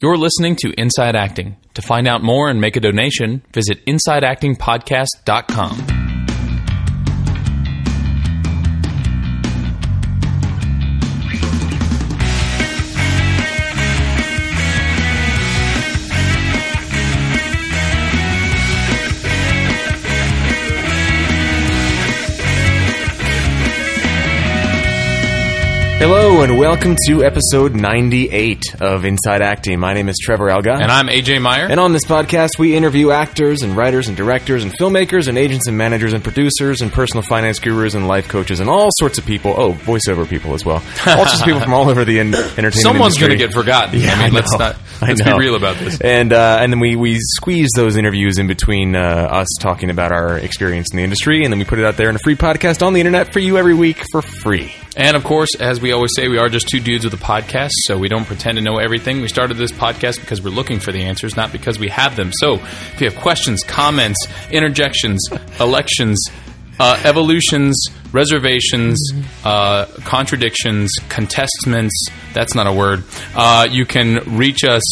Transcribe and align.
You're 0.00 0.16
listening 0.16 0.54
to 0.60 0.72
Inside 0.78 1.16
Acting. 1.16 1.56
To 1.74 1.82
find 1.82 2.06
out 2.06 2.22
more 2.22 2.48
and 2.48 2.60
make 2.60 2.76
a 2.76 2.80
donation, 2.80 3.42
visit 3.52 3.84
InsideActingPodcast.com. 3.84 5.97
Hello 26.00 26.42
and 26.42 26.56
welcome 26.56 26.94
to 27.08 27.24
episode 27.24 27.74
98 27.74 28.80
of 28.80 29.04
Inside 29.04 29.42
Acting. 29.42 29.80
My 29.80 29.94
name 29.94 30.08
is 30.08 30.16
Trevor 30.22 30.46
Algatt. 30.46 30.80
And 30.80 30.92
I'm 30.92 31.08
AJ 31.08 31.42
Meyer. 31.42 31.66
And 31.68 31.80
on 31.80 31.92
this 31.92 32.04
podcast, 32.04 32.50
we 32.56 32.76
interview 32.76 33.10
actors 33.10 33.62
and 33.62 33.76
writers 33.76 34.06
and 34.06 34.16
directors 34.16 34.62
and 34.62 34.72
filmmakers 34.78 35.26
and 35.26 35.36
agents 35.36 35.66
and 35.66 35.76
managers 35.76 36.12
and 36.12 36.22
producers 36.22 36.82
and 36.82 36.92
personal 36.92 37.22
finance 37.22 37.58
gurus 37.58 37.94
and 37.94 38.06
life 38.06 38.28
coaches 38.28 38.60
and 38.60 38.70
all 38.70 38.90
sorts 38.92 39.18
of 39.18 39.26
people. 39.26 39.54
Oh, 39.56 39.72
voiceover 39.72 40.26
people 40.28 40.54
as 40.54 40.64
well. 40.64 40.76
All 41.04 41.26
sorts 41.26 41.40
of 41.40 41.44
people 41.44 41.60
from 41.60 41.74
all 41.74 41.90
over 41.90 42.04
the 42.04 42.20
en- 42.20 42.28
entertainment 42.34 42.74
Someone's 42.76 43.18
going 43.18 43.32
to 43.32 43.36
get 43.36 43.52
forgotten. 43.52 43.98
Yeah, 44.00 44.12
I 44.12 44.16
mean, 44.18 44.26
I 44.26 44.36
let's 44.36 44.56
not 44.56 44.76
let's 45.02 45.22
be 45.22 45.32
real 45.32 45.54
about 45.54 45.76
this. 45.76 46.00
And 46.00 46.32
uh, 46.32 46.58
and 46.60 46.72
then 46.72 46.80
we, 46.80 46.96
we 46.96 47.18
squeeze 47.20 47.68
those 47.76 47.96
interviews 47.96 48.38
in 48.38 48.46
between 48.46 48.96
uh, 48.96 49.28
us 49.30 49.48
talking 49.60 49.90
about 49.90 50.12
our 50.12 50.38
experience 50.38 50.88
in 50.92 50.96
the 50.96 51.04
industry, 51.04 51.44
and 51.44 51.52
then 51.52 51.58
we 51.58 51.64
put 51.64 51.78
it 51.78 51.84
out 51.84 51.96
there 51.96 52.10
in 52.10 52.16
a 52.16 52.20
free 52.20 52.36
podcast 52.36 52.84
on 52.84 52.92
the 52.92 53.00
internet 53.00 53.32
for 53.32 53.38
you 53.38 53.58
every 53.58 53.74
week 53.74 54.02
for 54.10 54.22
free. 54.22 54.72
And 54.96 55.16
of 55.16 55.22
course, 55.22 55.54
as 55.60 55.80
we 55.80 55.92
always 55.92 56.10
say, 56.16 56.28
we 56.28 56.38
are 56.38 56.48
just 56.48 56.68
two 56.68 56.80
dudes 56.80 57.04
with 57.04 57.14
a 57.14 57.18
podcast, 57.18 57.70
so 57.86 57.96
we 57.96 58.08
don't 58.08 58.24
pretend 58.24 58.58
to 58.58 58.62
know 58.64 58.78
everything. 58.78 59.20
We 59.20 59.28
started 59.28 59.56
this 59.56 59.70
podcast 59.70 60.20
because 60.20 60.42
we're 60.42 60.50
looking 60.50 60.80
for 60.80 60.90
the 60.90 61.02
answers, 61.02 61.36
not 61.36 61.52
because 61.52 61.78
we 61.78 61.88
have 61.88 62.16
them. 62.16 62.32
So 62.32 62.54
if 62.54 63.00
you 63.00 63.08
have 63.08 63.16
questions, 63.16 63.62
comments, 63.62 64.26
interjections, 64.50 65.20
elections, 65.60 66.18
uh, 66.78 67.00
evolutions, 67.04 67.76
reservations, 68.12 68.98
uh, 69.44 69.86
contradictions, 70.04 70.90
contestments, 71.08 72.06
that's 72.32 72.54
not 72.54 72.66
a 72.66 72.72
word, 72.72 73.04
uh, 73.34 73.66
you 73.70 73.84
can 73.84 74.36
reach 74.36 74.64
us 74.64 74.82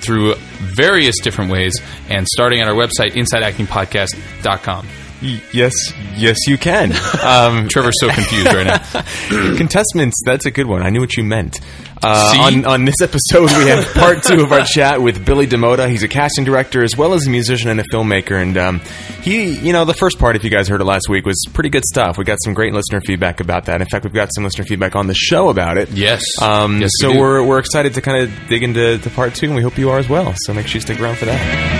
through 0.00 0.34
various 0.58 1.18
different 1.20 1.50
ways 1.50 1.74
and 2.08 2.26
starting 2.28 2.60
at 2.60 2.68
our 2.68 2.74
website, 2.74 3.12
insideactingpodcast.com. 3.12 4.86
Yes, 5.20 5.72
yes, 6.16 6.36
you 6.46 6.56
can. 6.58 6.92
Um, 7.28 7.68
Trevor's 7.68 7.94
so 8.00 8.08
confused 8.08 8.46
right 8.46 8.66
now. 8.66 8.78
Contestants, 9.56 10.20
that's 10.24 10.46
a 10.46 10.50
good 10.50 10.66
one. 10.66 10.82
I 10.82 10.88
knew 10.90 11.00
what 11.00 11.16
you 11.16 11.24
meant. 11.24 11.60
Uh, 12.02 12.34
on, 12.40 12.64
on 12.64 12.84
this 12.84 12.94
episode, 13.02 13.50
we 13.58 13.66
have 13.68 13.84
part 13.92 14.22
two 14.22 14.40
of 14.42 14.52
our 14.52 14.64
chat 14.64 15.02
with 15.02 15.26
Billy 15.26 15.46
DaMota. 15.48 15.90
He's 15.90 16.02
a 16.04 16.08
casting 16.08 16.44
director 16.44 16.82
as 16.84 16.96
well 16.96 17.12
as 17.12 17.26
a 17.26 17.30
musician 17.30 17.70
and 17.70 17.80
a 17.80 17.84
filmmaker. 17.92 18.40
And 18.40 18.56
um, 18.56 18.78
he, 19.20 19.58
you 19.58 19.72
know, 19.72 19.84
the 19.84 19.94
first 19.94 20.18
part, 20.18 20.36
if 20.36 20.44
you 20.44 20.50
guys 20.50 20.68
heard 20.68 20.80
it 20.80 20.84
last 20.84 21.08
week, 21.08 21.26
was 21.26 21.42
pretty 21.52 21.70
good 21.70 21.84
stuff. 21.84 22.16
We 22.18 22.24
got 22.24 22.38
some 22.44 22.54
great 22.54 22.72
listener 22.72 23.00
feedback 23.00 23.40
about 23.40 23.64
that. 23.64 23.80
In 23.80 23.88
fact, 23.88 24.04
we've 24.04 24.14
got 24.14 24.32
some 24.32 24.44
listener 24.44 24.64
feedback 24.64 24.94
on 24.94 25.08
the 25.08 25.14
show 25.14 25.48
about 25.48 25.76
it. 25.76 25.90
Yes. 25.90 26.22
Um, 26.40 26.80
Yes, 26.80 26.90
so 27.00 27.08
we 27.08 27.14
do. 27.14 27.20
we're, 27.20 27.44
we're 27.46 27.58
excited 27.58 27.94
to 27.94 28.00
kind 28.00 28.22
of 28.22 28.48
dig 28.48 28.62
into 28.62 28.98
to 28.98 29.10
part 29.10 29.34
two, 29.34 29.46
and 29.46 29.56
we 29.56 29.62
hope 29.62 29.76
you 29.76 29.90
are 29.90 29.98
as 29.98 30.08
well. 30.08 30.32
So 30.36 30.54
make 30.54 30.66
sure 30.68 30.76
you 30.76 30.80
stick 30.82 31.00
around 31.00 31.18
for 31.18 31.24
that. 31.26 31.77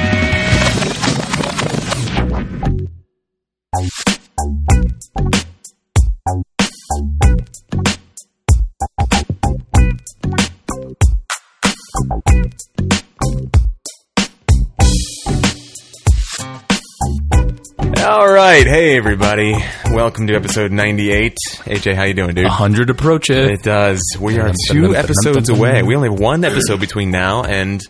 Hey 18.68 18.98
everybody, 18.98 19.54
welcome 19.92 20.26
to 20.26 20.34
episode 20.34 20.72
ninety-eight. 20.72 21.38
AJ, 21.60 21.94
how 21.94 22.02
you 22.04 22.12
doing, 22.12 22.34
dude? 22.34 22.44
100 22.44 22.90
approaches. 22.90 23.48
it. 23.48 23.62
Does. 23.62 24.02
We 24.20 24.38
are 24.38 24.52
two 24.68 24.94
episodes 24.94 25.48
away. 25.48 25.82
We 25.82 25.96
only 25.96 26.10
have 26.10 26.20
one 26.20 26.44
episode 26.44 26.78
between 26.78 27.10
now 27.10 27.44
and 27.44 27.80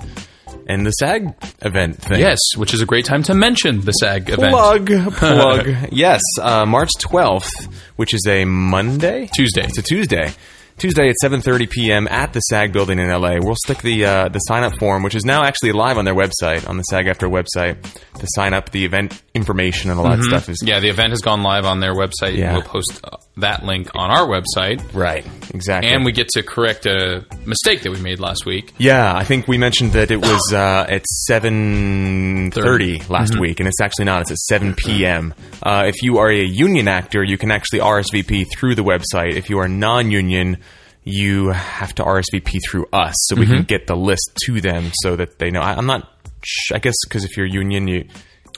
and 0.68 0.86
the 0.86 0.92
SAG 0.92 1.34
event 1.62 2.00
thing. 2.00 2.20
Yes, 2.20 2.38
which 2.54 2.74
is 2.74 2.80
a 2.80 2.86
great 2.86 3.06
time 3.06 3.24
to 3.24 3.34
mention 3.34 3.80
the 3.80 3.90
SAG 3.90 4.30
event. 4.30 4.52
Plug, 4.52 4.86
plug. 5.14 5.68
yes, 5.90 6.20
uh, 6.40 6.64
March 6.64 6.90
twelfth, 7.00 7.50
which 7.96 8.14
is 8.14 8.24
a 8.28 8.44
Monday, 8.44 9.28
Tuesday. 9.34 9.64
It's 9.64 9.78
a 9.78 9.82
Tuesday. 9.82 10.32
Tuesday 10.78 11.08
at 11.08 11.16
7:30 11.20 11.68
p.m. 11.68 12.06
at 12.06 12.32
the 12.32 12.38
SAG 12.38 12.72
building 12.72 13.00
in 13.00 13.08
LA. 13.10 13.38
We'll 13.40 13.56
stick 13.56 13.78
the 13.78 14.04
uh, 14.04 14.28
the 14.28 14.38
sign 14.38 14.62
up 14.62 14.78
form, 14.78 15.02
which 15.02 15.16
is 15.16 15.24
now 15.24 15.42
actually 15.42 15.72
live 15.72 15.98
on 15.98 16.04
their 16.04 16.14
website, 16.14 16.68
on 16.68 16.76
the 16.76 16.84
SAG-AFTRA 16.84 17.28
website, 17.28 17.82
to 17.82 18.26
sign 18.36 18.54
up. 18.54 18.70
The 18.70 18.84
event 18.84 19.20
information 19.38 19.90
and 19.90 19.98
all 19.98 20.06
that 20.10 20.22
stuff 20.22 20.48
is 20.50 20.58
Yeah, 20.62 20.80
the 20.80 20.88
event 20.90 21.10
has 21.10 21.20
gone 21.20 21.42
live 21.42 21.64
on 21.64 21.80
their 21.80 21.94
website. 21.94 22.36
Yeah. 22.36 22.52
We'll 22.52 22.62
post 22.62 23.00
uh, 23.02 23.16
that 23.38 23.64
link 23.64 23.88
on 23.94 24.10
our 24.10 24.26
website. 24.26 24.82
right. 24.92 25.24
Exactly. 25.54 25.90
And 25.90 26.04
we 26.04 26.12
get 26.12 26.28
to 26.30 26.42
correct 26.42 26.84
a 26.84 27.24
mistake 27.46 27.82
that 27.82 27.90
we 27.90 28.00
made 28.00 28.20
last 28.20 28.44
week. 28.44 28.74
Yeah, 28.78 29.14
I 29.16 29.24
think 29.24 29.48
we 29.48 29.56
mentioned 29.56 29.92
that 29.92 30.10
it 30.10 30.20
was 30.20 30.52
uh, 30.52 30.84
at 30.88 31.06
seven 31.06 32.50
thirty 32.50 33.00
last 33.08 33.38
week, 33.38 33.60
and 33.60 33.68
it's 33.68 33.80
actually 33.80 34.04
not. 34.04 34.22
It's 34.22 34.30
at 34.32 34.38
seven 34.38 34.74
p.m. 34.74 35.34
Uh, 35.62 35.84
if 35.86 36.02
you 36.02 36.18
are 36.18 36.30
a 36.30 36.44
union 36.44 36.88
actor, 36.88 37.22
you 37.24 37.38
can 37.38 37.50
actually 37.50 37.80
RSVP 37.80 38.46
through 38.52 38.74
the 38.74 38.84
website. 38.84 39.34
If 39.36 39.48
you 39.50 39.58
are 39.58 39.68
non-union, 39.68 40.58
you 41.04 41.48
have 41.50 41.94
to 41.96 42.02
RSVP 42.02 42.58
through 42.68 42.86
us, 42.92 43.14
so 43.28 43.36
we 43.36 43.46
can 43.46 43.62
get 43.62 43.86
the 43.86 43.96
list 43.96 44.30
to 44.44 44.60
them 44.60 44.90
so 45.02 45.16
that 45.16 45.38
they 45.38 45.50
know. 45.50 45.60
I, 45.60 45.72
I'm 45.74 45.86
not. 45.86 46.08
sh- 46.44 46.72
I 46.74 46.78
guess 46.78 46.94
because 47.04 47.24
if 47.24 47.36
you're 47.36 47.46
union, 47.46 47.88
you 47.88 48.08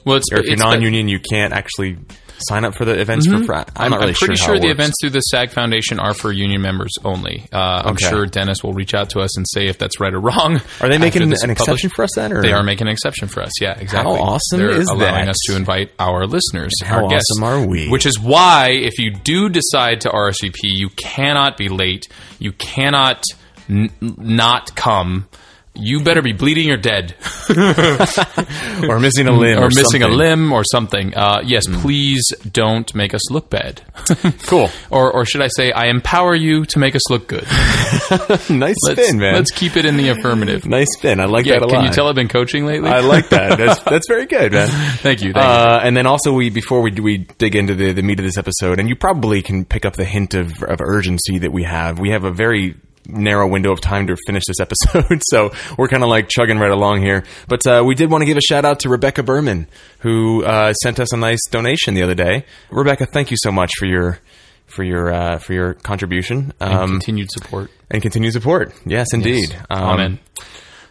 Well, 0.05 0.17
it's, 0.17 0.33
or 0.33 0.39
if 0.39 0.45
you're 0.47 0.55
it's 0.55 0.63
non-union, 0.63 1.09
you 1.09 1.21
can't 1.21 1.53
actually 1.53 1.99
sign 2.49 2.65
up 2.65 2.75
for 2.75 2.87
the 2.87 2.99
events 2.99 3.27
for 3.27 3.37
free. 3.45 3.55
I'm, 3.55 3.65
I'm, 3.77 3.91
not 3.91 4.01
really 4.01 4.13
I'm 4.13 4.15
pretty 4.15 4.37
sure, 4.37 4.47
sure, 4.47 4.59
the 4.59 4.69
works. 4.69 4.73
events 4.81 4.97
through 5.03 5.11
the 5.11 5.21
SAG 5.21 5.51
Foundation 5.51 6.01
are 6.01 6.15
for 6.15 6.33
union 6.33 6.63
members 6.63 6.91
only. 7.05 7.47
Uh, 7.53 7.59
I'm 7.85 7.93
Okay. 7.93 8.09
sure 8.09 8.25
Dennis 8.25 8.65
will 8.65 8.73
reach 8.73 8.95
out 8.95 9.11
to 9.11 9.21
us 9.21 9.37
and 9.37 9.45
say 9.47 9.67
if 9.67 9.77
that's 9.77 10.01
right 10.01 10.15
or 10.15 10.21
wrong. 10.21 10.59
Are 10.81 10.89
they 10.89 10.97
making 10.97 11.21
an 11.23 11.33
is 11.35 11.43
exception 11.45 11.91
for 11.91 12.03
us 12.05 12.11
then? 12.17 12.33
Or? 12.33 12.41
They 12.41 12.53
are 12.53 12.63
making 12.63 12.87
an 12.87 12.93
exception 12.95 13.29
for 13.29 13.43
us. 13.43 13.61
Yeah, 13.61 13.79
exactly. 13.79 14.17
How 14.17 14.23
awesome 14.23 14.59
They're 14.59 14.71
is 14.71 14.89
allowing 14.89 15.27
that? 15.27 15.29
us 15.29 15.37
to 15.49 15.57
invite 15.57 15.93
our 15.99 16.27
listeners, 16.27 16.73
How 16.83 17.05
our 17.05 17.11
guests. 17.11 17.29
awesome 17.33 17.45
are 17.45 17.67
we? 17.67 17.91
Which 17.91 18.07
is 18.07 18.19
why, 18.19 18.71
if 18.71 18.99
you 18.99 19.11
do 19.13 19.51
decide 19.51 20.01
to 20.03 20.09
RSVP, 20.09 20.55
you 20.63 20.89
cannot 20.97 21.59
be 21.59 21.69
late. 21.69 22.09
You 22.39 22.53
cannot 22.53 23.23
n- 23.69 23.91
not 24.01 24.75
come. 24.75 25.29
You 25.75 26.03
better 26.03 26.21
be 26.21 26.33
bleeding 26.33 26.71
or 26.71 26.77
dead, 26.77 27.15
or 27.49 28.99
missing 28.99 29.29
a 29.29 29.33
limb, 29.33 29.59
or, 29.59 29.65
or, 29.65 29.69
missing 29.69 30.03
a 30.03 30.07
something. 30.07 30.11
Hmm. 30.11 30.17
limb, 30.17 30.53
or 30.53 30.65
something. 30.65 31.15
Uh, 31.17 31.43
yes, 31.45 31.65
please 31.67 32.23
don't 32.51 32.93
make 32.95 33.15
us 33.15 33.31
look 33.31 33.51
bad. 33.51 33.83
Cool. 34.47 34.69
or, 34.91 35.13
or 35.13 35.25
should 35.25 35.43
I 35.43 35.49
say, 35.49 35.71
I 35.71 35.87
empower 35.87 36.35
you 36.35 36.65
to 36.67 36.79
make 36.81 36.97
us 36.97 37.09
look 37.11 37.29
good. 37.29 37.45
nice 38.51 38.75
Let's, 38.85 39.01
spin, 39.03 39.19
man. 39.19 39.35
let's 39.35 39.53
keep 39.53 39.77
it 39.77 39.85
in 39.85 39.97
the 39.97 40.09
affirmative. 40.09 40.67
Nice 40.67 40.89
spin. 40.97 41.21
I 41.21 41.27
like 41.27 41.47
Yeah, 41.47 41.61
that 41.61 41.67
a 41.67 41.69
can 41.69 41.77
lot. 41.79 41.85
you 41.85 41.91
tell 41.93 42.09
I've 42.09 42.15
been 42.17 42.29
coaching 42.29 42.67
lately? 42.67 42.91
I 42.91 43.01
like 43.01 43.29
that. 43.29 43.57
That's 43.59 43.81
that's 43.85 44.09
very 44.09 44.27
good, 44.27 44.53
man. 44.53 44.69
Thank 44.69 45.23
you. 45.23 45.33
Thank 45.33 45.37
you. 45.37 45.41
Uh, 45.41 45.81
and 45.85 45.97
then 45.97 46.07
also, 46.07 46.33
we 46.33 46.51
before 46.51 46.81
we 46.83 46.91
we 46.93 47.19
dig 47.19 47.55
into 47.55 47.75
the, 47.75 47.93
the 47.93 48.03
meat 48.03 48.19
of 48.19 48.25
this 48.25 48.37
episode, 48.39 48.81
and 48.81 48.89
you 48.89 48.97
probably 48.97 49.43
can 49.43 49.65
pick 49.65 49.85
up 49.85 49.95
the 49.95 50.05
hint 50.05 50.35
of, 50.35 50.63
of 50.65 50.81
urgency 50.81 51.39
that 51.39 51.53
we 51.53 51.63
have. 51.63 51.99
We 52.01 52.11
have 52.11 52.25
a 52.25 52.33
very 52.33 52.75
narrow 53.07 53.49
window 53.49 53.73
of 53.73 53.81
time 53.81 54.07
to 54.09 54.17
finish 54.27 54.43
this 54.47 54.61
episode, 54.61 55.23
so 55.31 55.51
we're 55.79 55.89
kind 55.89 56.03
of 56.03 56.09
like 56.09 56.29
chugging 56.29 56.59
right 56.59 56.71
along 56.71 57.03
here. 57.03 57.25
But 57.49 57.67
uh, 57.67 57.83
we 57.85 57.95
did 57.95 58.11
want 58.11 58.23
to 58.23 58.27
give 58.27 58.37
a 58.37 58.41
shout 58.41 58.65
out 58.65 58.81
to 58.81 58.89
Rebecca 58.89 59.23
Berman, 59.23 59.67
who 60.01 60.45
uh, 60.45 60.73
sent 60.75 61.01
us 61.01 61.13
a 61.13 61.17
nice 61.17 61.41
donation 61.51 61.95
the 61.95 62.03
other 62.03 62.15
day. 62.15 62.45
Rebecca, 62.71 63.07
thank 63.07 63.31
you 63.31 63.37
so 63.43 63.51
much 63.53 63.71
for 63.79 63.87
your 63.87 64.19
for 64.67 64.85
your 64.85 65.13
uh, 65.13 65.39
for 65.39 65.53
your 65.53 65.75
contribution 65.75 66.53
And 66.61 66.73
um, 66.75 66.91
continued 66.91 67.31
support. 67.33 67.71
and 67.91 68.01
continued 68.03 68.33
support. 68.35 68.73
Yes, 68.87 69.09
indeed. 69.13 69.57
Um, 69.69 69.83
Amen. 69.83 70.19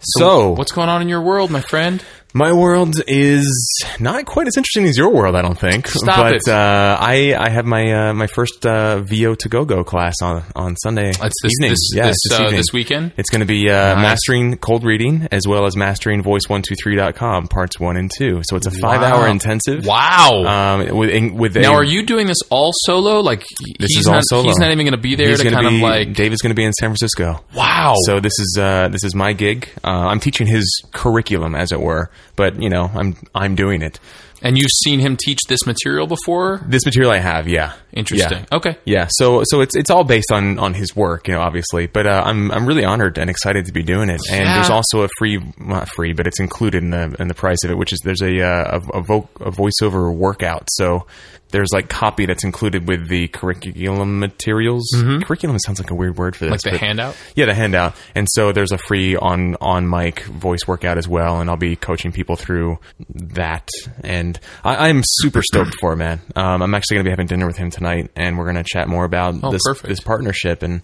So, 0.02 0.52
What's 0.52 0.72
going 0.72 0.88
on 0.88 1.02
in 1.02 1.10
your 1.10 1.22
world, 1.22 1.52
my 1.52 1.60
friend? 1.62 2.02
My 2.32 2.54
world 2.54 3.02
is 3.08 3.84
not 4.00 4.26
quite 4.28 4.46
as 4.48 4.56
interesting 4.56 4.86
as 4.86 4.96
your 4.96 5.12
world, 5.12 5.36
I 5.36 5.42
don't 5.42 5.58
think. 5.58 5.88
Stop 5.88 6.18
but 6.18 6.36
it. 6.36 6.48
Uh, 6.48 6.96
I 7.00 7.36
I 7.36 7.50
have 7.50 7.66
my 7.66 8.10
uh, 8.10 8.14
my 8.14 8.28
first 8.28 8.64
uh, 8.68 9.02
VO 9.02 9.34
to 9.34 9.50
go 9.50 9.66
go 9.66 9.84
class 9.84 10.14
on 10.22 10.44
on 10.56 10.76
Sunday 10.78 11.12
That's 11.14 11.34
this 11.42 11.54
evening. 11.60 11.72
this, 11.72 11.90
yeah, 11.96 12.08
this, 12.08 12.18
uh, 12.32 12.44
evening. 12.44 12.56
this 12.58 12.68
weekend. 12.72 13.14
It's 13.18 13.32
going 13.32 13.40
to 13.40 13.48
be 13.48 13.70
uh, 13.72 13.96
mastering 13.96 14.58
cold 14.58 14.84
reading 14.84 15.28
as 15.32 15.48
well 15.48 15.66
as 15.66 15.76
mastering 15.76 16.22
voice123.com 16.22 17.48
parts 17.48 17.80
one 17.80 17.98
and 17.98 18.12
two. 18.16 18.42
So 18.44 18.56
it's 18.58 18.68
a 18.68 18.72
five 18.72 19.02
hour 19.02 19.28
intensive. 19.28 19.88
Wow. 19.88 20.44
Um, 20.80 20.98
with 20.98 21.10
in- 21.10 21.34
with 21.36 21.56
now, 21.56 21.72
a, 21.74 21.78
are 21.78 21.84
you 21.84 22.06
doing 22.06 22.28
this 22.28 22.42
all 22.52 22.72
solo? 22.86 23.22
Like 23.22 23.40
This 23.80 23.88
he's 23.90 24.00
is 24.02 24.08
all 24.08 24.14
not, 24.14 24.24
solo. 24.28 24.44
He's 24.44 24.58
not 24.58 24.72
even 24.72 24.86
going 24.86 24.92
to 24.92 25.02
be 25.02 25.16
there 25.16 25.30
He's 25.30 25.42
to 25.42 25.50
kind 25.50 25.68
be, 25.68 25.76
of 25.78 25.82
like. 25.82 26.14
David's 26.14 26.42
going 26.44 26.52
to 26.52 26.56
be 26.56 26.64
in 26.64 26.74
San 26.74 26.90
Francisco. 26.90 27.44
Wow. 27.56 27.96
So 28.06 28.20
this 28.20 28.38
is 28.38 28.58
uh, 28.62 28.90
this 28.90 29.04
is 29.04 29.16
my 29.16 29.34
gig. 29.34 29.68
Uh, 29.84 29.88
I'm 29.88 30.20
teaching 30.20 30.46
his 30.46 30.84
curriculum, 30.94 31.56
as 31.56 31.72
it 31.72 31.80
were, 31.80 32.12
but 32.36 32.62
you 32.62 32.70
know, 32.70 32.90
I'm 32.94 33.16
I'm 33.36 33.56
doing 33.56 33.82
it. 33.82 34.00
And 34.42 34.58
you've 34.58 34.72
seen 34.86 35.02
him 35.02 35.18
teach 35.18 35.40
this 35.50 35.66
material 35.68 36.08
before? 36.08 36.62
This 36.66 36.86
material 36.86 37.12
I 37.12 37.18
have, 37.18 37.50
yeah. 37.50 37.74
Interesting. 37.92 38.46
Yeah. 38.50 38.58
Okay. 38.58 38.78
Yeah, 38.86 39.08
so 39.10 39.42
so 39.44 39.60
it's 39.60 39.76
it's 39.76 39.90
all 39.90 40.06
based 40.06 40.32
on 40.32 40.58
on 40.60 40.74
his 40.74 40.96
work, 40.96 41.28
you 41.28 41.34
know, 41.34 41.42
obviously. 41.42 41.88
But 41.88 42.08
uh, 42.08 42.24
I'm 42.26 42.50
I'm 42.52 42.66
really 42.66 42.86
honored 42.86 43.18
and 43.18 43.30
excited 43.30 43.66
to 43.66 43.74
be 43.74 43.84
doing 43.84 44.10
it. 44.10 44.22
And 44.32 44.46
Yeah. 44.46 44.54
there's 44.56 44.70
also 44.70 45.02
a 45.04 45.10
free, 45.18 45.42
not 45.58 45.90
free, 45.90 46.14
but 46.14 46.26
it's 46.26 46.40
included 46.40 46.84
in 46.84 46.92
the 46.92 47.16
in 47.20 47.28
the 47.28 47.34
price 47.34 47.66
of 47.66 47.72
it, 47.72 47.78
which 47.78 47.92
is 47.92 48.00
there's 48.06 48.22
a 48.22 48.42
uh, 48.42 48.80
a, 48.94 49.00
a, 49.00 49.02
vo- 49.04 49.30
a 49.42 49.52
voiceover 49.52 50.16
workout. 50.16 50.70
So 50.72 51.06
there's 51.52 51.70
like 51.74 51.90
copy 51.90 52.26
that's 52.26 52.44
included 52.44 52.88
with 52.88 53.08
the 53.10 53.28
curriculum 53.28 54.20
materials. 54.20 54.88
Curriculum 54.96 55.58
sounds 55.60 55.80
like 55.80 55.90
a 55.92 55.96
weird 55.96 56.18
word 56.18 56.36
for 56.36 56.46
this. 56.46 56.62
Mm-hmm. 56.64 56.70
Like 56.70 56.80
the 56.80 56.86
handout? 56.86 57.16
Yeah, 57.36 57.46
the 57.46 57.54
handout. 57.54 57.96
And 58.16 58.28
so 58.30 58.52
there's 58.52 58.72
a 58.72 58.78
free 58.78 59.16
on 59.16 59.56
on 59.62 59.90
mic 59.90 60.24
voice 60.26 60.68
workout 60.68 60.98
as 60.98 61.08
well, 61.08 61.42
and 61.42 61.50
I'll 61.50 61.58
be 61.58 61.76
coaching 61.76 62.12
people 62.12 62.36
through 62.36 62.80
that. 63.14 63.68
And 64.04 64.40
I, 64.64 64.90
I'm 64.90 65.02
super 65.04 65.42
stoked 65.42 65.76
for 65.80 65.94
it, 65.94 65.98
man. 65.98 66.22
Um, 66.36 66.62
I'm 66.62 66.74
actually 66.76 66.96
going 66.98 67.06
to 67.06 67.08
be 67.08 67.12
having 67.12 67.28
dinner 67.28 67.48
with 67.48 67.58
him 67.58 67.70
tonight, 67.72 68.12
and 68.16 68.38
we're 68.38 68.46
going 68.52 68.64
to 68.64 68.64
chat 68.64 68.88
more 68.88 69.06
about 69.06 69.36
Oh, 69.42 69.52
this 69.52 69.62
perfect. 69.66 69.88
this 69.88 70.00
partnership 70.00 70.64
and. 70.64 70.82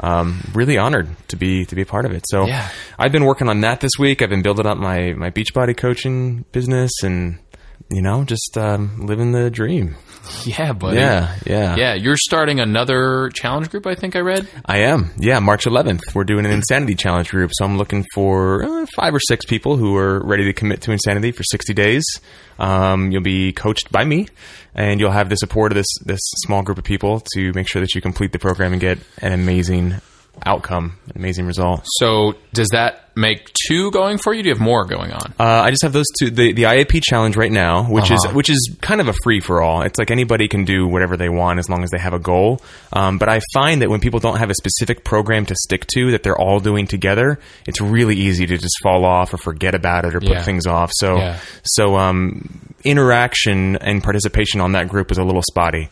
Um, 0.00 0.40
really 0.54 0.78
honored 0.78 1.08
to 1.26 1.34
be 1.34 1.64
to 1.64 1.74
be 1.74 1.82
a 1.82 1.84
part 1.84 2.04
of 2.04 2.12
it. 2.12 2.22
So 2.28 2.46
Yeah. 2.46 2.68
I've 3.00 3.10
been 3.10 3.24
working 3.24 3.48
on 3.48 3.62
that 3.62 3.80
this 3.80 3.90
week. 3.98 4.22
I've 4.22 4.30
been 4.30 4.42
building 4.42 4.64
up 4.64 4.78
my 4.78 5.12
my 5.14 5.30
Beachbody 5.30 5.76
coaching 5.76 6.44
business, 6.52 6.92
and 7.02 7.40
you 7.90 8.02
know, 8.02 8.24
just 8.24 8.56
um, 8.58 9.06
living 9.06 9.32
the 9.32 9.50
dream. 9.50 9.96
Yeah, 10.44 10.72
buddy. 10.72 10.98
Yeah, 10.98 11.34
yeah, 11.46 11.76
Yeah, 11.76 11.94
you're 11.94 12.16
starting 12.16 12.60
another 12.60 13.30
challenge 13.32 13.70
group, 13.70 13.86
I 13.86 13.94
think 13.94 14.14
I 14.14 14.20
read. 14.20 14.46
I 14.66 14.78
am. 14.78 15.10
Yeah, 15.16 15.38
March 15.38 15.64
11th. 15.64 16.14
We're 16.14 16.24
doing 16.24 16.44
an 16.44 16.50
insanity 16.50 16.94
challenge 16.94 17.30
group. 17.30 17.50
So 17.54 17.64
I'm 17.64 17.78
looking 17.78 18.04
for 18.14 18.62
uh, 18.64 18.86
five 18.94 19.14
or 19.14 19.20
six 19.20 19.46
people 19.46 19.76
who 19.76 19.96
are 19.96 20.20
ready 20.20 20.44
to 20.44 20.52
commit 20.52 20.82
to 20.82 20.92
insanity 20.92 21.32
for 21.32 21.44
60 21.44 21.72
days. 21.72 22.04
Um, 22.58 23.10
you'll 23.10 23.22
be 23.22 23.52
coached 23.52 23.90
by 23.90 24.04
me, 24.04 24.28
and 24.74 25.00
you'll 25.00 25.12
have 25.12 25.28
the 25.28 25.36
support 25.36 25.72
of 25.72 25.76
this 25.76 25.86
this 26.04 26.20
small 26.44 26.62
group 26.62 26.78
of 26.78 26.84
people 26.84 27.22
to 27.34 27.52
make 27.54 27.68
sure 27.68 27.80
that 27.80 27.94
you 27.94 28.00
complete 28.00 28.32
the 28.32 28.38
program 28.38 28.72
and 28.72 28.80
get 28.80 28.98
an 29.18 29.32
amazing 29.32 29.94
outcome, 30.46 30.96
an 31.06 31.12
amazing 31.16 31.46
result. 31.46 31.82
So, 31.98 32.34
does 32.52 32.68
that 32.72 33.04
make 33.16 33.50
two 33.66 33.90
going 33.90 34.16
for 34.18 34.32
you? 34.32 34.42
Do 34.44 34.48
you 34.48 34.54
have 34.54 34.60
more 34.62 34.84
going 34.84 35.10
on? 35.12 35.34
Uh, 35.40 35.44
I 35.44 35.70
just 35.70 35.82
have 35.82 35.92
those 35.92 36.06
two. 36.18 36.30
The, 36.30 36.52
the 36.52 36.62
IAP 36.64 37.00
challenge 37.02 37.36
right 37.36 37.50
now, 37.50 37.84
which 37.90 38.10
Uh-huh. 38.10 38.28
is 38.28 38.34
which 38.34 38.48
is 38.50 38.76
kind 38.80 39.00
of 39.00 39.08
a 39.08 39.12
free 39.24 39.40
for 39.40 39.60
all. 39.60 39.82
It's 39.82 39.98
like 39.98 40.10
anybody 40.10 40.46
can 40.48 40.64
do 40.64 40.86
whatever 40.86 41.16
they 41.16 41.28
want 41.28 41.58
as 41.58 41.68
long 41.68 41.82
as 41.82 41.90
they 41.90 41.98
have 41.98 42.12
a 42.12 42.18
goal. 42.20 42.60
Um, 42.92 43.18
but 43.18 43.28
I 43.28 43.40
find 43.52 43.82
that 43.82 43.90
when 43.90 44.00
people 44.00 44.20
don't 44.20 44.36
have 44.38 44.50
a 44.50 44.54
specific 44.54 45.04
program 45.04 45.46
to 45.46 45.54
stick 45.56 45.86
to 45.94 46.12
that 46.12 46.22
they're 46.22 46.38
all 46.38 46.60
doing 46.60 46.86
together, 46.86 47.40
it's 47.66 47.80
really 47.80 48.14
easy 48.16 48.46
to 48.46 48.56
just 48.56 48.74
fall 48.82 49.04
off 49.04 49.34
or 49.34 49.38
forget 49.38 49.74
about 49.74 50.04
it 50.04 50.14
or 50.14 50.20
put 50.20 50.30
Yeah. 50.30 50.42
things 50.44 50.66
off. 50.66 50.90
So 50.94 51.16
Yeah. 51.16 51.38
so 51.64 51.96
um, 51.96 52.60
interaction 52.84 53.76
and 53.76 54.02
participation 54.02 54.60
on 54.60 54.72
that 54.72 54.88
group 54.88 55.10
is 55.10 55.18
a 55.18 55.24
little 55.24 55.42
spotty. 55.50 55.88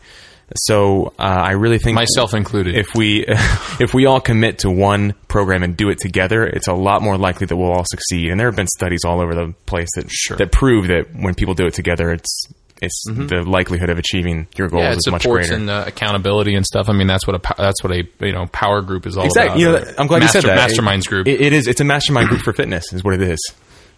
So 0.55 1.07
uh, 1.19 1.23
I 1.23 1.51
really 1.51 1.77
think 1.77 1.95
Myself 1.95 2.33
included. 2.33 2.75
if 2.77 2.87
we 2.95 3.25
if 3.79 3.93
we 3.93 4.05
all 4.05 4.21
commit 4.21 4.59
to 4.59 4.69
one 4.71 5.13
program 5.27 5.61
and 5.63 5.75
do 5.75 5.89
it 5.89 5.97
together, 5.99 6.43
it's 6.45 6.67
a 6.67 6.73
lot 6.73 7.01
more 7.01 7.17
likely 7.17 7.47
that 7.47 7.55
we'll 7.57 7.71
all 7.71 7.83
succeed. 7.85 8.29
And 8.29 8.39
there 8.39 8.47
have 8.47 8.55
been 8.55 8.67
studies 8.67 9.01
all 9.05 9.19
over 9.21 9.35
the 9.35 9.53
place 9.65 9.89
that 9.95 10.09
that 10.37 10.51
prove 10.51 10.87
that 10.87 11.13
when 11.13 11.35
people 11.35 11.53
do 11.53 11.65
it 11.65 11.73
together, 11.73 12.11
it's 12.11 12.45
it's 12.81 13.03
the 13.07 13.43
likelihood 13.45 13.89
of 13.89 13.97
achieving 13.97 14.47
your 14.55 14.67
goals 14.69 14.83
Mm-hmm. 14.83 14.91
yeah, 14.91 14.97
is 14.97 15.11
much 15.11 15.23
greater. 15.27 15.55
and 15.55 15.67
uh, 15.69 15.83
accountability 15.87 16.53
and 16.55 16.63
stuff. 16.65 16.89
I 16.89 16.93
mean, 16.93 17.07
that's 17.07 17.25
what 17.27 17.35
a 17.35 17.53
that's 17.57 17.83
what 17.83 17.91
a 17.91 18.03
you 18.19 18.31
know 18.33 18.45
power 18.47 18.81
group 18.81 19.05
is 19.07 19.17
all 19.17 19.25
Exactly. 19.25 19.63
about. 19.63 19.79
You 19.81 19.85
know, 19.85 19.93
I'm 19.97 20.07
glad 20.07 20.19
master, 20.19 20.37
you 20.37 20.41
said 20.43 20.57
that. 20.57 20.69
Masterminds 20.69 21.07
group. 21.07 21.27
It, 21.27 21.41
it 21.41 21.53
is. 21.53 21.67
It's 21.67 21.81
a 21.81 21.83
mastermind 21.85 22.29
group 22.29 22.41
for 22.41 22.53
fitness, 22.53 22.93
is 22.93 23.03
what 23.03 23.15
it 23.15 23.21
is. 23.21 23.39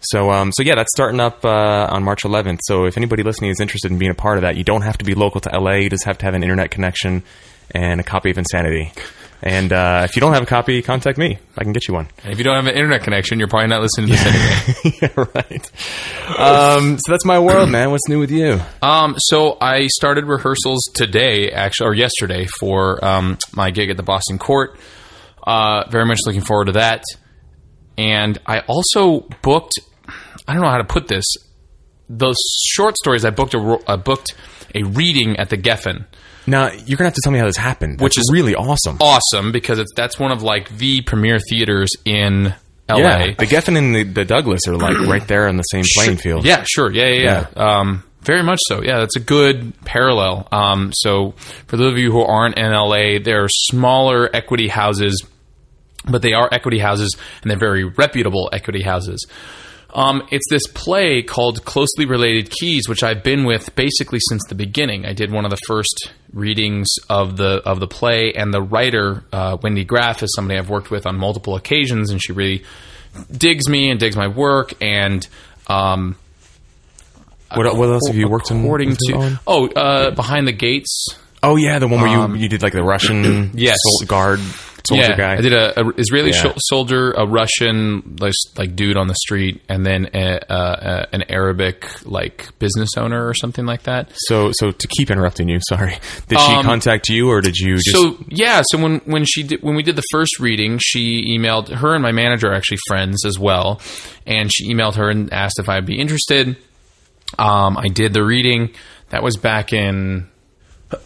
So, 0.00 0.30
um, 0.30 0.50
so 0.52 0.62
yeah, 0.62 0.74
that's 0.76 0.90
starting 0.94 1.20
up 1.20 1.44
uh, 1.44 1.86
on 1.90 2.02
March 2.02 2.22
11th. 2.22 2.60
So, 2.62 2.86
if 2.86 2.96
anybody 2.96 3.22
listening 3.22 3.50
is 3.50 3.60
interested 3.60 3.90
in 3.90 3.98
being 3.98 4.10
a 4.10 4.14
part 4.14 4.38
of 4.38 4.42
that, 4.42 4.56
you 4.56 4.64
don't 4.64 4.82
have 4.82 4.98
to 4.98 5.04
be 5.04 5.14
local 5.14 5.40
to 5.42 5.50
LA. 5.58 5.74
You 5.74 5.90
just 5.90 6.04
have 6.04 6.18
to 6.18 6.24
have 6.24 6.34
an 6.34 6.42
internet 6.42 6.70
connection 6.70 7.22
and 7.72 8.00
a 8.00 8.04
copy 8.04 8.30
of 8.30 8.38
Insanity. 8.38 8.92
And 9.42 9.72
uh, 9.72 10.02
if 10.04 10.16
you 10.16 10.20
don't 10.20 10.34
have 10.34 10.42
a 10.42 10.46
copy, 10.46 10.82
contact 10.82 11.16
me. 11.16 11.38
I 11.56 11.64
can 11.64 11.72
get 11.72 11.88
you 11.88 11.94
one. 11.94 12.08
And 12.22 12.32
if 12.32 12.38
you 12.38 12.44
don't 12.44 12.56
have 12.56 12.66
an 12.66 12.74
internet 12.74 13.02
connection, 13.02 13.38
you're 13.38 13.48
probably 13.48 13.68
not 13.68 13.80
listening 13.80 14.08
to 14.08 14.12
this 14.12 14.26
anyway. 14.26 14.98
yeah, 15.02 15.24
right. 15.34 16.38
Um, 16.38 16.98
so 16.98 17.12
that's 17.12 17.24
my 17.24 17.38
world, 17.38 17.70
man. 17.70 17.90
What's 17.90 18.06
new 18.06 18.18
with 18.18 18.30
you? 18.30 18.60
Um, 18.82 19.14
so 19.16 19.56
I 19.58 19.86
started 19.86 20.26
rehearsals 20.26 20.82
today, 20.94 21.50
actually, 21.50 21.88
or 21.88 21.94
yesterday, 21.94 22.46
for 22.58 23.02
um, 23.02 23.38
my 23.54 23.70
gig 23.70 23.88
at 23.88 23.96
the 23.96 24.02
Boston 24.02 24.38
Court. 24.38 24.78
Uh, 25.42 25.88
very 25.88 26.04
much 26.04 26.18
looking 26.26 26.42
forward 26.42 26.66
to 26.66 26.72
that. 26.72 27.04
And 27.96 28.38
I 28.46 28.60
also 28.60 29.26
booked. 29.42 29.78
I 30.50 30.54
don't 30.54 30.62
know 30.62 30.70
how 30.70 30.78
to 30.78 30.84
put 30.84 31.06
this. 31.06 31.24
Those 32.08 32.36
short 32.66 32.96
stories. 32.96 33.24
I 33.24 33.30
booked 33.30 33.54
a 33.54 33.96
booked 33.96 34.34
a 34.74 34.82
reading 34.82 35.36
at 35.36 35.48
the 35.48 35.56
Geffen. 35.56 36.06
Now 36.44 36.72
you're 36.72 36.96
gonna 36.96 37.06
have 37.06 37.14
to 37.14 37.20
tell 37.22 37.32
me 37.32 37.38
how 37.38 37.46
this 37.46 37.56
happened. 37.56 38.00
Which 38.00 38.16
Which 38.16 38.18
is 38.18 38.30
really 38.32 38.56
awesome. 38.56 38.98
Awesome 39.00 39.52
because 39.52 39.78
it's 39.78 39.92
that's 39.94 40.18
one 40.18 40.32
of 40.32 40.42
like 40.42 40.76
the 40.76 41.02
premier 41.02 41.38
theaters 41.38 41.90
in 42.04 42.52
LA. 42.88 42.96
Yeah, 42.96 43.26
the 43.38 43.46
Geffen 43.46 43.78
and 43.78 43.94
the, 43.94 44.02
the 44.02 44.24
Douglas 44.24 44.62
are 44.66 44.76
like 44.76 44.98
right 44.98 45.26
there 45.28 45.46
on 45.46 45.56
the 45.56 45.62
same 45.62 45.84
playing 45.94 46.16
field. 46.16 46.44
Yeah, 46.44 46.64
sure. 46.66 46.90
Yeah, 46.90 47.06
yeah, 47.06 47.46
yeah. 47.54 47.78
Um, 47.78 48.02
very 48.22 48.42
much 48.42 48.58
so. 48.66 48.82
Yeah, 48.82 48.98
that's 48.98 49.14
a 49.14 49.20
good 49.20 49.72
parallel. 49.84 50.48
Um, 50.50 50.90
so, 50.92 51.34
for 51.68 51.76
those 51.76 51.92
of 51.92 51.98
you 51.98 52.10
who 52.10 52.22
aren't 52.22 52.58
in 52.58 52.72
LA, 52.72 53.20
there 53.22 53.44
are 53.44 53.48
smaller 53.48 54.28
equity 54.34 54.66
houses, 54.66 55.24
but 56.10 56.22
they 56.22 56.32
are 56.32 56.48
equity 56.50 56.80
houses, 56.80 57.16
and 57.42 57.50
they're 57.50 57.58
very 57.58 57.84
reputable 57.84 58.50
equity 58.52 58.82
houses. 58.82 59.24
Um, 59.92 60.22
it's 60.30 60.44
this 60.50 60.66
play 60.68 61.22
called 61.22 61.64
Closely 61.64 62.06
Related 62.06 62.50
Keys, 62.50 62.88
which 62.88 63.02
I've 63.02 63.22
been 63.22 63.44
with 63.44 63.74
basically 63.74 64.20
since 64.28 64.42
the 64.48 64.54
beginning. 64.54 65.04
I 65.04 65.12
did 65.12 65.32
one 65.32 65.44
of 65.44 65.50
the 65.50 65.58
first 65.66 66.10
readings 66.32 66.88
of 67.08 67.36
the 67.36 67.60
of 67.66 67.80
the 67.80 67.88
play, 67.88 68.32
and 68.34 68.54
the 68.54 68.62
writer 68.62 69.24
uh, 69.32 69.56
Wendy 69.62 69.84
Graf 69.84 70.22
is 70.22 70.32
somebody 70.34 70.58
I've 70.58 70.70
worked 70.70 70.90
with 70.90 71.06
on 71.06 71.16
multiple 71.16 71.56
occasions, 71.56 72.10
and 72.10 72.22
she 72.22 72.32
really 72.32 72.64
digs 73.30 73.68
me 73.68 73.90
and 73.90 73.98
digs 73.98 74.16
my 74.16 74.28
work. 74.28 74.74
And 74.80 75.26
um, 75.66 76.16
What, 77.54 77.74
what 77.76 77.88
else 77.88 78.06
have 78.06 78.16
you 78.16 78.28
worked 78.28 78.50
on? 78.52 78.62
according 78.64 78.90
with 78.90 78.98
her 79.08 79.12
to 79.14 79.18
on? 79.18 79.38
oh, 79.46 79.68
uh, 79.68 80.10
behind 80.12 80.46
the 80.46 80.52
gates. 80.52 81.08
Oh 81.42 81.56
yeah, 81.56 81.78
the 81.78 81.88
one 81.88 82.00
where 82.00 82.10
Um, 82.18 82.36
you 82.36 82.42
you 82.42 82.48
did 82.48 82.62
like 82.62 82.74
the 82.74 82.84
Russian 82.84 83.50
Yes. 83.54 83.78
guard 84.06 84.40
soldier 84.86 85.02
yeah, 85.10 85.16
guy. 85.16 85.32
I 85.34 85.40
did 85.40 85.52
a, 85.52 85.80
a 85.80 85.88
Israeli 85.96 86.30
Yeah. 86.32 86.52
soldier, 86.58 87.12
a 87.12 87.26
Russian 87.26 88.16
like, 88.20 88.32
like 88.56 88.76
dude 88.76 88.96
on 88.96 89.06
the 89.08 89.14
street, 89.14 89.62
and 89.68 89.84
then 89.84 90.08
a, 90.14 90.38
uh, 90.52 91.06
an 91.12 91.24
Arabic 91.28 91.86
like 92.06 92.48
business 92.58 92.90
owner 92.96 93.26
or 93.26 93.34
something 93.34 93.66
like 93.66 93.82
that. 93.84 94.10
So 94.14 94.50
so 94.52 94.70
to 94.70 94.88
keep 94.88 95.10
interrupting 95.10 95.48
you, 95.48 95.60
sorry. 95.68 95.98
Did 96.28 96.38
she 96.40 96.52
Um, 96.52 96.64
contact 96.64 97.08
you 97.08 97.28
or 97.28 97.40
did 97.40 97.56
you 97.56 97.76
just 97.76 97.90
so 97.92 98.16
yeah, 98.28 98.62
so 98.70 98.78
when 98.78 99.00
when 99.04 99.24
she 99.24 99.42
did, 99.42 99.62
when 99.62 99.74
we 99.74 99.82
did 99.82 99.96
the 99.96 100.04
first 100.10 100.38
reading, 100.40 100.78
she 100.82 101.36
emailed 101.38 101.68
her 101.68 101.94
and 101.94 102.02
my 102.02 102.12
manager 102.12 102.48
are 102.48 102.54
actually 102.54 102.78
friends 102.88 103.24
as 103.24 103.38
well, 103.38 103.80
and 104.26 104.50
she 104.52 104.72
emailed 104.72 104.94
her 104.96 105.10
and 105.10 105.32
asked 105.32 105.58
if 105.58 105.68
I'd 105.68 105.86
be 105.86 105.98
interested. 105.98 106.56
Um, 107.38 107.76
I 107.76 107.88
did 107.88 108.12
the 108.12 108.24
reading. 108.24 108.70
That 109.10 109.22
was 109.22 109.36
back 109.36 109.72
in 109.72 110.28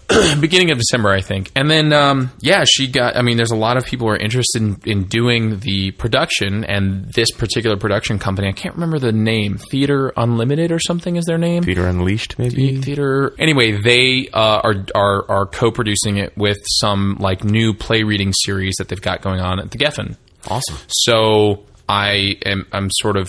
beginning 0.40 0.70
of 0.70 0.78
December, 0.78 1.10
I 1.10 1.20
think. 1.20 1.50
And 1.54 1.70
then, 1.70 1.92
um, 1.92 2.30
yeah, 2.40 2.64
she 2.66 2.86
got. 2.88 3.16
I 3.16 3.22
mean, 3.22 3.36
there's 3.36 3.50
a 3.50 3.56
lot 3.56 3.76
of 3.76 3.84
people 3.84 4.06
who 4.06 4.12
are 4.14 4.16
interested 4.16 4.62
in, 4.62 4.80
in 4.84 5.04
doing 5.04 5.60
the 5.60 5.90
production, 5.92 6.64
and 6.64 7.12
this 7.12 7.30
particular 7.30 7.76
production 7.76 8.18
company, 8.18 8.48
I 8.48 8.52
can't 8.52 8.74
remember 8.74 8.98
the 8.98 9.12
name, 9.12 9.58
Theater 9.58 10.12
Unlimited 10.16 10.72
or 10.72 10.78
something 10.78 11.16
is 11.16 11.24
their 11.24 11.38
name. 11.38 11.62
Theater 11.62 11.86
Unleashed 11.86 12.38
maybe? 12.38 12.80
Theater. 12.80 13.34
Anyway, 13.38 13.80
they 13.82 14.28
uh, 14.32 14.60
are 14.62 14.86
are 14.94 15.30
are 15.30 15.46
co-producing 15.46 16.18
it 16.18 16.36
with 16.36 16.58
some 16.80 17.16
like 17.20 17.44
new 17.44 17.74
play 17.74 18.02
reading 18.02 18.32
series 18.32 18.74
that 18.78 18.88
they've 18.88 19.00
got 19.00 19.22
going 19.22 19.40
on 19.40 19.60
at 19.60 19.70
the 19.70 19.78
Geffen. 19.78 20.16
Awesome. 20.48 20.76
So 20.88 21.64
I 21.88 22.38
am 22.44 22.66
I'm 22.72 22.88
sort 22.90 23.16
of 23.16 23.28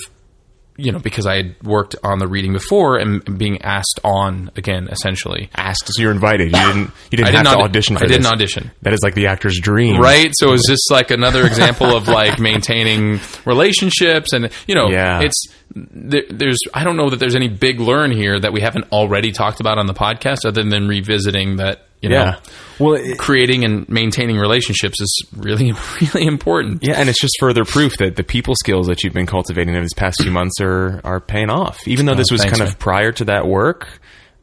you 0.77 0.91
know 0.91 0.99
because 0.99 1.25
I 1.25 1.35
had 1.37 1.55
worked 1.63 1.95
on 2.03 2.19
the 2.19 2.27
reading 2.27 2.53
before 2.53 2.97
and 2.97 3.37
being 3.37 3.61
asked 3.61 3.99
on 4.03 4.51
again 4.55 4.87
essentially. 4.91 5.49
Asked 5.55 5.87
so 5.93 6.01
you're 6.01 6.11
invited. 6.11 6.47
You 6.51 6.59
didn't 6.59 6.91
you 7.11 7.17
didn't 7.17 7.27
I 7.27 7.31
did 7.31 7.35
have 7.37 7.43
not 7.45 7.55
to 7.55 7.63
audition 7.63 7.95
for 7.97 8.03
it? 8.03 8.07
I 8.07 8.09
didn't 8.09 8.23
this. 8.23 8.31
audition. 8.31 8.71
That 8.81 8.93
is 8.93 8.99
like 9.03 9.15
the 9.15 9.27
actor's 9.27 9.59
dream. 9.59 9.99
Right, 10.01 10.31
so 10.33 10.53
it's 10.53 10.67
just 10.67 10.91
like 10.91 11.11
another 11.11 11.45
example 11.45 11.95
of 11.95 12.07
like 12.07 12.39
maintaining 12.39 13.19
relationships, 13.45 14.33
and 14.33 14.49
you 14.67 14.75
know, 14.75 14.89
Yeah. 14.89 15.21
it's 15.21 15.45
there, 15.75 16.23
there's 16.29 16.57
I 16.73 16.83
don't 16.83 16.97
know 16.97 17.09
that 17.09 17.17
there's 17.19 17.35
any 17.35 17.47
big 17.47 17.79
learn 17.79 18.11
here 18.11 18.39
that 18.39 18.53
we 18.53 18.61
haven't 18.61 18.91
already 18.91 19.31
talked 19.31 19.59
about 19.59 19.77
on 19.77 19.87
the 19.87 19.93
podcast, 19.93 20.45
other 20.45 20.63
than 20.63 20.87
revisiting 20.87 21.57
that 21.57 21.84
you 22.01 22.09
know, 22.09 22.15
Yeah. 22.15 22.39
Well, 22.79 22.95
it, 22.95 23.17
creating 23.17 23.63
and 23.63 23.87
maintaining 23.89 24.37
relationships 24.37 24.99
is 25.01 25.25
really 25.35 25.71
really 26.01 26.27
important. 26.27 26.83
yeah, 26.83 26.95
and 26.99 27.09
it's 27.09 27.19
just 27.21 27.35
further 27.39 27.65
proof 27.65 27.97
that 27.97 28.15
the 28.15 28.23
people 28.23 28.53
skills 28.55 28.87
that 28.87 29.03
you've 29.03 29.13
been 29.13 29.25
cultivating 29.25 29.73
over 29.75 29.81
these 29.81 29.93
past 29.95 30.21
few 30.21 30.31
months 30.31 30.55
are 30.61 31.01
are 31.03 31.19
paying 31.19 31.49
off. 31.49 31.79
Even 31.87 32.05
though 32.05 32.15
this 32.15 32.31
was 32.31 32.41
thanks, 32.41 32.57
kind 32.57 32.67
man. 32.67 32.73
of 32.73 32.79
prior 32.79 33.11
to 33.13 33.25
that 33.25 33.47
work, 33.47 33.87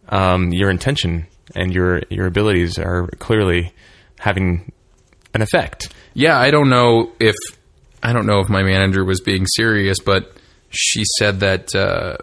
um, 0.08 0.52
your 0.52 0.70
intention 0.70 1.26
and 1.54 1.74
your 1.74 2.00
your 2.10 2.26
abilities 2.26 2.78
are 2.78 3.08
clearly 3.18 3.72
having 4.18 4.72
an 5.34 5.42
effect. 5.42 5.92
Yeah, 6.14 6.38
I 6.38 6.50
don't 6.50 6.68
know 6.68 7.12
if 7.20 7.36
I 8.02 8.12
don't 8.12 8.26
know 8.26 8.40
if 8.40 8.48
my 8.48 8.62
manager 8.62 9.04
was 9.04 9.20
being 9.20 9.46
serious, 9.46 9.98
but 10.00 10.32
she 10.70 11.04
said 11.18 11.40
that 11.40 11.74
uh, 11.74 12.16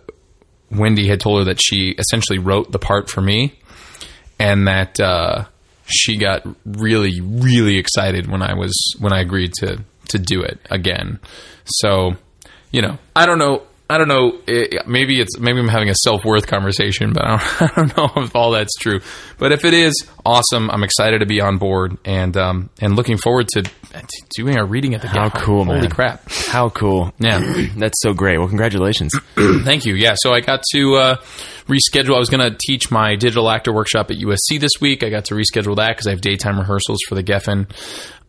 Wendy 0.72 1.08
had 1.08 1.20
told 1.20 1.40
her 1.40 1.46
that 1.46 1.62
she 1.62 1.96
essentially 1.98 2.40
wrote 2.40 2.72
the 2.72 2.80
part 2.80 3.10
for 3.10 3.22
me, 3.22 3.60
and 4.40 4.68
that 4.68 5.00
uh, 5.00 5.46
she 5.86 6.18
got 6.18 6.44
really, 6.66 7.20
really 7.22 7.78
excited 7.78 8.30
when 8.30 8.42
I 8.42 8.54
was 8.56 8.74
when 9.00 9.14
I 9.14 9.22
agreed 9.22 9.54
to 9.60 9.84
to 10.10 10.18
do 10.20 10.42
it 10.42 10.60
again. 10.70 11.20
So, 11.66 12.14
you 12.72 12.82
know, 12.82 12.98
I 13.16 13.26
don't 13.26 13.38
know. 13.40 13.64
I 13.92 13.98
don't 13.98 14.08
know. 14.08 14.40
It, 14.46 14.86
maybe 14.88 15.20
it's 15.20 15.40
maybe 15.40 15.58
I'm 15.60 15.68
having 15.68 15.90
a 15.90 15.96
self 15.96 16.24
worth 16.24 16.46
conversation, 16.46 17.12
but 17.12 17.26
I 17.28 17.38
don't, 17.38 17.62
I 17.62 17.76
don't 17.76 17.98
know 17.98 18.24
if 18.24 18.36
all 18.36 18.52
that's 18.52 18.76
true. 18.80 19.00
But 19.40 19.52
if 19.52 19.66
it 19.66 19.74
is, 19.74 19.94
awesome. 20.24 20.70
I'm 20.70 20.84
excited 20.84 21.20
to 21.20 21.26
be 21.26 21.42
on 21.42 21.58
board 21.58 21.98
and 22.06 22.38
um, 22.38 22.70
and 22.80 22.96
looking 22.96 23.18
forward 23.18 23.48
to 23.50 23.64
doing 24.36 24.58
our 24.60 24.66
reading 24.68 24.94
at 24.94 25.02
the 25.02 25.08
How 25.08 25.30
Gap. 25.30 25.42
cool, 25.42 25.66
Holy 25.66 25.82
man. 25.82 25.90
crap! 25.90 26.30
How 26.30 26.70
cool. 26.70 27.12
Yeah. 27.18 27.40
That's 27.78 28.00
so 28.02 28.14
great. 28.14 28.38
Well, 28.38 28.48
congratulations. 28.48 29.12
Thank 29.36 29.86
you. 29.86 29.96
Yeah, 29.96 30.14
so 30.18 30.34
I 30.34 30.42
got 30.42 30.62
to 30.74 30.96
uh, 30.96 31.16
reschedule. 31.70 32.16
I 32.16 32.20
was 32.20 32.30
going 32.30 32.52
to 32.52 32.58
teach 32.60 32.92
my 32.92 33.16
digital 33.16 33.50
actor 33.50 33.72
workshop 33.72 34.12
at 34.12 34.18
USC 34.18 34.60
this 34.60 34.74
week. 34.82 35.04
I 35.04 35.10
got 35.10 35.26
to 35.26 35.36
reschedule 35.36 35.76
that 35.78 35.90
because 35.90 36.08
I 36.08 36.12
have 36.12 36.22
daytime 36.22 36.60
rehearsals 36.60 37.00
for 37.08 37.16
the 37.16 37.24
Geffen. 37.24 37.70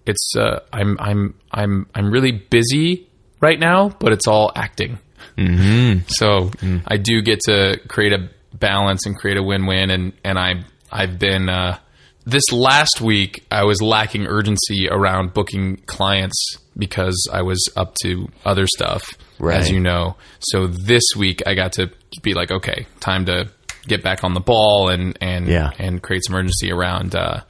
It's 0.06 0.32
uh, 0.36 0.60
I'm 0.72 0.96
I'm 1.00 1.34
I'm 1.50 1.86
I'm 1.94 2.10
really 2.10 2.32
busy 2.32 3.08
right 3.40 3.58
now, 3.58 3.88
but 3.88 4.12
it's 4.12 4.26
all 4.26 4.52
acting. 4.54 4.98
Mm-hmm. 5.36 6.00
So 6.08 6.50
I 6.86 6.96
do 6.96 7.22
get 7.22 7.40
to 7.46 7.80
create 7.88 8.12
a 8.12 8.30
balance 8.54 9.06
and 9.06 9.16
create 9.16 9.36
a 9.36 9.42
win-win, 9.42 9.90
and 9.90 10.12
and 10.24 10.38
I 10.38 10.64
I've 10.92 11.18
been. 11.18 11.48
Uh, 11.48 11.78
this 12.26 12.52
last 12.52 13.00
week, 13.00 13.44
I 13.50 13.64
was 13.64 13.80
lacking 13.80 14.26
urgency 14.26 14.88
around 14.88 15.32
booking 15.32 15.78
clients 15.86 16.58
because 16.76 17.28
I 17.32 17.42
was 17.42 17.66
up 17.76 17.94
to 18.02 18.28
other 18.44 18.66
stuff, 18.66 19.02
Right. 19.40 19.58
as 19.58 19.70
you 19.70 19.80
know. 19.80 20.16
So 20.40 20.66
this 20.66 21.02
week, 21.16 21.42
I 21.46 21.54
got 21.54 21.72
to 21.72 21.90
be 22.22 22.34
like, 22.34 22.50
okay, 22.50 22.86
time 23.00 23.24
to 23.26 23.50
get 23.88 24.02
back 24.02 24.22
on 24.24 24.34
the 24.34 24.40
ball 24.40 24.90
and 24.90 25.16
and 25.20 25.48
Yeah. 25.48 25.70
and 25.78 26.02
create 26.02 26.22
some 26.26 26.36
urgency 26.36 26.70
around 26.70 27.14
uh, 27.16 27.40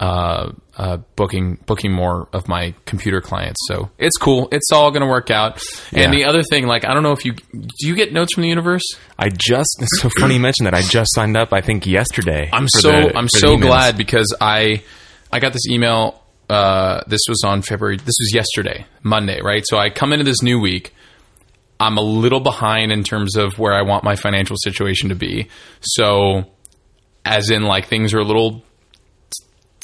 uh, 0.00 0.52
uh, 0.78 0.96
booking 1.16 1.58
booking 1.66 1.92
more 1.92 2.26
of 2.32 2.48
my 2.48 2.74
computer 2.86 3.20
clients. 3.20 3.58
So 3.68 3.90
it's 3.98 4.16
cool. 4.16 4.48
It's 4.50 4.72
all 4.72 4.90
going 4.90 5.02
to 5.02 5.06
work 5.08 5.30
out. 5.30 5.62
And 5.92 6.00
Yeah. 6.04 6.10
the 6.10 6.24
other 6.24 6.42
thing, 6.42 6.66
like, 6.66 6.86
I 6.86 6.94
don't 6.94 7.02
know 7.02 7.12
if 7.12 7.26
you 7.26 7.32
do 7.34 7.68
you 7.86 7.94
get 7.94 8.10
notes 8.12 8.32
from 8.34 8.42
the 8.44 8.48
universe. 8.48 8.82
I 9.18 9.28
just, 9.28 9.76
it's 9.80 10.00
so 10.00 10.08
funny 10.18 10.34
you 10.34 10.40
mentioned 10.40 10.66
that. 10.66 10.74
I 10.74 10.80
just 10.82 11.14
signed 11.14 11.36
up, 11.36 11.52
I 11.52 11.60
think, 11.60 11.86
yesterday. 11.86 12.48
I'm 12.50 12.66
so 12.68 12.90
the- 12.90 13.16
I'm 13.16 13.28
so 13.28 13.58
glad 13.58 13.98
because 13.98 14.34
I 14.40 14.82
I 15.30 15.38
got 15.38 15.52
this 15.52 15.66
email. 15.70 16.16
Uh, 16.50 17.02
this 17.06 17.20
was 17.28 17.42
on 17.44 17.62
February. 17.62 17.96
This 17.96 18.16
was 18.18 18.32
yesterday, 18.34 18.84
Monday, 19.04 19.40
right? 19.40 19.62
So 19.64 19.78
I 19.78 19.88
come 19.88 20.12
into 20.12 20.24
this 20.24 20.42
new 20.42 20.58
week. 20.58 20.92
I'm 21.78 21.96
a 21.96 22.02
little 22.02 22.40
behind 22.40 22.90
in 22.90 23.04
terms 23.04 23.36
of 23.36 23.56
where 23.56 23.72
I 23.72 23.82
want 23.82 24.02
my 24.02 24.16
financial 24.16 24.56
situation 24.60 25.10
to 25.10 25.14
be. 25.14 25.48
So, 25.80 26.44
as 27.24 27.50
in, 27.50 27.62
like 27.62 27.86
things 27.88 28.12
are 28.14 28.18
a 28.18 28.24
little 28.24 28.64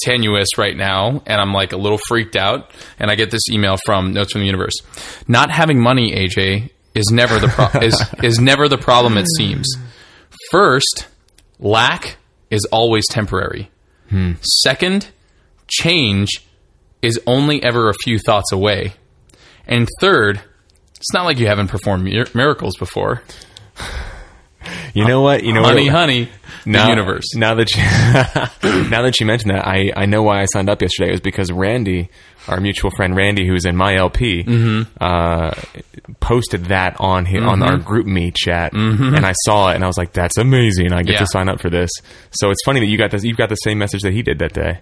tenuous 0.02 0.58
right 0.58 0.76
now, 0.76 1.22
and 1.24 1.40
I'm 1.40 1.52
like 1.52 1.72
a 1.72 1.76
little 1.76 2.00
freaked 2.08 2.34
out. 2.36 2.70
And 2.98 3.10
I 3.10 3.14
get 3.14 3.30
this 3.30 3.48
email 3.50 3.76
from 3.86 4.12
Notes 4.12 4.32
from 4.32 4.40
the 4.40 4.46
Universe. 4.46 4.74
Not 5.28 5.50
having 5.50 5.80
money, 5.80 6.12
AJ, 6.14 6.70
is 6.94 7.10
never 7.12 7.38
the 7.38 7.48
pro- 7.48 7.80
is 7.80 8.04
is 8.22 8.38
never 8.40 8.68
the 8.68 8.78
problem. 8.78 9.16
It 9.16 9.28
seems. 9.36 9.72
First, 10.50 11.06
lack 11.60 12.16
is 12.50 12.66
always 12.72 13.06
temporary. 13.08 13.70
Second, 14.42 15.08
change 15.68 16.42
is 17.02 17.20
only 17.26 17.62
ever 17.62 17.88
a 17.88 17.94
few 18.04 18.18
thoughts 18.18 18.52
away. 18.52 18.94
And 19.66 19.88
third, 20.00 20.40
it's 20.96 21.12
not 21.12 21.24
like 21.24 21.38
you 21.38 21.46
haven't 21.46 21.68
performed 21.68 22.04
mir- 22.04 22.26
miracles 22.34 22.76
before. 22.76 23.22
You 24.94 25.06
know 25.06 25.20
what? 25.20 25.44
You 25.44 25.52
know 25.52 25.62
honey, 25.62 25.84
what? 25.86 25.92
honey, 25.94 26.24
the 26.64 26.70
now, 26.70 26.88
universe. 26.88 27.34
Now 27.36 27.54
that 27.54 27.70
you, 27.74 27.82
now 28.90 29.02
that 29.02 29.20
you 29.20 29.26
mentioned 29.26 29.50
that, 29.52 29.66
I, 29.66 29.92
I 29.94 30.06
know 30.06 30.22
why 30.22 30.40
I 30.42 30.46
signed 30.46 30.68
up 30.68 30.80
yesterday. 30.82 31.10
It 31.10 31.12
was 31.12 31.20
because 31.20 31.52
Randy, 31.52 32.08
our 32.48 32.58
mutual 32.60 32.90
friend 32.90 33.14
Randy, 33.14 33.46
who's 33.46 33.64
in 33.64 33.76
my 33.76 33.94
LP, 33.96 34.42
Mm-hmm. 34.42 34.82
uh, 35.00 35.52
posted 36.18 36.66
that 36.66 36.96
on 36.98 37.26
his, 37.26 37.42
on 37.42 37.62
our 37.62 37.78
GroupMe 37.78 38.34
chat, 38.34 38.72
and 38.72 39.24
I 39.26 39.32
saw 39.44 39.70
it, 39.70 39.74
and 39.76 39.84
I 39.84 39.86
was 39.86 39.98
like, 39.98 40.12
"That's 40.12 40.38
amazing! 40.38 40.92
I 40.92 41.02
get 41.02 41.06
Mm-hmm. 41.06 41.12
Yeah. 41.12 41.18
to 41.18 41.26
sign 41.26 41.48
up 41.48 41.60
for 41.60 41.70
this." 41.70 41.90
So 42.32 42.50
it's 42.50 42.62
funny 42.64 42.80
that 42.80 42.86
you 42.86 42.98
got 42.98 43.10
this. 43.12 43.22
You've 43.22 43.36
got 43.36 43.50
the 43.50 43.56
same 43.56 43.78
message 43.78 44.02
that 44.02 44.12
he 44.14 44.22
did 44.22 44.38
that 44.40 44.52
day. 44.54 44.80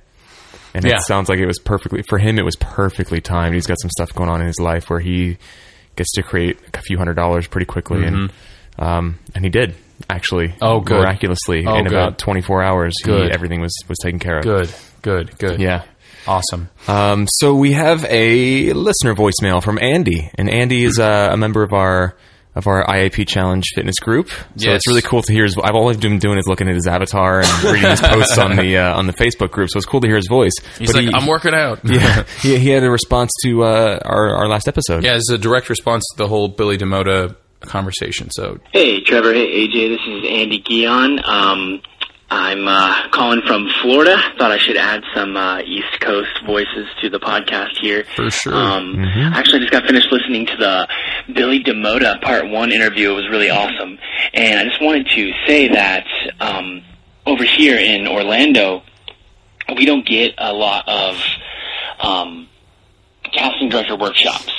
And 0.74 0.84
Yeah. 0.84 0.96
it 0.96 1.02
sounds 1.02 1.28
like 1.28 1.38
it 1.38 1.46
was 1.46 1.58
perfectly 1.58 2.02
for 2.08 2.18
him. 2.18 2.38
It 2.38 2.44
was 2.44 2.56
perfectly 2.56 3.20
timed. 3.20 3.54
He's 3.54 3.66
got 3.66 3.80
some 3.80 3.90
stuff 3.90 4.12
going 4.14 4.28
on 4.28 4.40
in 4.40 4.46
his 4.48 4.58
life 4.60 4.90
where 4.90 5.00
he 5.00 5.38
gets 5.96 6.10
to 6.14 6.22
create 6.22 6.58
a 6.74 6.80
few 6.82 6.98
hundred 6.98 7.14
dollars 7.14 7.46
pretty 7.46 7.66
quickly, 7.66 8.04
and 8.04 8.32
um, 8.78 9.18
and 9.34 9.44
he 9.44 9.50
did 9.50 9.74
actually. 10.10 10.48
Mm-hmm. 10.48 10.58
Oh, 10.64 10.80
good. 10.80 10.98
Miraculously, 10.98 11.64
Oh, 11.66 11.76
in 11.76 11.84
good. 11.84 11.92
about 11.92 12.18
twenty 12.18 12.40
four 12.42 12.62
hours, 12.62 12.92
he, 13.04 13.12
everything 13.12 13.60
was 13.60 13.72
was 13.88 13.98
taken 14.02 14.18
care 14.18 14.38
of. 14.38 14.42
Good, 14.44 14.74
good, 15.02 15.38
good. 15.38 15.60
Yeah. 15.60 15.82
Awesome. 16.26 16.70
Um, 16.88 17.26
so 17.28 17.54
we 17.54 17.72
have 17.74 18.02
a 18.06 18.72
listener 18.72 19.14
voicemail 19.14 19.62
from 19.62 19.78
Andy, 19.78 20.30
and 20.36 20.48
Andy 20.50 20.82
is 20.82 20.98
uh, 20.98 21.28
a 21.30 21.36
member 21.36 21.62
of 21.62 21.72
our 21.74 22.16
of 22.54 22.66
our 22.66 22.84
IAP 22.86 23.26
Challenge 23.26 23.64
fitness 23.74 23.96
group. 24.00 24.28
So 24.30 24.36
Yes. 24.56 24.76
it's 24.76 24.86
really 24.88 25.02
cool 25.02 25.22
to 25.22 25.32
hear. 25.32 25.44
His, 25.44 25.56
I've 25.58 25.74
all 25.74 25.90
I've 25.90 26.00
been 26.00 26.18
doing 26.18 26.38
is 26.38 26.46
looking 26.46 26.68
at 26.68 26.74
his 26.74 26.86
avatar 26.86 27.40
and 27.40 27.64
reading 27.64 27.90
his 27.90 28.00
posts 28.00 28.38
on 28.38 28.56
the 28.56 28.76
uh, 28.78 28.96
on 28.96 29.06
the 29.06 29.12
Facebook 29.14 29.50
group. 29.50 29.70
So 29.70 29.76
it's 29.78 29.86
cool 29.86 30.00
to 30.00 30.06
hear 30.06 30.16
his 30.16 30.28
voice. 30.28 30.52
He's 30.78 30.92
But 30.92 31.04
like, 31.04 31.08
he- 31.08 31.14
I'm 31.14 31.26
working 31.26 31.54
out. 31.54 31.80
yeah, 31.84 32.24
he, 32.40 32.56
he 32.58 32.68
had 32.70 32.84
a 32.84 32.90
response 32.90 33.30
to 33.42 33.64
uh, 33.64 33.98
our 34.04 34.36
our 34.36 34.48
last 34.48 34.68
episode. 34.68 35.02
Yeah, 35.04 35.16
it's 35.16 35.30
a 35.30 35.38
direct 35.38 35.68
response 35.68 36.04
to 36.14 36.22
the 36.22 36.28
whole 36.28 36.48
Billy 36.48 36.78
DaMota 36.78 37.34
conversation. 37.60 38.30
So 38.30 38.58
Hey, 38.72 39.00
Trevor. 39.00 39.32
Hey, 39.32 39.66
AJ. 39.66 39.88
This 39.88 40.00
is 40.06 40.24
Andy 40.30 40.60
Guion. 40.62 41.18
Um, 41.26 41.80
I'm 42.34 42.66
uh, 42.66 43.08
calling 43.10 43.42
from 43.46 43.68
Florida. 43.80 44.16
Thought 44.38 44.50
I 44.50 44.58
should 44.58 44.76
add 44.76 45.02
some 45.14 45.36
uh, 45.36 45.60
East 45.60 46.00
Coast 46.00 46.30
voices 46.44 46.88
to 47.00 47.08
the 47.08 47.20
podcast 47.20 47.76
here. 47.80 48.04
For 48.16 48.28
sure. 48.28 48.52
Um, 48.52 48.98
Actually, 48.98 49.58
I 49.58 49.60
just 49.60 49.72
got 49.72 49.84
finished 49.86 50.10
listening 50.10 50.46
to 50.46 50.56
the 50.56 50.88
Billy 51.32 51.62
DaMota 51.62 52.20
Part 52.20 52.48
One 52.48 52.72
interview. 52.72 53.12
It 53.12 53.14
was 53.14 53.28
really 53.30 53.50
awesome, 53.50 53.98
and 54.32 54.58
I 54.58 54.64
just 54.64 54.82
wanted 54.82 55.06
to 55.14 55.32
say 55.46 55.68
that 55.68 56.06
um, 56.40 56.82
over 57.24 57.44
here 57.44 57.78
in 57.78 58.08
Orlando, 58.08 58.82
we 59.76 59.86
don't 59.86 60.04
get 60.04 60.34
a 60.36 60.52
lot 60.52 60.88
of 60.88 61.16
um, 62.00 62.48
casting 63.32 63.68
director 63.68 63.96
workshops, 63.96 64.52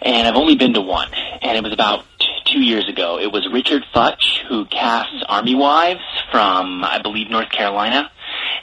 and 0.00 0.26
I've 0.26 0.36
only 0.36 0.56
been 0.56 0.72
to 0.72 0.80
one, 0.80 1.10
and 1.42 1.56
it 1.56 1.62
was 1.62 1.72
about 1.72 2.04
two 2.52 2.60
years 2.60 2.88
ago. 2.88 3.18
It 3.18 3.32
was 3.32 3.48
Richard 3.52 3.84
Futch 3.94 4.44
who 4.48 4.64
casts 4.64 5.22
Army 5.28 5.54
Wives 5.54 6.00
from, 6.30 6.84
I 6.84 7.00
believe, 7.02 7.30
North 7.30 7.50
Carolina, 7.50 8.10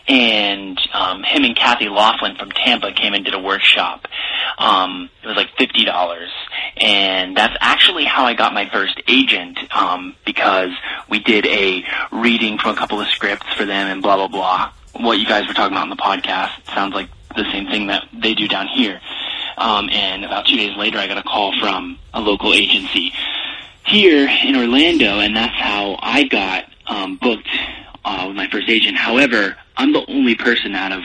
and 0.08 0.80
um, 0.94 1.24
him 1.24 1.44
and 1.44 1.56
Kathy 1.56 1.90
Laughlin 1.90 2.36
from 2.38 2.52
Tampa 2.52 2.92
came 2.94 3.14
and 3.14 3.24
did 3.24 3.34
a 3.34 3.40
workshop. 3.40 4.08
Um, 4.58 5.10
it 5.24 5.28
was 5.28 5.36
like 5.36 5.50
fifty 5.58 5.86
dollars, 5.86 6.30
and 6.78 7.36
that's 7.36 7.56
actually 7.60 8.06
how 8.06 8.26
I 8.26 8.34
got 8.34 8.54
my 8.54 8.70
first 8.70 9.02
agent 9.08 9.58
um, 9.76 10.16
because 10.26 10.72
we 11.10 11.20
did 11.20 11.46
a 11.46 11.84
reading 12.12 12.58
from 12.58 12.76
a 12.76 12.78
couple 12.78 13.00
of 13.00 13.08
scripts 13.08 13.48
for 13.54 13.66
them 13.66 13.88
and 13.88 14.02
blah 14.02 14.16
blah 14.16 14.28
blah. 14.28 14.72
What 14.94 15.20
you 15.20 15.26
guys 15.26 15.48
were 15.48 15.54
talking 15.54 15.76
about 15.76 15.84
in 15.84 15.90
the 15.92 15.96
podcast 15.96 16.74
sounds 16.74 16.94
like 16.94 17.10
the 17.36 17.44
same 17.52 17.68
thing 17.68 17.88
that 17.88 18.08
they 18.14 18.34
do 18.34 18.48
down 18.48 18.68
here. 18.68 19.00
Um, 19.58 19.90
and 19.90 20.24
about 20.24 20.46
two 20.46 20.56
days 20.56 20.78
later, 20.78 20.98
I 21.00 21.08
got 21.08 21.18
a 21.18 21.24
call 21.24 21.52
from 21.60 21.98
a 22.14 22.22
local 22.22 22.54
agency 22.54 23.12
here 23.88 24.28
in 24.44 24.56
Orlando, 24.56 25.20
and 25.20 25.36
that's 25.36 25.56
how 25.56 25.98
I 26.00 26.24
got 26.26 26.66
um, 26.88 27.18
booked 27.22 27.48
uh, 28.04 28.26
with 28.28 28.36
my 28.36 28.50
first 28.50 28.70
agent. 28.70 28.98
However, 28.98 29.56
I'm 29.76 29.94
the 29.94 30.06
only 30.10 30.36
person 30.36 30.76
out 30.76 30.92
of 30.92 31.04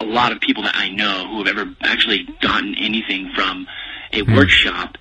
a 0.00 0.04
lot 0.04 0.32
of 0.32 0.40
people 0.40 0.62
that 0.62 0.74
I 0.76 0.88
know 0.88 1.26
who 1.28 1.44
have 1.44 1.48
ever 1.48 1.74
actually 1.82 2.28
gotten 2.40 2.74
anything 2.76 3.32
from 3.34 3.66
a 4.12 4.22
workshop. 4.22 4.96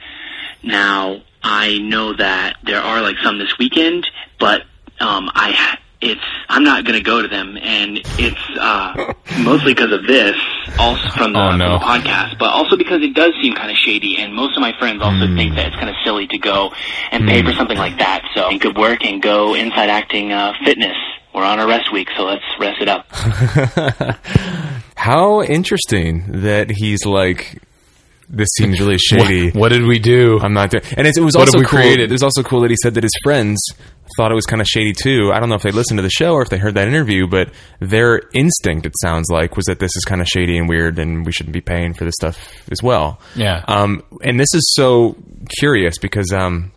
Now, 0.63 1.21
I 1.41 1.77
know 1.77 2.15
that 2.15 2.57
there 2.63 2.81
are 2.81 3.01
like 3.01 3.17
some 3.23 3.37
this 3.37 3.57
weekend, 3.57 4.05
but 4.39 4.61
um, 4.99 5.29
I 5.33 5.77
it's 6.01 6.21
I'm 6.47 6.63
not 6.63 6.85
going 6.85 6.97
to 6.97 7.03
go 7.03 7.21
to 7.21 7.27
them, 7.27 7.57
and 7.61 7.99
it's 8.17 8.57
uh, 8.59 9.13
mostly 9.39 9.73
because 9.73 9.91
of 9.91 10.07
this, 10.07 10.35
also 10.77 11.09
from 11.17 11.33
the, 11.33 11.39
Oh, 11.39 11.55
no. 11.55 11.79
from 11.79 11.79
the 11.79 11.85
podcast, 12.09 12.39
but 12.39 12.49
also 12.49 12.77
because 12.77 13.01
it 13.01 13.13
does 13.13 13.33
seem 13.41 13.53
kind 13.53 13.69
of 13.69 13.77
shady, 13.77 14.17
and 14.17 14.33
most 14.33 14.55
of 14.55 14.61
my 14.61 14.73
friends 14.79 15.01
also 15.01 15.27
think 15.35 15.55
that 15.55 15.67
it's 15.67 15.75
kind 15.75 15.89
of 15.89 15.95
silly 16.03 16.27
to 16.27 16.37
go 16.37 16.71
and 17.11 17.27
pay 17.27 17.43
for 17.43 17.51
something 17.53 17.77
like 17.77 17.97
that. 17.97 18.23
So, 18.35 18.49
good 18.57 18.77
work 18.77 19.03
and 19.05 19.21
go 19.21 19.53
inside 19.55 19.89
acting 19.89 20.31
uh, 20.31 20.53
fitness. 20.65 20.95
We're 21.33 21.43
on 21.43 21.59
a 21.59 21.67
rest 21.67 21.91
week, 21.93 22.07
so 22.17 22.23
let's 22.23 22.43
rest 22.59 22.81
it 22.81 22.87
up. 22.87 23.05
How 24.95 25.41
interesting 25.43 26.41
that 26.41 26.69
he's 26.71 27.05
like, 27.05 27.61
this 28.29 28.49
seems 28.57 28.79
really 28.79 28.97
shady. 28.97 29.51
what 29.51 29.69
did 29.69 29.83
we 29.85 29.99
do? 29.99 30.39
I'm 30.41 30.53
not 30.53 30.71
doing. 30.71 30.83
And 30.97 31.07
it's, 31.07 31.17
it 31.17 31.21
was 31.21 31.35
What 31.35 31.47
also 31.47 31.59
we 31.59 31.65
cool. 31.65 31.79
created? 31.79 32.09
It 32.09 32.11
was 32.11 32.23
also 32.23 32.43
cool 32.43 32.61
that 32.61 32.69
he 32.71 32.77
said 32.81 32.95
that 32.95 33.03
his 33.03 33.13
friends 33.23 33.59
thought 34.17 34.31
it 34.31 34.35
was 34.35 34.45
kind 34.45 34.61
of 34.61 34.67
shady 34.67 34.93
too. 34.93 35.31
I 35.33 35.39
don't 35.39 35.49
know 35.49 35.55
if 35.55 35.61
they 35.63 35.71
listened 35.71 35.97
to 35.97 36.01
the 36.03 36.09
show 36.09 36.33
or 36.33 36.41
if 36.41 36.49
they 36.49 36.57
heard 36.57 36.75
that 36.75 36.87
interview, 36.87 37.27
but 37.27 37.51
their 37.79 38.21
instinct, 38.33 38.85
it 38.85 38.93
sounds 39.01 39.27
like, 39.29 39.55
was 39.55 39.65
that 39.65 39.79
this 39.79 39.95
is 39.95 40.03
kind 40.05 40.21
of 40.21 40.27
shady 40.27 40.57
and 40.57 40.67
weird, 40.69 40.99
and 40.99 41.25
we 41.25 41.31
shouldn't 41.31 41.53
be 41.53 41.61
paying 41.61 41.93
for 41.93 42.05
this 42.05 42.15
stuff 42.19 42.37
as 42.71 42.81
well. 42.83 43.19
Yeah. 43.35 43.63
Um, 43.67 44.03
and 44.23 44.39
this 44.39 44.53
is 44.53 44.73
so 44.75 45.15
curious 45.59 45.97
because 45.97 46.31
um, 46.33 46.71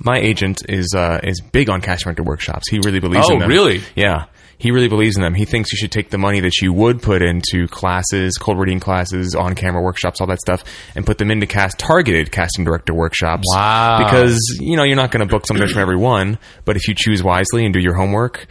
my 0.00 0.18
agent 0.18 0.62
is 0.68 0.92
uh, 0.96 1.20
is 1.22 1.40
big 1.40 1.70
on 1.70 1.80
cash 1.80 2.02
director 2.02 2.22
workshops. 2.22 2.68
He 2.68 2.78
really 2.80 3.00
believes 3.00 3.26
Oh, 3.30 3.34
in 3.34 3.38
them. 3.40 3.48
really? 3.48 3.82
Yeah. 3.94 4.26
He 4.58 4.70
really 4.70 4.88
believes 4.88 5.16
in 5.16 5.22
them. 5.22 5.34
He 5.34 5.44
thinks 5.44 5.70
you 5.70 5.76
should 5.76 5.92
take 5.92 6.08
the 6.08 6.16
money 6.18 6.40
that 6.40 6.62
you 6.62 6.72
would 6.72 7.02
put 7.02 7.20
into 7.22 7.68
classes, 7.68 8.38
cold 8.38 8.58
reading 8.58 8.80
classes, 8.80 9.34
on 9.34 9.54
camera 9.54 9.82
workshops, 9.82 10.20
all 10.20 10.26
that 10.28 10.40
stuff, 10.40 10.64
and 10.94 11.04
put 11.04 11.18
them 11.18 11.30
into 11.30 11.46
cast 11.46 11.78
targeted 11.78 12.32
casting 12.32 12.64
director 12.64 12.94
workshops. 12.94 13.44
Wow. 13.52 13.98
Because 14.04 14.38
you 14.58 14.76
know 14.76 14.82
you're 14.84 14.96
not 14.96 15.10
going 15.10 15.26
to 15.26 15.30
book 15.30 15.46
something 15.46 15.68
from 15.68 15.80
everyone, 15.82 16.38
but 16.64 16.76
if 16.76 16.88
you 16.88 16.94
choose 16.96 17.22
wisely 17.22 17.64
and 17.64 17.74
do 17.74 17.80
your 17.80 17.94
homework, 17.94 18.46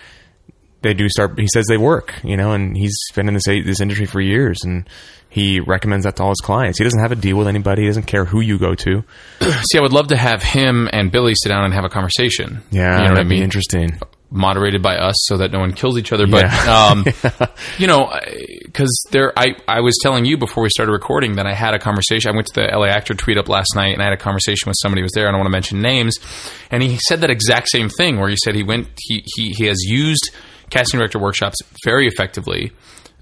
they 0.82 0.94
do 0.94 1.10
start. 1.10 1.40
He 1.40 1.48
says 1.52 1.66
they 1.68 1.78
work, 1.78 2.14
you 2.24 2.38
know, 2.38 2.52
and 2.52 2.78
he's 2.78 2.96
been 3.16 3.28
in 3.28 3.34
this 3.34 3.46
this 3.46 3.82
industry 3.82 4.06
for 4.06 4.22
years, 4.22 4.60
and 4.64 4.88
he 5.30 5.60
recommends 5.60 6.06
that 6.06 6.18
to 6.18 6.24
all 6.24 6.30
his 6.30 6.40
clients. 6.42 6.78
He 6.78 6.84
doesn't 6.84 7.02
have 7.02 7.12
a 7.12 7.16
deal 7.16 7.38
with 7.38 7.48
anybody. 7.48 7.82
He 7.82 7.88
doesn't 7.88 8.06
care 8.06 8.26
who 8.26 8.42
you 8.42 8.60
go 8.60 8.76
to. 8.76 9.04
See, 9.42 9.78
I 9.78 9.82
would 9.82 9.92
love 9.94 10.10
to 10.10 10.18
have 10.18 10.44
him 10.44 10.88
and 10.94 11.12
Billy 11.12 11.34
sit 11.36 11.50
down 11.50 11.66
and 11.66 11.74
have 11.74 11.84
a 11.84 11.90
conversation. 11.90 12.62
Yeah, 12.70 12.98
you 12.98 13.04
know 13.06 13.10
what 13.10 13.12
I 13.12 13.14
that'd 13.16 13.30
be 13.30 13.36
mean. 13.36 13.44
interesting. 13.44 14.00
Moderated 14.36 14.82
by 14.84 14.96
us 14.98 15.16
so 15.28 15.38
that 15.38 15.52
no 15.52 15.60
one 15.60 15.72
kills 15.74 15.98
each 15.98 16.12
other. 16.12 16.28
But 16.28 16.44
Yeah. 16.44 16.90
um, 16.92 17.06
you 17.78 17.88
know, 17.88 18.12
because 18.64 18.92
there, 19.12 19.34
I 19.38 19.56
I 19.68 19.82
was 19.82 19.98
telling 20.02 20.26
you 20.26 20.38
before 20.38 20.64
we 20.64 20.70
started 20.70 20.92
recording 20.92 21.38
that 21.38 21.48
I 21.48 21.54
had 21.54 21.74
a 21.74 21.80
conversation. 21.80 22.32
I 22.32 22.36
went 22.36 22.48
to 22.48 22.54
the 22.62 22.68
LA 22.78 22.88
Actor 22.88 23.16
tweet 23.16 23.38
up 23.38 23.50
last 23.50 23.76
night, 23.76 23.94
and 23.94 24.02
I 24.02 24.06
had 24.06 24.14
a 24.14 24.18
conversation 24.18 24.68
with 24.68 24.76
somebody 24.82 25.02
who 25.02 25.06
was 25.06 25.14
there. 25.14 25.28
I 25.28 25.32
don't 25.32 25.40
want 25.40 25.48
to 25.48 25.52
mention 25.52 25.82
names, 25.82 26.18
and 26.70 26.84
he 26.84 26.98
said 27.08 27.22
that 27.22 27.30
exact 27.32 27.70
same 27.70 27.90
thing 27.90 28.20
where 28.20 28.30
he 28.30 28.36
said 28.44 28.56
he 28.56 28.64
went 28.64 28.90
he 29.02 29.24
he, 29.36 29.50
he 29.52 29.66
has 29.66 29.78
used 29.86 30.32
casting 30.70 31.00
director 31.00 31.20
workshops 31.20 31.58
very 31.86 32.08
effectively. 32.08 32.72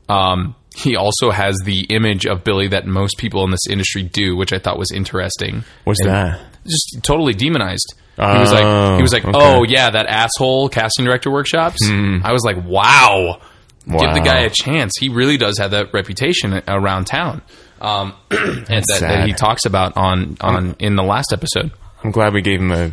Um, 0.09 0.55
he 0.75 0.95
also 0.95 1.29
has 1.29 1.55
the 1.63 1.81
image 1.91 2.25
of 2.25 2.43
Billy 2.43 2.67
that 2.69 2.85
most 2.87 3.17
people 3.17 3.43
in 3.43 3.51
this 3.51 3.67
industry 3.69 4.01
do, 4.03 4.35
which 4.35 4.51
I 4.53 4.57
thought 4.57 4.79
was 4.79 4.91
interesting. 4.91 5.63
What's 5.83 6.01
And 6.01 6.09
that? 6.09 6.41
Just 6.65 6.99
totally 7.03 7.33
demonized. 7.33 7.93
He 8.15 8.39
was 8.39 8.51
like, 8.51 8.63
Oh, 8.63 8.95
he 8.97 9.01
was 9.01 9.13
like, 9.13 9.25
okay. 9.25 9.31
oh 9.37 9.63
yeah, 9.63 9.89
that 9.89 10.05
asshole 10.07 10.69
casting 10.69 11.05
director 11.05 11.31
workshops. 11.31 11.79
I 11.87 12.31
was 12.31 12.43
like, 12.45 12.57
wow, 12.65 13.39
give 13.87 13.99
the 13.99 14.19
Wow. 14.19 14.23
guy 14.23 14.39
a 14.41 14.49
chance. 14.49 14.93
He 14.99 15.09
really 15.09 15.37
does 15.37 15.57
have 15.57 15.71
that 15.71 15.93
reputation 15.93 16.61
around 16.67 17.05
town, 17.05 17.41
um, 17.81 18.13
and 18.31 18.65
that, 18.67 18.85
that 18.87 18.99
sad. 18.99 19.27
he 19.27 19.33
talks 19.33 19.65
about 19.65 19.97
on 19.97 20.37
on 20.41 20.75
in 20.79 20.95
the 20.95 21.03
last 21.03 21.33
episode. 21.33 21.71
I'm 22.03 22.11
glad 22.11 22.33
we 22.33 22.41
gave 22.41 22.59
him 22.59 22.71
a. 22.71 22.91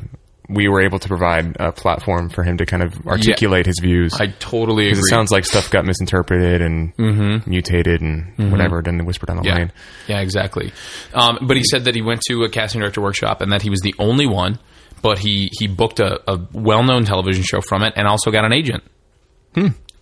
We 0.52 0.66
were 0.66 0.80
able 0.82 0.98
to 0.98 1.06
provide 1.06 1.56
a 1.60 1.70
platform 1.70 2.28
for 2.28 2.42
him 2.42 2.56
to 2.56 2.66
kind 2.66 2.82
of 2.82 3.06
articulate 3.06 3.66
his 3.66 3.78
views. 3.80 4.14
I 4.20 4.26
totally 4.40 4.86
agree. 4.86 4.90
Because 4.94 5.06
it 5.06 5.10
sounds 5.10 5.30
like 5.30 5.44
stuff 5.44 5.70
got 5.70 5.84
misinterpreted 5.84 6.60
and 6.60 6.92
mutated 7.46 8.00
and 8.00 8.50
whatever, 8.50 8.82
then 8.82 9.04
whispered 9.04 9.30
on 9.30 9.36
the 9.36 9.42
Mm-hmm. 9.42 9.48
yeah, 9.48 9.54
lane. 9.58 9.72
yeah, 10.08 10.20
exactly. 10.20 10.72
Um, 11.14 11.38
but 11.42 11.56
he 11.56 11.62
said 11.62 11.84
that 11.84 11.94
he 11.94 12.02
went 12.02 12.22
to 12.22 12.42
a 12.42 12.48
casting 12.48 12.80
director 12.80 13.00
workshop 13.00 13.40
and 13.42 13.52
that 13.52 13.62
he 13.62 13.70
was 13.70 13.78
the 13.80 13.94
only 14.00 14.26
one. 14.26 14.58
But 15.02 15.18
he 15.18 15.50
he 15.58 15.66
booked 15.66 16.00
a, 16.00 16.20
a 16.30 16.38
well 16.52 16.82
known 16.82 17.04
television 17.04 17.42
show 17.42 17.60
from 17.60 17.82
it 17.82 17.94
and 17.96 18.06
also 18.06 18.30
got 18.30 18.44
an 18.44 18.52
agent. 18.52 18.82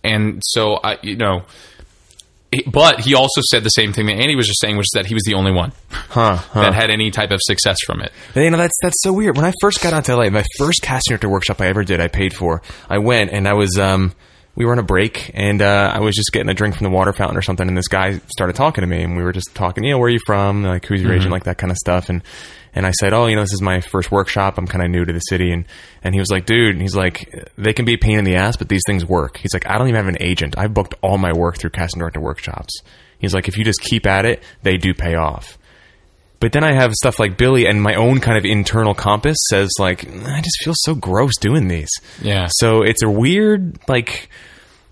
And 0.03 0.41
so 0.45 0.75
I, 0.83 0.97
you 1.01 1.15
know, 1.17 1.43
but 2.65 3.01
he 3.01 3.13
also 3.15 3.41
said 3.51 3.63
the 3.63 3.69
same 3.69 3.93
thing 3.93 4.07
that 4.07 4.13
Andy 4.13 4.35
was 4.35 4.47
just 4.47 4.59
saying, 4.61 4.77
which 4.77 4.85
is 4.85 4.91
that 4.95 5.05
he 5.05 5.13
was 5.13 5.23
the 5.23 5.33
only 5.35 5.51
one 5.51 5.71
Huh? 5.91 6.37
huh. 6.37 6.61
that 6.61 6.73
had 6.73 6.89
any 6.89 7.11
type 7.11 7.31
of 7.31 7.39
success 7.43 7.77
from 7.85 8.01
it. 8.01 8.11
And, 8.33 8.43
you 8.43 8.49
know 8.49 8.57
that's 8.57 8.77
that's 8.81 9.01
so 9.01 9.13
weird. 9.13 9.35
When 9.35 9.45
I 9.45 9.53
first 9.61 9.81
got 9.81 9.93
out 9.93 10.05
to 10.05 10.15
LA, 10.15 10.29
my 10.29 10.43
first 10.57 10.81
casting 10.81 11.11
director 11.11 11.29
workshop 11.29 11.61
I 11.61 11.67
ever 11.67 11.83
did, 11.83 11.99
I 11.99 12.07
paid 12.07 12.33
for. 12.33 12.61
I 12.89 12.97
went 12.99 13.31
and 13.31 13.47
I 13.47 13.53
was 13.53 13.77
um 13.77 14.13
we 14.55 14.65
were 14.65 14.71
on 14.71 14.79
a 14.79 14.83
break 14.83 15.31
and 15.33 15.61
uh, 15.61 15.91
I 15.93 15.99
was 15.99 16.15
just 16.15 16.31
getting 16.31 16.49
a 16.49 16.53
drink 16.53 16.75
from 16.75 16.85
the 16.85 16.89
water 16.89 17.13
fountain 17.13 17.37
or 17.37 17.41
something, 17.41 17.67
and 17.67 17.77
this 17.77 17.87
guy 17.87 18.19
started 18.27 18.55
talking 18.55 18.81
to 18.81 18.87
me, 18.87 19.03
and 19.03 19.15
we 19.15 19.23
were 19.23 19.31
just 19.31 19.53
talking, 19.53 19.83
you 19.83 19.91
know, 19.91 19.97
where 19.97 20.07
are 20.07 20.11
you 20.11 20.19
from, 20.25 20.63
like 20.63 20.85
who's 20.85 21.01
your 21.01 21.13
agent, 21.13 21.31
like 21.31 21.45
that 21.45 21.57
kind 21.57 21.71
of 21.71 21.77
stuff, 21.77 22.09
and 22.09 22.23
and 22.73 22.85
I 22.85 22.91
said, 22.91 23.13
oh, 23.13 23.25
you 23.25 23.35
know, 23.35 23.41
this 23.41 23.53
is 23.53 23.61
my 23.61 23.81
first 23.81 24.11
workshop. 24.11 24.57
I'm 24.57 24.67
kind 24.67 24.83
of 24.83 24.91
new 24.91 25.03
to 25.03 25.13
the 25.13 25.19
city, 25.19 25.51
and 25.51 25.65
and 26.03 26.13
he 26.13 26.19
was 26.19 26.29
like, 26.29 26.45
dude, 26.45 26.75
and 26.75 26.81
he's 26.81 26.95
like, 26.95 27.51
they 27.57 27.73
can 27.73 27.85
be 27.85 27.93
a 27.93 27.97
pain 27.97 28.19
in 28.19 28.25
the 28.25 28.35
ass, 28.35 28.57
but 28.57 28.69
these 28.69 28.83
things 28.85 29.05
work. 29.05 29.37
He's 29.37 29.53
like, 29.53 29.67
I 29.67 29.77
don't 29.77 29.87
even 29.87 30.03
have 30.03 30.13
an 30.13 30.21
agent. 30.21 30.57
I've 30.57 30.73
booked 30.73 30.95
all 31.01 31.17
my 31.17 31.33
work 31.33 31.57
through 31.57 31.71
casting 31.71 31.99
director 31.99 32.21
workshops. 32.21 32.81
He's 33.17 33.33
like, 33.33 33.47
if 33.47 33.57
you 33.57 33.63
just 33.63 33.81
keep 33.81 34.05
at 34.05 34.25
it, 34.25 34.43
they 34.63 34.77
do 34.77 34.93
pay 34.93 35.15
off. 35.15 35.57
But 36.39 36.53
then 36.53 36.63
I 36.63 36.73
have 36.73 36.93
stuff 36.93 37.19
like 37.19 37.37
Billy 37.37 37.65
and 37.65 37.81
my 37.81 37.95
own 37.95 38.19
kind 38.21 38.37
of 38.37 38.45
internal 38.45 38.93
compass 38.93 39.37
says 39.49 39.69
like 39.79 40.07
I 40.07 40.41
just 40.41 40.63
feel 40.63 40.73
so 40.75 40.95
gross 40.95 41.33
doing 41.37 41.67
these. 41.67 41.89
Yeah. 42.21 42.47
So 42.49 42.81
it's 42.81 43.03
a 43.03 43.09
weird 43.09 43.77
like 43.87 44.29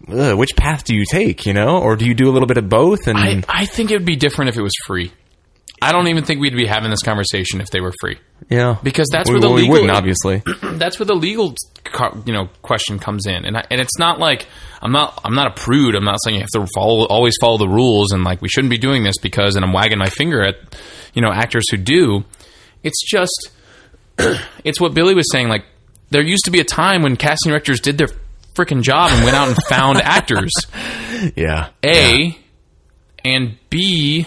ugh, 0.10 0.38
which 0.38 0.56
path 0.56 0.84
do 0.84 0.96
you 0.96 1.06
take, 1.10 1.46
you 1.46 1.54
know? 1.54 1.80
Or 1.80 1.96
do 1.96 2.06
you 2.06 2.14
do 2.14 2.30
a 2.30 2.32
little 2.32 2.48
bit 2.48 2.58
of 2.58 2.68
both 2.68 3.08
and 3.08 3.18
I, 3.18 3.44
I 3.48 3.66
think 3.66 3.92
it 3.92 3.96
would 3.96 4.06
be 4.06 4.18
different 4.18 4.50
if 4.50 4.58
it 4.58 4.62
was 4.62 4.74
free. 4.86 5.12
I 5.82 5.92
don't 5.92 6.08
even 6.08 6.24
think 6.24 6.42
we'd 6.42 6.56
be 6.56 6.66
having 6.66 6.90
this 6.90 7.04
conversation 7.04 7.62
if 7.62 7.70
they 7.70 7.82
were 7.82 7.94
free. 8.02 8.18
yeah. 8.50 8.78
Because 8.82 9.08
that's 9.12 9.30
we, 9.30 9.36
where 9.36 9.42
the 9.42 9.48
well, 9.48 9.56
we 9.56 9.62
legal- 9.64 9.74
wouldn't 9.74 9.92
obviously. 9.92 10.42
that's 10.78 11.00
where 11.00 11.06
the 11.06 11.16
legal 11.16 11.56
you 12.26 12.34
know 12.34 12.50
question 12.62 13.00
comes 13.00 13.26
in 13.26 13.46
and 13.46 13.58
I, 13.58 13.64
and 13.72 13.80
it's 13.80 13.98
not 13.98 14.20
like 14.20 14.48
I'm 14.82 14.92
not 14.92 15.22
I'm 15.24 15.34
not 15.36 15.48
a 15.48 15.62
prude 15.62 15.96
I'm 15.96 16.04
not 16.04 16.18
saying 16.24 16.36
you 16.36 16.42
have 16.42 16.50
to 16.50 16.68
follow 16.76 17.06
always 17.06 17.36
follow 17.40 17.58
the 17.58 17.70
rules 17.70 18.12
and 18.12 18.24
like 18.24 18.42
we 18.42 18.50
shouldn't 18.50 18.72
be 18.72 18.78
doing 18.78 19.04
this 19.04 19.18
because 19.18 19.56
and 19.56 19.64
I'm 19.64 19.72
wagging 19.72 19.98
my 19.98 20.10
finger 20.10 20.44
at 20.44 20.56
you 21.14 21.22
know 21.22 21.32
actors 21.32 21.64
who 21.72 21.78
do 21.78 22.26
it's 22.84 23.02
just 23.10 23.52
it's 24.64 24.82
what 24.82 24.94
Billy 24.94 25.16
was 25.16 25.32
saying 25.32 25.48
like 25.48 25.64
there 26.10 26.22
used 26.22 26.46
to 26.46 26.52
be 26.52 26.60
a 26.60 26.66
time 26.66 27.04
when 27.04 27.16
casting 27.16 27.52
directors 27.52 27.80
did 27.80 27.98
their 27.98 28.10
freaking 28.54 28.82
job 28.82 29.12
and 29.14 29.24
went 29.24 29.36
out 29.36 29.48
and 29.48 29.58
found 29.70 29.98
actors 30.04 30.52
yeah. 31.36 31.70
a 31.86 32.38
and 33.24 33.58
B, 33.70 34.26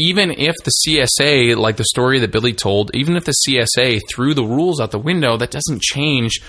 even 0.00 0.30
if 0.30 0.56
the 0.64 0.72
CSA, 0.86 1.56
like 1.56 1.76
the 1.76 1.84
story 1.84 2.18
that 2.20 2.32
Billy 2.32 2.52
told, 2.52 2.90
even 2.94 3.16
if 3.16 3.24
the 3.24 3.34
CSA 3.46 4.00
threw 4.08 4.34
the 4.34 4.44
rules 4.44 4.80
out 4.80 4.90
the 4.90 4.98
window, 4.98 5.36
that 5.36 5.50
doesn't 5.50 5.82
change 5.82 6.40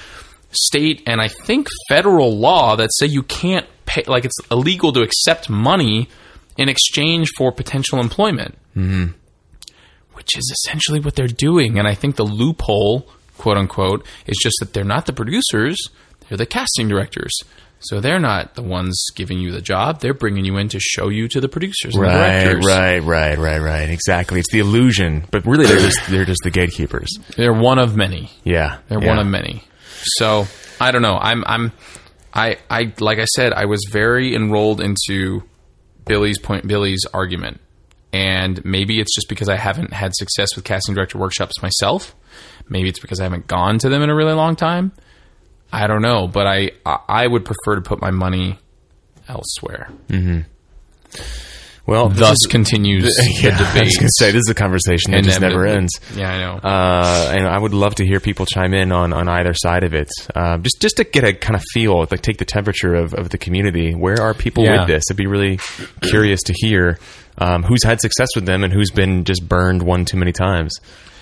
state 0.54 1.02
and 1.08 1.22
I 1.22 1.28
think 1.30 1.68
federal 1.88 2.38
law 2.38 2.76
that 2.76 2.90
say 2.94 3.06
you 3.06 3.24
can't 3.24 3.66
pay, 3.86 4.04
like 4.08 4.26
it's 4.26 4.38
illegal 4.50 4.92
to 4.94 5.02
accept 5.02 5.50
money 5.50 6.10
in 6.58 6.70
exchange 6.70 7.30
for 7.38 7.52
potential 7.52 8.00
employment. 8.00 8.58
Mm-hmm. 8.76 9.14
Which 10.14 10.38
is 10.38 10.54
essentially 10.64 11.00
what 11.00 11.16
they're 11.16 11.28
doing. 11.28 11.80
And 11.80 11.88
I 11.88 11.96
think 11.96 12.16
the 12.16 12.26
loophole, 12.26 13.10
quote 13.38 13.58
unquote, 13.58 14.06
is 14.28 14.38
just 14.42 14.58
that 14.60 14.74
they're 14.74 14.84
not 14.84 15.06
the 15.06 15.14
producers, 15.14 15.78
they're 16.28 16.38
the 16.38 16.46
casting 16.46 16.88
directors. 16.88 17.32
So 17.84 18.00
they're 18.00 18.20
not 18.20 18.56
the 18.56 18.62
ones 18.62 19.04
giving 19.16 19.40
you 19.40 19.52
the 19.52 19.62
job. 19.62 20.02
They're 20.02 20.14
bringing 20.14 20.46
you 20.46 20.58
in 20.58 20.68
to 20.70 20.80
show 20.80 21.10
you 21.10 21.28
to 21.30 21.42
the 21.42 21.50
producers 21.50 21.96
and 21.96 22.04
the 22.04 22.08
Right, 22.08 22.44
directors. 22.44 22.66
right, 22.68 23.00
right, 23.00 23.38
right, 23.38 23.60
right. 23.60 23.90
Exactly. 23.90 24.40
It's 24.40 24.52
the 24.52 24.60
illusion, 24.60 25.26
but 25.32 25.46
really 25.46 25.66
they're 25.66 25.80
just 25.80 26.00
they're 26.08 26.26
just 26.26 26.42
the 26.44 26.52
gatekeepers. 26.52 27.10
They're 27.38 27.54
one 27.54 27.80
of 27.80 27.96
many. 27.96 28.30
Yeah. 28.44 28.78
They're 28.88 29.02
yeah. 29.02 29.08
one 29.10 29.20
of 29.20 29.26
many. 29.28 29.64
So 30.04 30.46
I 30.80 30.92
don't 30.92 31.02
know. 31.02 31.18
I'm 31.20 31.44
I'm 31.48 31.72
I 32.34 32.58
I 32.70 32.94
like 33.00 33.20
I 33.20 33.26
said, 33.26 33.52
I 33.54 33.66
was 33.66 33.82
very 33.92 34.36
enrolled 34.36 34.80
into 34.80 35.44
Billy's 36.06 36.38
point 36.40 36.68
Billy's 36.68 37.04
argument. 37.14 37.60
And 38.14 38.64
maybe 38.66 39.00
it's 39.00 39.16
just 39.16 39.30
because 39.30 39.48
I 39.48 39.56
haven't 39.56 39.94
had 39.94 40.14
success 40.14 40.50
with 40.56 40.66
casting 40.66 40.94
director 40.96 41.18
workshops 41.18 41.62
myself. 41.62 42.14
Maybe 42.70 42.90
it's 42.90 43.00
because 43.00 43.20
I 43.22 43.24
haven't 43.24 43.48
gone 43.48 43.80
to 43.80 43.90
them 43.90 44.02
in 44.02 44.10
a 44.10 44.16
really 44.16 44.34
long 44.34 44.56
time. 44.56 44.92
I 45.72 45.88
don't 45.88 46.02
know, 46.02 46.28
but 46.28 46.48
I 46.48 46.72
I 46.86 47.26
would 47.28 47.46
prefer 47.46 47.76
to 47.76 47.82
put 47.82 48.02
my 48.02 48.12
money 48.12 48.60
elsewhere. 49.28 49.90
Well, 51.88 52.10
Thus 52.10 52.38
is- 52.46 52.48
continues 52.50 53.18
yeah, 53.42 53.50
the 53.58 53.58
I 53.58 53.60
was 53.60 53.68
debate. 53.74 53.94
going 53.98 54.08
to 54.08 54.12
say 54.20 54.32
this 54.32 54.42
is 54.46 54.50
a 54.50 54.54
conversation 54.54 55.12
that 55.12 55.24
just 55.24 55.42
never 55.42 55.66
Inevitably. 55.66 55.78
ends. 55.78 56.00
Yeah, 56.16 56.32
I 56.32 56.38
know. 56.40 56.58
Uh, 56.58 57.32
and 57.36 57.48
I 57.48 57.58
would 57.58 57.74
love 57.74 57.96
to 57.96 58.06
hear 58.06 58.20
people 58.20 58.46
chime 58.46 58.74
in 58.74 58.92
on, 58.92 59.12
on 59.14 59.28
either 59.28 59.54
side 59.56 59.84
of 59.84 59.94
it, 59.96 60.10
uh, 60.36 60.58
just 60.60 60.80
just 60.80 60.98
to 60.98 61.04
get 61.04 61.24
a 61.24 61.34
kind 61.34 61.56
of 61.56 61.64
feel, 61.74 62.06
like 62.12 62.22
take 62.22 62.38
the 62.38 62.46
temperature 62.46 62.94
of, 62.94 63.14
of 63.16 63.30
the 63.30 63.38
community. 63.38 63.94
Where 63.94 64.22
are 64.22 64.34
people 64.36 64.64
Yeah. 64.64 64.82
with 64.82 64.90
this? 64.90 65.04
I'd 65.10 65.18
be 65.18 65.26
really 65.28 65.60
curious 66.02 66.42
to 66.44 66.54
hear 66.56 67.00
um, 67.40 67.64
who's 67.64 67.84
had 67.84 68.00
success 68.00 68.30
with 68.36 68.46
them 68.46 68.64
and 68.64 68.72
who's 68.72 68.92
been 68.92 69.24
just 69.24 69.48
burned 69.48 69.82
one 69.82 70.06
too 70.06 70.18
many 70.18 70.32
times. 70.34 70.74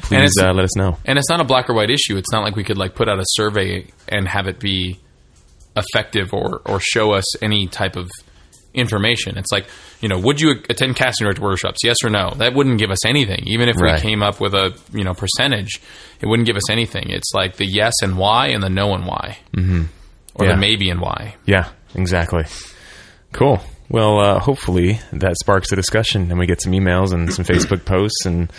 Please 0.02 0.32
uh, 0.42 0.52
let 0.54 0.64
us 0.66 0.76
know. 0.76 0.98
And 1.06 1.18
it's 1.18 1.30
not 1.30 1.40
a 1.42 1.44
black 1.44 1.70
or 1.70 1.74
white 1.74 1.90
issue. 1.90 2.18
It's 2.18 2.32
not 2.32 2.44
like 2.44 2.56
we 2.56 2.64
could 2.64 2.78
like 2.78 2.96
put 2.96 3.08
out 3.10 3.20
a 3.20 3.24
survey 3.26 3.88
and 4.08 4.28
have 4.28 4.48
it 4.48 4.60
be 4.60 5.00
effective 5.76 6.34
or 6.34 6.62
or 6.66 6.80
show 6.80 7.14
us 7.14 7.42
any 7.44 7.68
type 7.68 7.96
of 7.96 8.10
information. 8.74 9.38
It's 9.38 9.52
like, 9.52 9.68
you 10.00 10.10
know, 10.10 10.20
would 10.20 10.40
you 10.40 10.52
attend 10.70 10.96
casting 10.96 11.26
director 11.26 11.42
workshops? 11.42 11.80
Yes 11.84 11.98
or 12.04 12.10
no? 12.10 12.34
That 12.38 12.54
wouldn't 12.54 12.80
give 12.80 12.92
us 12.92 13.06
anything. 13.06 13.44
Even 13.48 13.68
if 13.70 13.76
Right. 13.78 13.96
we 13.96 14.02
came 14.10 14.22
up 14.22 14.40
with 14.40 14.54
a, 14.54 14.78
you 14.94 15.04
know, 15.04 15.14
percentage, 15.14 15.80
it 16.22 16.28
wouldn't 16.28 16.46
give 16.46 16.56
us 16.56 16.70
anything. 16.70 17.10
It's 17.10 17.32
like 17.34 17.56
the 17.58 17.66
yes 17.66 17.94
and 18.04 18.18
why 18.18 18.48
and 18.48 18.62
the 18.64 18.70
no 18.70 18.94
and 18.94 19.06
why. 19.06 19.38
Mm-hmm. 19.56 19.84
Or 20.36 20.46
Yeah. 20.46 20.52
the 20.54 20.58
maybe 20.58 20.90
and 20.90 21.02
why. 21.02 21.36
Yeah, 21.46 21.70
exactly. 21.96 22.46
Cool. 23.34 23.60
Well, 23.90 24.20
uh, 24.20 24.40
hopefully 24.40 25.00
that 25.14 25.36
sparks 25.42 25.72
a 25.72 25.76
discussion 25.76 26.30
and 26.30 26.40
we 26.40 26.46
get 26.46 26.62
some 26.62 26.72
emails 26.74 27.12
and 27.12 27.34
some 27.34 27.44
Facebook 27.46 27.86
posts 27.86 28.26
and 28.26 28.52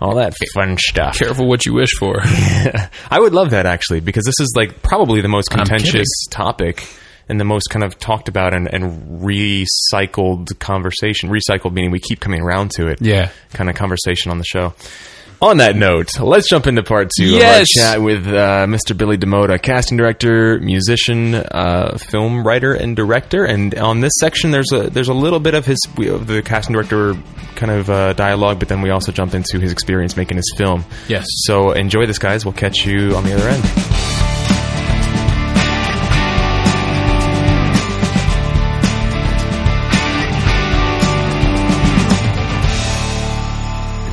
all 0.00 0.16
that 0.16 0.34
fun 0.52 0.76
stuff. 0.78 1.18
Careful 1.18 1.48
what 1.48 1.64
you 1.64 1.74
wish 1.74 1.92
for. 1.98 2.20
I 2.22 3.18
would 3.18 3.32
love 3.32 3.50
that 3.50 3.66
actually 3.66 4.00
because 4.00 4.24
this 4.24 4.40
is 4.40 4.52
like 4.56 4.82
probably 4.82 5.20
the 5.20 5.28
most 5.28 5.50
contentious 5.50 6.08
topic 6.30 6.86
and 7.28 7.40
the 7.40 7.44
most 7.44 7.68
kind 7.70 7.82
of 7.84 7.98
talked 7.98 8.28
about 8.28 8.54
and, 8.54 8.72
and 8.72 9.22
recycled 9.22 10.58
conversation. 10.58 11.30
Recycled 11.30 11.72
meaning 11.72 11.90
we 11.90 12.00
keep 12.00 12.20
coming 12.20 12.40
around 12.40 12.70
to 12.72 12.88
it. 12.88 13.00
Yeah. 13.00 13.30
Kind 13.52 13.70
of 13.70 13.76
conversation 13.76 14.30
on 14.30 14.38
the 14.38 14.44
show. 14.44 14.74
On 15.44 15.58
that 15.58 15.76
note, 15.76 16.18
let's 16.20 16.48
jump 16.48 16.66
into 16.66 16.82
part 16.82 17.10
two 17.14 17.26
Yes. 17.26 17.66
of 17.76 17.82
our 17.82 17.92
chat 17.96 18.02
with 18.02 18.26
uh, 18.26 18.64
Mr. 18.66 18.96
Billy 18.96 19.18
DaMota, 19.18 19.60
casting 19.60 19.98
director, 19.98 20.58
musician, 20.60 21.34
uh, 21.34 21.98
film 21.98 22.46
writer, 22.46 22.72
and 22.72 22.96
director. 22.96 23.44
And 23.44 23.74
on 23.74 24.00
this 24.00 24.12
section, 24.20 24.52
there's 24.52 24.72
a 24.72 24.88
there's 24.88 25.08
a 25.10 25.12
little 25.14 25.40
bit 25.40 25.52
of 25.52 25.66
his 25.66 25.78
of 25.98 26.26
the 26.28 26.40
casting 26.42 26.72
director 26.72 27.14
kind 27.56 27.70
of 27.70 27.90
uh, 27.90 28.14
dialogue, 28.14 28.58
but 28.58 28.68
then 28.68 28.80
we 28.80 28.88
also 28.88 29.12
jump 29.12 29.34
into 29.34 29.60
his 29.60 29.70
experience 29.70 30.16
making 30.16 30.38
his 30.38 30.50
film. 30.56 30.82
Yes. 31.08 31.26
So 31.28 31.72
enjoy 31.72 32.06
this, 32.06 32.18
guys. 32.18 32.46
We'll 32.46 32.54
catch 32.54 32.86
you 32.86 33.14
on 33.14 33.24
the 33.24 33.34
other 33.34 33.46
end. 33.48 34.03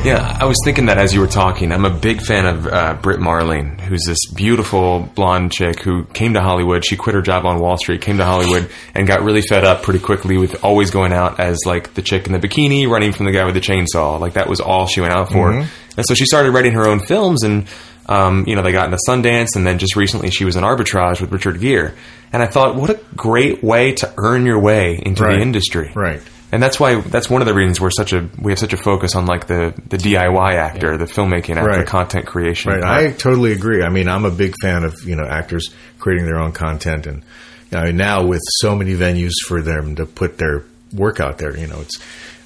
Yeah, 0.03 0.35
I 0.39 0.45
was 0.45 0.57
thinking 0.65 0.87
that 0.87 0.97
as 0.97 1.13
you 1.13 1.19
were 1.19 1.27
talking. 1.27 1.71
I'm 1.71 1.85
a 1.85 1.89
big 1.91 2.21
fan 2.21 2.47
of 2.47 2.65
uh, 2.65 2.95
Brit 2.95 3.19
Marling, 3.19 3.77
who's 3.77 4.03
this 4.07 4.17
beautiful 4.33 5.01
blonde 5.13 5.51
chick 5.51 5.79
who 5.81 6.05
came 6.05 6.33
to 6.33 6.41
Hollywood. 6.41 6.83
She 6.83 6.97
quit 6.97 7.13
her 7.13 7.21
job 7.21 7.45
on 7.45 7.59
Wall 7.59 7.77
Street, 7.77 8.01
came 8.01 8.17
to 8.17 8.25
Hollywood, 8.25 8.71
and 8.95 9.05
got 9.05 9.21
really 9.21 9.43
fed 9.43 9.63
up 9.63 9.83
pretty 9.83 9.99
quickly 9.99 10.37
with 10.39 10.63
always 10.63 10.89
going 10.89 11.13
out 11.13 11.39
as 11.39 11.59
like 11.67 11.93
the 11.93 12.01
chick 12.01 12.25
in 12.25 12.31
the 12.33 12.39
bikini, 12.39 12.89
running 12.89 13.11
from 13.13 13.27
the 13.27 13.31
guy 13.31 13.45
with 13.45 13.53
the 13.53 13.61
chainsaw. 13.61 14.19
Like 14.19 14.33
that 14.33 14.49
was 14.49 14.59
all 14.59 14.87
she 14.87 15.01
went 15.01 15.13
out 15.13 15.31
for. 15.31 15.51
And 15.51 16.05
so 16.07 16.15
she 16.15 16.25
started 16.25 16.49
writing 16.51 16.73
her 16.73 16.87
own 16.87 16.99
films, 17.01 17.43
and 17.43 17.67
um, 18.07 18.45
you 18.47 18.55
know 18.55 18.63
they 18.63 18.71
got 18.71 18.85
into 18.85 18.97
Sundance, 19.07 19.49
and 19.55 19.67
then 19.67 19.77
just 19.77 19.95
recently 19.95 20.31
she 20.31 20.45
was 20.45 20.55
in 20.55 20.63
Arbitrage 20.63 21.21
with 21.21 21.31
Richard 21.31 21.59
Gere. 21.61 21.91
And 22.33 22.41
I 22.41 22.47
thought, 22.47 22.75
what 22.75 22.89
a 22.89 22.99
great 23.15 23.61
way 23.63 23.91
to 23.95 24.11
earn 24.17 24.47
your 24.47 24.57
way 24.57 24.99
into 25.05 25.21
Right. 25.23 25.35
the 25.35 25.41
industry, 25.43 25.91
Right. 25.93 26.21
And 26.51 26.61
that's 26.61 26.79
why 26.79 26.99
that's 26.99 27.29
one 27.29 27.41
of 27.41 27.47
the 27.47 27.53
reasons 27.53 27.79
we're 27.79 27.91
such 27.91 28.13
a 28.13 28.29
we 28.39 28.51
have 28.51 28.59
such 28.59 28.73
a 28.73 28.77
focus 28.77 29.15
on 29.15 29.25
like 29.25 29.47
the 29.47 29.73
the 29.87 29.97
DIY 29.97 30.53
actor, 30.55 30.97
the 30.97 31.05
filmmaking 31.05 31.55
actor, 31.55 31.67
Right. 31.67 31.87
content 31.87 32.25
creation. 32.27 32.71
Right. 32.71 32.83
I 32.83 33.11
totally 33.11 33.53
agree. 33.53 33.83
I 33.83 33.89
mean, 33.89 34.07
I'm 34.07 34.25
a 34.25 34.31
big 34.31 34.55
fan 34.61 34.83
of 34.83 34.95
you 35.05 35.15
know 35.15 35.25
actors 35.27 35.69
creating 35.99 36.25
their 36.25 36.39
own 36.39 36.51
content, 36.51 37.07
and 37.07 37.23
you 37.71 37.77
know, 37.77 37.91
now 37.91 38.25
with 38.25 38.41
so 38.59 38.75
many 38.75 38.93
venues 38.95 39.33
for 39.47 39.61
them 39.61 39.95
to 39.95 40.05
put 40.05 40.37
their 40.37 40.63
work 40.93 41.19
out 41.19 41.37
there, 41.37 41.57
you 41.57 41.67
know, 41.67 41.79
it's 41.81 41.97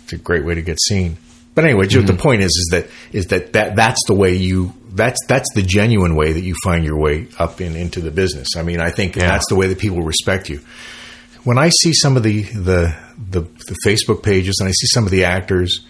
it's 0.03 0.13
a 0.13 0.17
great 0.17 0.45
way 0.45 0.55
to 0.55 0.61
get 0.61 0.79
seen. 0.81 1.17
But 1.55 1.63
anyway, 1.63 1.87
Joe, 1.87 2.01
the 2.01 2.11
mm-hmm. 2.13 2.21
point 2.21 2.41
is, 2.41 2.47
is 2.47 2.67
that 2.71 2.87
is 3.11 3.27
that, 3.27 3.53
that 3.53 3.75
that's 3.75 4.01
the 4.07 4.13
way 4.13 4.35
you 4.35 4.73
that's 4.93 5.19
that's 5.27 5.47
the 5.55 5.61
genuine 5.61 6.15
way 6.15 6.33
that 6.33 6.41
you 6.41 6.53
find 6.63 6.85
your 6.85 6.99
way 6.99 7.27
up 7.39 7.61
in 7.61 7.75
into 7.75 8.01
the 8.01 8.11
business. 8.11 8.49
I 8.57 8.63
mean, 8.63 8.79
I 8.79 8.89
think 8.91 9.15
Yeah. 9.15 9.27
that's 9.27 9.47
the 9.47 9.55
way 9.55 9.67
that 9.67 9.79
people 9.79 10.01
respect 10.03 10.49
you. 10.49 10.59
When 11.45 11.57
I 11.57 11.69
see 11.69 11.93
some 11.93 12.17
of 12.17 12.23
the 12.23 12.43
the 12.43 12.95
the, 13.17 13.41
the 13.41 13.77
Facebook 13.85 14.23
pages 14.23 14.57
and 14.59 14.67
I 14.67 14.71
see 14.71 14.87
some 14.87 15.05
of 15.05 15.11
the 15.11 15.23
actors 15.23 15.85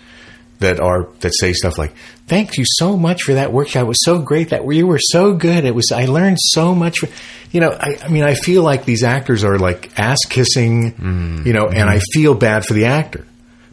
that 0.59 0.79
are 0.79 1.09
that 1.21 1.33
say 1.33 1.53
stuff 1.53 1.77
like 1.77 1.93
thank 2.27 2.57
you 2.57 2.63
so 2.65 2.95
much 2.95 3.23
for 3.23 3.33
that 3.33 3.51
workshop. 3.51 3.83
It 3.83 3.87
was 3.87 4.03
so 4.05 4.19
great 4.19 4.49
that 4.49 4.65
you 4.71 4.87
were 4.87 4.99
so 4.99 5.33
good. 5.33 5.65
It 5.65 5.75
was 5.75 5.91
i 5.91 6.05
learned 6.05 6.37
so 6.39 6.75
much 6.75 6.99
you 7.51 7.59
know 7.59 7.71
I, 7.71 7.97
I 8.03 8.07
mean 8.07 8.23
i 8.23 8.35
feel 8.35 8.63
like 8.63 8.85
these 8.85 9.03
actors 9.03 9.43
are 9.43 9.57
like 9.59 9.97
ass 9.99 10.19
kissing 10.27 10.93
mm. 10.93 11.45
you 11.45 11.53
know 11.53 11.67
and 11.67 11.89
i 11.89 11.97
mm-hmm. 11.97 12.11
feel 12.13 12.33
bad 12.33 12.65
for 12.65 12.73
the 12.73 12.85
actor 12.85 13.25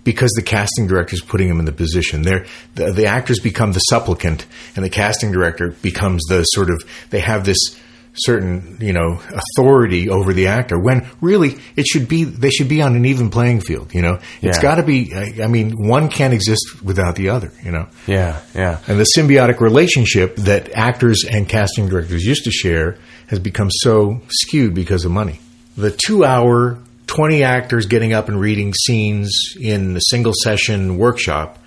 because 0.05 0.33
the 0.33 0.43
casting 0.43 0.87
director 0.87 1.15
is 1.15 1.21
putting 1.21 1.49
him 1.49 1.59
in 1.59 1.65
the 1.65 1.73
position. 1.73 2.23
They're, 2.23 2.47
the, 2.75 2.93
the 2.93 3.07
actors 3.07 3.41
become 3.41 3.73
the 3.73 3.81
supplicant 3.81 4.47
and 4.75 4.85
the 4.85 4.91
casting 4.91 5.33
director 5.33 5.71
becomes 5.83 6.23
the 6.29 6.43
sort 6.45 6.71
of 6.71 6.83
they 7.11 7.21
have 7.21 7.45
this 7.45 7.79
certain 8.15 8.77
you 8.81 8.93
know 8.93 9.21
authority 9.57 10.11
over 10.11 10.35
the 10.35 10.47
actor 10.49 10.79
when 10.79 11.07
really 11.23 11.57
it 11.77 11.87
should 11.87 12.09
be 12.09 12.25
they 12.25 12.51
should 12.51 12.69
be 12.69 12.83
on 12.83 12.95
an 12.95 13.07
even 13.07 13.31
playing 13.31 13.61
field 13.61 13.95
you 13.95 14.03
know? 14.03 14.19
It's 14.43 14.59
Yeah. 14.59 14.63
got 14.63 14.75
to 14.75 14.83
be 14.83 15.15
I, 15.15 15.45
I 15.45 15.47
mean 15.47 15.71
one 15.89 16.09
can't 16.11 16.35
exist 16.35 16.83
without 16.83 17.17
the 17.17 17.31
other 17.31 17.51
you 17.65 17.71
know? 17.71 17.87
Yeah, 18.07 18.41
yeah, 18.55 18.81
and 18.87 19.01
the 19.01 19.07
symbiotic 19.17 19.61
relationship 19.61 20.37
that 20.37 20.71
actors 20.73 21.25
and 21.25 21.49
casting 21.49 21.89
directors 21.89 22.23
used 22.25 22.45
to 22.45 22.51
share 22.51 22.99
has 23.29 23.39
become 23.39 23.71
so 23.71 24.21
skewed 24.31 24.75
because 24.75 25.07
of 25.07 25.11
money. 25.11 25.41
The 25.79 25.91
two 25.91 26.23
hour 26.25 26.79
20 27.07 27.43
actors 27.45 27.87
getting 27.87 28.13
up 28.13 28.29
and 28.29 28.39
reading 28.39 28.75
scenes 28.75 29.55
in 29.59 29.97
a 29.97 30.01
single 30.11 30.33
session 30.43 30.99
workshop 30.99 31.59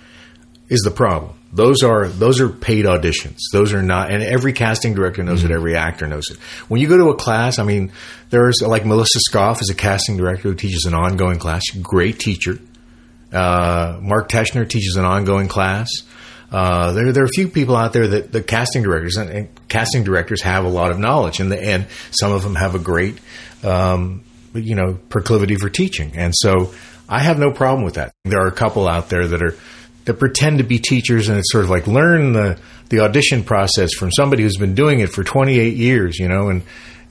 is 0.68 0.80
the 0.80 0.90
problem. 0.90 1.32
Those 1.52 1.82
are 1.82 2.08
those 2.08 2.40
are 2.40 2.48
paid 2.48 2.84
auditions. 2.84 3.38
Those 3.52 3.72
are 3.72 3.82
not, 3.82 4.10
and 4.10 4.22
every 4.22 4.52
casting 4.52 4.94
director 4.94 5.22
knows 5.22 5.44
it. 5.44 5.50
Every 5.50 5.76
actor 5.76 6.06
knows 6.06 6.30
it. 6.30 6.38
When 6.68 6.80
you 6.80 6.88
go 6.88 6.96
to 6.98 7.08
a 7.10 7.16
class, 7.16 7.58
I 7.58 7.62
mean, 7.62 7.92
there's 8.30 8.60
like 8.60 8.84
Melissa 8.84 9.20
Skoff 9.30 9.62
is 9.62 9.70
a 9.70 9.74
casting 9.74 10.16
director 10.16 10.48
who 10.48 10.54
teaches 10.54 10.84
an 10.84 10.94
ongoing 10.94 11.38
class. 11.38 11.62
Great 11.80 12.18
teacher. 12.18 12.58
Uh, 13.32 13.98
Mark 14.02 14.28
Teschner 14.28 14.68
teaches 14.68 14.96
an 14.96 15.04
ongoing 15.04 15.48
class. 15.48 15.88
Uh, 16.50 16.92
there, 16.92 17.12
there 17.12 17.24
are 17.24 17.26
a 17.26 17.30
few 17.34 17.48
people 17.48 17.74
out 17.74 17.92
there 17.92 18.06
that 18.06 18.32
the 18.32 18.42
casting 18.42 18.82
directors 18.82 19.16
and, 19.16 19.30
and 19.30 19.68
casting 19.68 20.04
directors 20.04 20.42
have 20.42 20.64
a 20.64 20.68
lot 20.68 20.90
of 20.90 20.98
knowledge, 20.98 21.40
and 21.40 21.50
the, 21.50 21.60
and 21.60 21.86
some 22.10 22.32
of 22.32 22.42
them 22.42 22.54
have 22.54 22.74
a 22.74 22.78
great, 22.78 23.18
um, 23.64 24.24
you 24.54 24.74
know, 24.74 24.98
proclivity 25.08 25.56
for 25.56 25.68
teaching. 25.68 26.12
And 26.16 26.32
so, 26.36 26.72
I 27.08 27.20
have 27.20 27.38
no 27.38 27.52
problem 27.52 27.84
with 27.84 27.94
that. 27.94 28.12
There 28.24 28.40
are 28.40 28.48
a 28.48 28.52
couple 28.52 28.88
out 28.88 29.08
there 29.08 29.26
that 29.28 29.42
are 29.42 29.56
that 30.06 30.14
pretend 30.14 30.58
to 30.58 30.64
be 30.64 30.78
teachers, 30.78 31.28
and 31.28 31.38
it's 31.38 31.52
sort 31.52 31.64
of 31.64 31.70
like 31.70 31.86
learn 31.86 32.32
the 32.32 32.58
the 32.88 33.00
audition 33.00 33.44
process 33.44 33.92
from 33.92 34.10
somebody 34.10 34.42
who's 34.42 34.56
been 34.56 34.74
doing 34.74 35.00
it 35.00 35.10
for 35.10 35.22
28 35.24 35.76
years, 35.76 36.18
you 36.18 36.28
know, 36.28 36.48
and. 36.48 36.62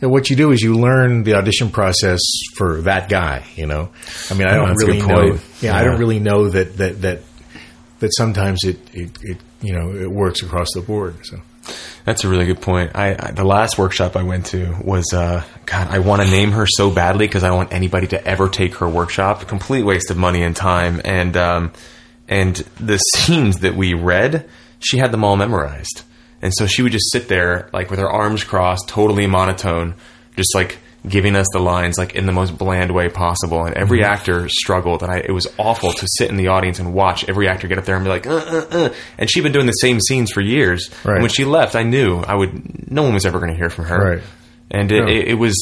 and 0.02 0.12
what 0.12 0.30
you 0.30 0.36
do 0.36 0.52
is 0.52 0.62
you 0.62 0.76
learn 0.76 1.24
the 1.24 1.36
audition 1.36 1.70
process 1.70 2.20
for 2.58 2.82
that 2.82 3.08
guy, 3.08 3.46
you 3.56 3.66
know. 3.66 3.90
I 4.30 4.34
mean, 4.34 4.46
I 4.46 4.56
don't 4.56 4.68
that's 4.68 4.86
really 4.86 5.00
know. 5.00 5.16
point. 5.16 5.42
Yeah, 5.62 5.76
I 5.76 5.84
don't 5.86 6.00
really 6.00 6.20
know 6.20 6.50
that 6.50 6.76
that 6.78 7.02
that 7.02 7.22
that 8.00 8.12
sometimes 8.16 8.64
it, 8.66 8.78
it, 8.94 9.18
it 9.22 9.38
you 9.62 9.74
know 9.74 9.96
it 9.96 10.12
works 10.12 10.42
across 10.44 10.68
the 10.74 10.82
board. 10.82 11.26
So 11.26 11.40
That's 12.04 12.24
a 12.24 12.28
really 12.30 12.46
good 12.46 12.62
point. 12.62 12.92
I, 12.94 13.16
I 13.18 13.32
the 13.32 13.44
last 13.46 13.78
workshop 13.78 14.16
I 14.16 14.24
went 14.24 14.48
to 14.48 14.76
was 14.84 15.14
uh, 15.14 15.44
God. 15.66 15.88
I 15.90 16.00
want 16.00 16.22
to 16.22 16.30
name 16.30 16.52
her 16.52 16.68
so 16.68 16.92
badly 16.92 17.26
because 17.26 17.44
I 17.44 17.48
don't 17.48 17.58
want 17.58 17.74
anybody 17.74 18.08
to 18.08 18.24
ever 18.28 18.50
take 18.50 18.76
her 18.76 18.90
workshop. 18.90 19.48
Complete 19.48 19.84
waste 19.84 20.12
of 20.12 20.18
money 20.18 20.44
and 20.44 20.56
time. 20.56 21.02
And 21.04 21.36
um, 21.38 21.72
and 22.28 22.56
the 22.80 22.98
scenes 22.98 23.60
that 23.60 23.76
we 23.76 23.94
read, 23.94 24.48
she 24.80 24.98
had 24.98 25.12
them 25.12 25.24
all 25.24 25.36
memorized. 25.38 26.04
And 26.42 26.54
so 26.56 26.68
she 26.68 26.82
would 26.84 26.92
just 26.92 27.12
sit 27.12 27.28
there, 27.28 27.70
like 27.74 27.90
with 27.90 28.00
her 28.00 28.10
arms 28.10 28.44
crossed, 28.44 28.88
totally 28.88 29.26
monotone, 29.26 29.96
just 30.36 30.54
like 30.54 30.78
giving 31.08 31.36
us 31.36 31.46
the 31.54 31.60
lines 31.60 31.98
like 32.00 32.16
in 32.16 32.26
the 32.26 32.32
most 32.32 32.58
bland 32.58 32.92
way 32.94 33.10
possible. 33.10 33.64
And 33.66 33.76
every 33.76 34.04
actor 34.04 34.50
struggled, 34.50 35.02
and 35.04 35.12
I, 35.12 35.18
it 35.20 35.32
was 35.32 35.48
awful 35.58 35.92
to 35.94 36.08
sit 36.18 36.30
in 36.30 36.36
the 36.38 36.48
audience 36.48 36.80
and 36.80 36.94
watch 36.94 37.28
every 37.30 37.48
actor 37.48 37.68
get 37.68 37.78
up 37.78 37.86
there 37.86 37.96
and 37.96 38.04
be 38.04 38.10
like, 38.10 38.28
uh, 38.28 38.32
uh, 38.36 38.68
uh. 38.72 38.94
And 39.18 39.30
she'd 39.32 39.42
been 39.42 39.54
doing 39.54 39.66
the 39.68 39.72
same 39.72 40.00
scenes 40.02 40.32
for 40.32 40.42
years. 40.42 40.90
Right. 41.04 41.14
And 41.16 41.22
when 41.22 41.32
she 41.32 41.46
left, 41.46 41.76
I 41.76 41.84
knew 41.84 42.20
I 42.20 42.36
would. 42.36 42.92
No 42.92 43.04
one 43.04 43.14
was 43.14 43.26
ever 43.26 43.40
going 43.40 43.52
to 43.52 43.58
hear 43.58 43.70
from 43.70 43.86
her. 43.86 44.16
Right. 44.16 44.24
And 44.72 44.92
it, 44.92 45.00
No. 45.02 45.08
it, 45.08 45.28
it 45.30 45.34
was 45.36 45.56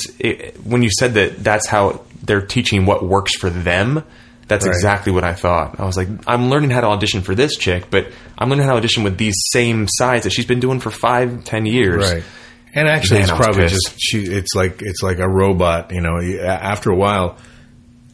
when 0.63 0.81
you 0.81 0.89
said 0.97 1.13
that 1.15 1.43
that's 1.43 1.67
how 1.67 2.01
they're 2.23 2.45
teaching 2.45 2.85
what 2.85 3.05
works 3.05 3.35
for 3.37 3.49
them. 3.49 4.03
That's 4.47 4.65
Right. 4.65 4.73
exactly 4.75 5.11
what 5.13 5.23
I 5.23 5.33
thought. 5.33 5.79
I 5.79 5.85
was 5.85 5.95
like, 5.97 6.09
I'm 6.27 6.49
learning 6.49 6.69
how 6.69 6.81
to 6.81 6.87
audition 6.87 7.21
for 7.21 7.33
this 7.33 7.55
chick, 7.55 7.85
but 7.89 8.07
I'm 8.37 8.49
learning 8.49 8.65
how 8.65 8.71
to 8.71 8.77
audition 8.77 9.03
with 9.03 9.17
these 9.17 9.35
same 9.51 9.87
sides 9.89 10.25
that 10.25 10.31
she's 10.31 10.45
been 10.45 10.59
doing 10.59 10.79
for 10.79 10.89
five, 10.91 11.43
ten 11.45 11.65
years. 11.65 12.11
right. 12.11 12.23
And 12.75 12.87
actually, 12.87 13.19
Man, 13.21 13.29
it's 13.29 13.37
probably 13.37 13.63
pissed. 13.63 13.75
just 13.85 13.95
she. 13.99 14.23
It's 14.23 14.55
like 14.55 14.81
it's 14.81 15.03
like 15.03 15.19
a 15.19 15.29
robot. 15.29 15.91
You 15.91 16.01
know, 16.01 16.19
after 16.43 16.89
a 16.89 16.95
while, 16.95 17.37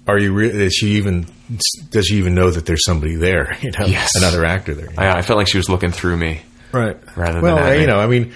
are 0.05 0.19
you? 0.19 0.33
Re- 0.33 0.49
is 0.49 0.73
she 0.73 0.97
even? 0.97 1.25
Does 1.91 2.05
she 2.07 2.15
even 2.17 2.35
know 2.35 2.51
that 2.51 2.65
there's 2.65 2.83
somebody 2.85 3.15
there? 3.15 3.57
You 3.61 3.71
know, 3.71 3.85
Yes. 3.85 4.11
another 4.17 4.43
actor 4.45 4.73
there. 4.75 4.89
I, 4.97 5.19
I 5.19 5.21
felt 5.21 5.37
like 5.37 5.47
she 5.47 5.57
was 5.57 5.69
looking 5.69 5.91
through 5.91 6.17
me. 6.17 6.41
right 6.73 6.97
rather 7.15 7.33
than 7.35 7.41
well 7.41 7.71
me. 7.71 7.81
you 7.81 7.87
know 7.87 7.99
i 7.99 8.05
mean 8.05 8.31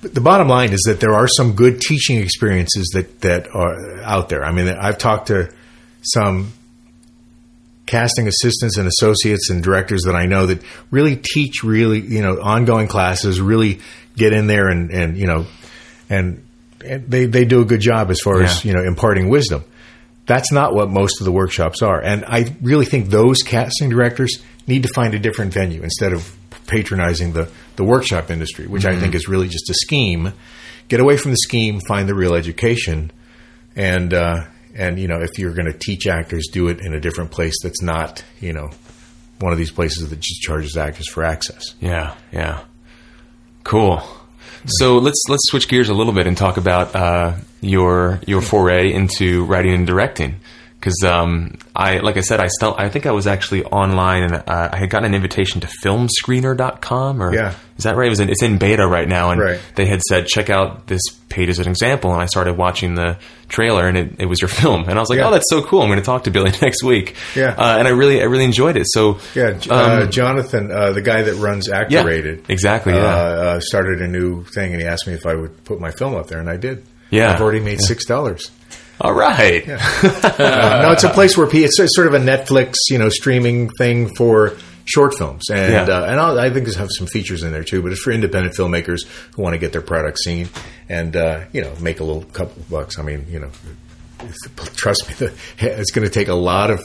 the 0.00 0.20
bottom 0.20 0.48
line 0.48 0.72
is 0.72 0.80
that 0.86 1.00
there 1.00 1.12
are 1.12 1.26
some 1.28 1.52
good 1.54 1.80
teaching 1.80 2.18
experiences 2.22 2.88
that 2.94 3.20
that 3.20 3.48
are 3.54 4.00
out 4.02 4.28
there 4.30 4.44
i 4.44 4.50
mean 4.52 4.68
i've 4.68 4.96
talked 4.98 5.26
to 5.26 5.52
some 6.00 6.52
casting 7.88 8.28
assistants 8.28 8.76
and 8.76 8.86
associates 8.86 9.50
and 9.50 9.64
directors 9.64 10.02
that 10.02 10.14
i 10.14 10.26
know 10.26 10.46
that 10.46 10.62
really 10.90 11.16
teach 11.16 11.64
really 11.64 12.00
you 12.00 12.22
know 12.22 12.40
ongoing 12.40 12.86
classes 12.86 13.40
really 13.40 13.80
get 14.16 14.32
in 14.32 14.46
there 14.46 14.68
and 14.68 14.90
and 14.90 15.16
you 15.16 15.26
know 15.26 15.46
and, 16.08 16.44
and 16.84 17.10
they 17.10 17.24
they 17.26 17.44
do 17.44 17.60
a 17.60 17.64
good 17.64 17.80
job 17.80 18.10
as 18.10 18.20
far 18.20 18.42
as 18.42 18.64
you 18.64 18.72
know 18.72 18.82
imparting 18.84 19.28
wisdom 19.28 19.64
that's 20.28 20.52
not 20.52 20.74
what 20.74 20.90
most 20.90 21.20
of 21.20 21.24
the 21.24 21.32
workshops 21.32 21.82
are. 21.82 22.00
And 22.00 22.24
I 22.26 22.54
really 22.60 22.84
think 22.84 23.08
those 23.08 23.38
casting 23.38 23.88
directors 23.88 24.38
need 24.66 24.82
to 24.82 24.90
find 24.94 25.14
a 25.14 25.18
different 25.18 25.54
venue 25.54 25.82
instead 25.82 26.12
of 26.12 26.36
patronizing 26.66 27.32
the, 27.32 27.50
the 27.76 27.82
workshop 27.82 28.30
industry, 28.30 28.66
which 28.66 28.84
I 28.84 28.94
think 29.00 29.14
is 29.14 29.26
really 29.26 29.48
just 29.48 29.70
a 29.70 29.74
scheme. 29.74 30.34
Get 30.88 31.00
away 31.00 31.16
from 31.16 31.30
the 31.30 31.38
scheme, 31.38 31.80
find 31.80 32.06
the 32.06 32.14
real 32.14 32.34
education, 32.34 33.10
and 33.74 34.12
uh, 34.12 34.44
and 34.78 34.98
you 34.98 35.08
know 35.08 35.20
if 35.20 35.38
you're 35.38 35.52
going 35.52 35.70
to 35.70 35.78
teach 35.78 36.06
actors, 36.06 36.48
do 36.50 36.68
it 36.68 36.80
in 36.80 36.94
a 36.94 37.00
different 37.00 37.30
place 37.30 37.54
that's 37.62 37.82
not 37.82 38.24
you 38.40 38.52
know 38.52 38.70
one 39.40 39.52
of 39.52 39.58
these 39.58 39.70
places 39.70 40.08
that 40.08 40.20
just 40.20 40.40
charges 40.40 40.76
actors 40.76 41.08
for 41.08 41.24
access. 41.24 41.74
Yeah, 41.80 42.14
yeah. 42.32 42.64
Cool. 43.64 44.02
So 44.66 44.98
let's 44.98 45.22
let's 45.28 45.42
switch 45.48 45.68
gears 45.68 45.88
a 45.88 45.94
little 45.94 46.12
bit 46.12 46.26
and 46.26 46.36
talk 46.36 46.56
about 46.56 46.94
uh, 46.94 47.34
your 47.60 48.20
your 48.26 48.40
foray 48.40 48.92
into 48.92 49.44
writing 49.44 49.74
and 49.74 49.86
directing 49.86 50.40
because 50.78 51.02
um, 51.04 51.58
I, 51.74 51.98
like 51.98 52.16
I 52.16 52.20
said, 52.20 52.40
I 52.40 52.46
still, 52.48 52.74
I 52.78 52.88
think 52.88 53.04
I 53.06 53.10
was 53.12 53.26
actually 53.26 53.64
online 53.64 54.22
and 54.22 54.34
uh, 54.34 54.68
I 54.72 54.76
had 54.76 54.90
gotten 54.90 55.06
an 55.06 55.14
invitation 55.14 55.60
to 55.62 55.68
FilmScreener.com, 55.84 57.22
or 57.22 57.34
Yeah. 57.34 57.54
is 57.76 57.84
that 57.84 57.96
right? 57.96 58.06
It 58.06 58.10
was 58.10 58.20
in, 58.20 58.30
it's 58.30 58.42
in 58.42 58.58
beta 58.58 58.86
right 58.86 59.08
now, 59.08 59.30
and 59.30 59.40
Right. 59.40 59.60
they 59.74 59.86
had 59.86 60.00
said 60.02 60.26
check 60.26 60.50
out 60.50 60.86
this 60.86 61.00
page 61.28 61.48
as 61.48 61.58
an 61.58 61.68
example, 61.68 62.12
and 62.12 62.22
I 62.22 62.26
started 62.26 62.56
watching 62.56 62.94
the 62.94 63.18
trailer, 63.48 63.88
and 63.88 63.96
it, 63.96 64.12
it 64.20 64.26
was 64.26 64.40
your 64.40 64.48
film, 64.48 64.84
and 64.88 64.92
I 64.98 65.00
was 65.00 65.10
like, 65.10 65.18
Yeah. 65.18 65.28
oh, 65.28 65.30
that's 65.32 65.48
so 65.50 65.62
cool. 65.62 65.82
I'm 65.82 65.88
going 65.88 65.98
to 65.98 66.04
talk 66.04 66.24
to 66.24 66.30
Billy 66.30 66.52
next 66.62 66.82
week. 66.84 67.16
Yeah. 67.34 67.54
uh, 67.58 67.76
and 67.78 67.88
I 67.88 67.90
really, 67.90 68.20
I 68.20 68.24
really 68.24 68.44
enjoyed 68.44 68.76
it. 68.76 68.86
So 68.88 69.18
Yeah, 69.34 69.58
uh, 69.68 70.02
um, 70.04 70.10
Jonathan, 70.10 70.70
uh, 70.70 70.92
the 70.92 71.02
guy 71.02 71.22
that 71.22 71.34
runs 71.34 71.68
Activated, 71.68 72.44
exactly, 72.48 72.92
uh, 72.94 72.96
yeah. 72.96 73.04
uh, 73.14 73.60
started 73.60 74.00
a 74.00 74.06
new 74.08 74.44
thing, 74.44 74.72
and 74.72 74.80
he 74.80 74.86
asked 74.86 75.06
me 75.06 75.14
if 75.14 75.26
I 75.26 75.34
would 75.34 75.64
put 75.64 75.80
my 75.80 75.90
film 75.90 76.14
up 76.14 76.28
there, 76.28 76.38
and 76.40 76.48
I 76.48 76.56
did. 76.56 76.84
Yeah. 77.10 77.32
I've 77.32 77.40
already 77.40 77.60
made 77.60 77.80
six 77.80 78.04
dollars. 78.04 78.50
All 79.00 79.12
right. 79.14 79.66
Uh, 79.68 80.82
no, 80.82 80.92
it's 80.92 81.04
a 81.04 81.08
place 81.10 81.36
where 81.36 81.46
it's 81.84 81.94
sort 81.94 82.06
of 82.08 82.14
a 82.14 82.18
Netflix, 82.18 82.74
you 82.90 82.98
know, 82.98 83.08
streaming 83.08 83.70
thing 83.70 84.14
for 84.14 84.56
short 84.84 85.14
films, 85.14 85.44
and 85.50 85.72
Yeah. 85.88 85.96
uh, 85.98 86.04
and 86.06 86.18
I'll, 86.20 86.38
I 86.38 86.50
think 86.50 86.66
have 86.76 86.88
some 86.96 87.06
features 87.06 87.42
in 87.42 87.52
there 87.52 87.64
too. 87.64 87.82
But 87.82 87.92
it's 87.92 88.00
for 88.02 88.10
independent 88.10 88.54
filmmakers 88.54 89.00
who 89.36 89.42
want 89.42 89.54
to 89.54 89.58
get 89.58 89.72
their 89.72 89.82
product 89.82 90.18
seen 90.18 90.48
and 90.88 91.14
uh, 91.14 91.40
you 91.52 91.60
know 91.60 91.72
make 91.80 92.00
a 92.00 92.04
little 92.04 92.22
couple 92.22 92.62
bucks. 92.70 92.98
I 92.98 93.02
mean, 93.02 93.26
you 93.28 93.40
know, 93.40 93.50
trust 94.76 95.08
me, 95.20 95.28
it's 95.58 95.90
going 95.90 96.06
to 96.06 96.12
take 96.12 96.28
a 96.28 96.34
lot 96.34 96.70
of 96.70 96.80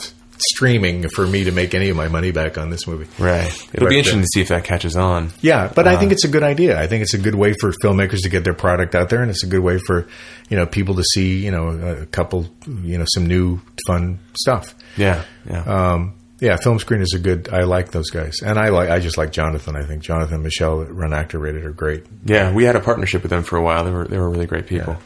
streaming 0.52 1.08
for 1.10 1.26
me 1.26 1.44
to 1.46 1.52
make 1.52 1.74
any 1.74 1.90
of 1.90 1.98
my 1.98 2.08
money 2.08 2.32
back 2.32 2.58
on 2.58 2.70
this 2.70 2.88
movie. 2.88 3.08
Right. 3.22 3.48
It'll 3.74 3.86
But, 3.86 3.90
be 3.90 3.96
uh, 3.96 4.00
interesting 4.00 4.22
to 4.22 4.28
see 4.34 4.42
if 4.42 4.48
that 4.50 4.64
catches 4.64 4.96
on. 4.96 5.32
Yeah, 5.42 5.72
but 5.74 5.88
I 5.88 5.98
think 5.98 6.12
it's 6.12 6.26
a 6.26 6.28
good 6.30 6.44
idea. 6.44 6.80
I 6.80 6.88
think 6.88 7.02
it's 7.04 7.14
a 7.14 7.18
good 7.20 7.36
way 7.36 7.54
for 7.60 7.72
filmmakers 7.84 8.22
to 8.24 8.30
get 8.30 8.44
their 8.44 8.54
product 8.54 8.96
out 8.96 9.10
there, 9.10 9.22
and 9.22 9.30
it's 9.32 9.44
a 9.44 9.48
good 9.48 9.62
way 9.62 9.80
for 9.86 10.08
you 10.50 10.58
know 10.58 10.66
people 10.66 10.96
to 10.96 11.04
see 11.04 11.44
you 11.44 11.52
know 11.52 11.70
a 11.70 12.06
couple 12.06 12.48
you 12.68 12.98
know 12.98 13.06
some 13.14 13.26
new 13.26 13.60
fun 13.88 14.20
stuff. 14.38 14.76
Yeah. 14.98 15.24
Yeah. 15.50 15.64
Um, 15.64 16.16
yeah, 16.40 16.58
Film 16.58 16.78
Screen 16.78 17.02
is 17.02 17.14
a 17.16 17.20
good. 17.20 17.48
I 17.54 17.64
like 17.64 17.92
those 17.92 18.10
guys, 18.10 18.42
and 18.42 18.60
I 18.60 18.68
like. 18.70 18.90
I 18.90 19.00
just 19.00 19.18
like 19.18 19.32
Jonathan. 19.32 19.78
I 19.78 19.84
think 19.84 20.04
Jonathan 20.04 20.44
Michelle 20.44 20.84
run 20.84 21.14
Activated 21.14 21.64
are 21.64 21.72
great. 21.72 22.06
Yeah, 22.26 22.52
we 22.52 22.66
had 22.66 22.76
a 22.76 22.82
partnership 22.82 23.22
with 23.22 23.30
them 23.30 23.44
for 23.44 23.56
a 23.56 23.62
while. 23.62 23.86
They 23.86 23.92
were 23.92 24.06
they 24.06 24.18
were 24.18 24.30
really 24.30 24.46
great 24.48 24.68
people. 24.68 24.98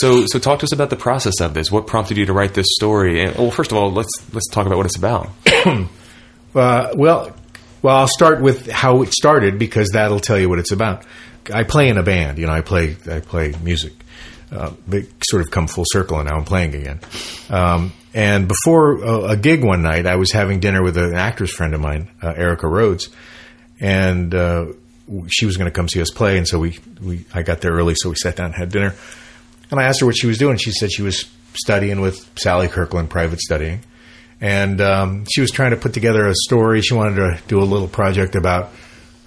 So 0.00 0.24
so 0.26 0.38
talk 0.38 0.60
to 0.60 0.64
us 0.64 0.72
about 0.72 0.90
the 0.90 0.96
process 0.96 1.40
of 1.40 1.54
this. 1.54 1.70
What 1.70 1.86
prompted 1.86 2.16
you 2.16 2.26
to 2.26 2.32
write 2.32 2.54
this 2.54 2.66
story? 2.70 3.22
And, 3.22 3.36
well, 3.36 3.50
first 3.50 3.72
of 3.72 3.78
all, 3.78 3.90
let's 3.90 4.10
let's 4.32 4.48
talk 4.48 4.66
about 4.66 4.76
what 4.76 4.86
it's 4.86 4.96
about. 4.96 5.30
Uh, 6.54 6.90
well, 6.94 7.36
well, 7.82 7.96
I'll 7.98 8.08
start 8.08 8.40
with 8.40 8.70
how 8.70 9.02
it 9.02 9.12
started 9.12 9.58
because 9.58 9.90
that'll 9.90 10.20
tell 10.20 10.38
you 10.38 10.48
what 10.48 10.58
it's 10.58 10.72
about. 10.72 11.04
I 11.52 11.64
play 11.64 11.90
in 11.90 11.98
a 11.98 12.02
band. 12.02 12.38
You 12.38 12.46
know, 12.46 12.52
I 12.52 12.62
play 12.62 12.96
I 13.10 13.20
play 13.20 13.54
music. 13.62 13.92
Uh, 14.50 14.72
they 14.86 15.06
sort 15.22 15.42
of 15.42 15.50
come 15.50 15.66
full 15.66 15.84
circle, 15.86 16.18
and 16.18 16.28
now 16.28 16.36
I'm 16.36 16.44
playing 16.44 16.74
again. 16.74 17.00
Um, 17.50 17.92
and 18.14 18.48
before 18.48 19.02
a, 19.04 19.24
a 19.32 19.36
gig 19.36 19.62
one 19.62 19.82
night, 19.82 20.06
I 20.06 20.16
was 20.16 20.32
having 20.32 20.60
dinner 20.60 20.82
with 20.82 20.96
an 20.96 21.14
actress 21.14 21.50
friend 21.50 21.74
of 21.74 21.80
mine, 21.80 22.08
uh, 22.22 22.28
Erica 22.28 22.68
Rhodes, 22.68 23.10
and 23.80 24.34
uh, 24.34 24.66
she 25.28 25.46
was 25.46 25.56
going 25.56 25.70
to 25.70 25.74
come 25.74 25.88
see 25.88 26.00
us 26.00 26.10
play. 26.10 26.38
And 26.38 26.48
so 26.48 26.58
we, 26.58 26.78
we 27.02 27.26
I 27.34 27.42
got 27.42 27.60
there 27.60 27.72
early, 27.72 27.94
so 27.96 28.08
we 28.08 28.14
sat 28.16 28.36
down 28.36 28.46
and 28.46 28.54
had 28.54 28.70
dinner. 28.70 28.94
And 29.70 29.80
I 29.80 29.84
asked 29.84 30.00
her 30.00 30.06
what 30.06 30.16
she 30.16 30.26
was 30.26 30.38
doing. 30.38 30.56
She 30.58 30.72
said 30.72 30.92
she 30.92 31.02
was 31.02 31.26
studying 31.54 32.00
with 32.00 32.30
Sally 32.38 32.68
Kirkland, 32.68 33.10
private 33.10 33.40
studying 33.40 33.82
and 34.40 34.80
um, 34.80 35.24
she 35.32 35.40
was 35.40 35.50
trying 35.50 35.70
to 35.70 35.76
put 35.76 35.94
together 35.94 36.26
a 36.26 36.34
story. 36.34 36.82
She 36.82 36.94
wanted 36.94 37.16
to 37.16 37.40
do 37.48 37.60
a 37.60 37.64
little 37.64 37.88
project 37.88 38.34
about 38.34 38.70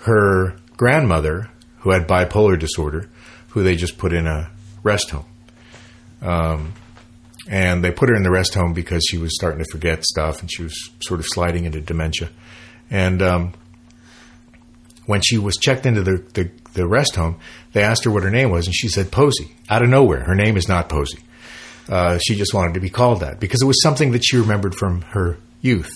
her 0.02 0.56
grandmother 0.78 1.50
who 1.80 1.92
had 1.92 2.08
bipolar 2.08 2.60
disorder, 2.60 3.10
who 3.50 3.64
they 3.64 3.76
just 3.76 3.98
put 3.98 4.14
in 4.14 4.28
a 4.28 4.52
rest 4.84 5.10
home. 5.10 5.26
Um, 6.22 6.74
and 7.50 7.84
they 7.84 7.92
put 7.92 8.10
her 8.10 8.16
in 8.16 8.24
the 8.24 8.30
rest 8.30 8.54
home 8.54 8.74
because 8.74 9.04
she 9.10 9.18
was 9.18 9.34
starting 9.34 9.60
to 9.60 9.66
forget 9.72 10.04
stuff 10.04 10.42
and 10.42 10.52
she 10.52 10.64
was 10.64 10.92
sort 11.02 11.20
of 11.20 11.26
sliding 11.28 11.66
into 11.66 11.82
dementia. 11.82 12.30
And 12.92 13.22
um, 13.22 13.54
when 15.08 15.22
she 15.22 15.40
was 15.40 15.58
checked 15.58 15.88
into 15.88 16.04
the, 16.04 16.24
the, 16.34 16.52
the 16.74 16.88
rest 16.88 17.16
home, 17.16 17.40
they 17.74 17.84
asked 17.84 18.04
her 18.06 18.12
what 18.12 18.24
her 18.24 18.32
name 18.32 18.52
was, 18.52 18.66
and 18.66 18.76
she 18.76 18.88
said 18.88 19.12
Posey. 19.12 19.56
Out 19.70 19.84
of 19.84 19.90
nowhere, 19.90 20.24
her 20.24 20.36
name 20.36 20.58
is 20.58 20.68
not 20.68 20.90
Posey. 20.90 21.20
Uh, 21.88 22.18
she 22.20 22.36
just 22.36 22.54
wanted 22.54 22.76
to 22.76 22.80
be 22.80 22.90
called 22.90 23.22
that 23.22 23.40
because 23.40 23.62
it 23.62 23.66
was 23.66 23.82
something 23.82 24.12
that 24.12 24.24
she 24.24 24.38
remembered 24.38 24.76
from 24.76 25.02
her 25.02 25.38
youth. 25.62 25.92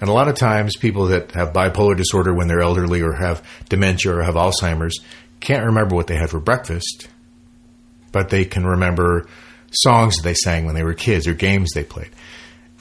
And 0.00 0.08
a 0.08 0.12
lot 0.12 0.28
of 0.28 0.36
times, 0.36 0.76
people 0.76 1.06
that 1.06 1.32
have 1.32 1.52
bipolar 1.52 1.96
disorder 1.96 2.34
when 2.34 2.48
they're 2.48 2.60
elderly 2.60 3.02
or 3.02 3.14
have 3.14 3.46
dementia 3.68 4.16
or 4.16 4.22
have 4.22 4.34
Alzheimer's 4.34 4.98
can't 5.40 5.64
remember 5.66 5.94
what 5.94 6.06
they 6.06 6.16
had 6.16 6.30
for 6.30 6.40
breakfast, 6.40 7.08
but 8.12 8.30
they 8.30 8.44
can 8.44 8.64
remember 8.64 9.26
songs 9.72 10.16
that 10.16 10.22
they 10.22 10.34
sang 10.34 10.66
when 10.66 10.74
they 10.74 10.84
were 10.84 10.94
kids 10.94 11.26
or 11.26 11.34
games 11.34 11.70
they 11.74 11.84
played. 11.84 12.10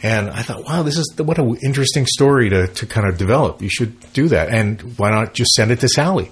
And 0.03 0.29
I 0.29 0.41
thought, 0.41 0.65
wow, 0.65 0.83
this 0.83 0.97
is 0.97 1.13
what 1.17 1.37
an 1.37 1.57
interesting 1.63 2.05
story 2.07 2.49
to, 2.49 2.67
to 2.67 2.85
kind 2.85 3.07
of 3.07 3.17
develop. 3.17 3.61
You 3.61 3.69
should 3.69 3.99
do 4.13 4.29
that. 4.29 4.49
And 4.49 4.97
why 4.97 5.11
not 5.11 5.33
just 5.33 5.51
send 5.51 5.71
it 5.71 5.79
to 5.81 5.87
Sally? 5.87 6.31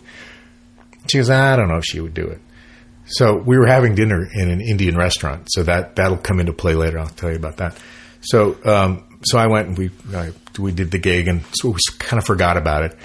She 1.10 1.18
goes, 1.18 1.30
I 1.30 1.56
don't 1.56 1.68
know 1.68 1.78
if 1.78 1.86
she 1.86 2.00
would 2.00 2.14
do 2.14 2.28
it. 2.28 2.42
So 3.06 3.38
we 3.38 3.58
were 3.58 3.66
having 3.66 3.96
dinner 3.96 4.28
in 4.32 4.50
an 4.50 4.62
Indian 4.62 4.96
restaurant. 4.96 5.48
So 5.50 5.64
that 5.64 5.96
that'll 5.96 6.18
come 6.18 6.40
into 6.40 6.54
play 6.54 6.76
later. 6.76 7.00
I'll 7.00 7.08
tell 7.08 7.32
you 7.32 7.38
about 7.38 7.58
that. 7.58 7.78
So 8.22 8.58
um, 8.66 9.20
so 9.24 9.38
I 9.38 9.48
went 9.48 9.68
and 9.70 9.78
we 9.78 9.92
I, 10.14 10.32
we 10.60 10.72
did 10.72 10.92
the 10.92 11.00
gig 11.00 11.28
and 11.28 11.44
so 11.54 11.70
we 11.70 11.80
kind 11.98 12.20
of 12.20 12.26
forgot 12.26 12.58
about 12.58 12.84
it. 12.84 12.96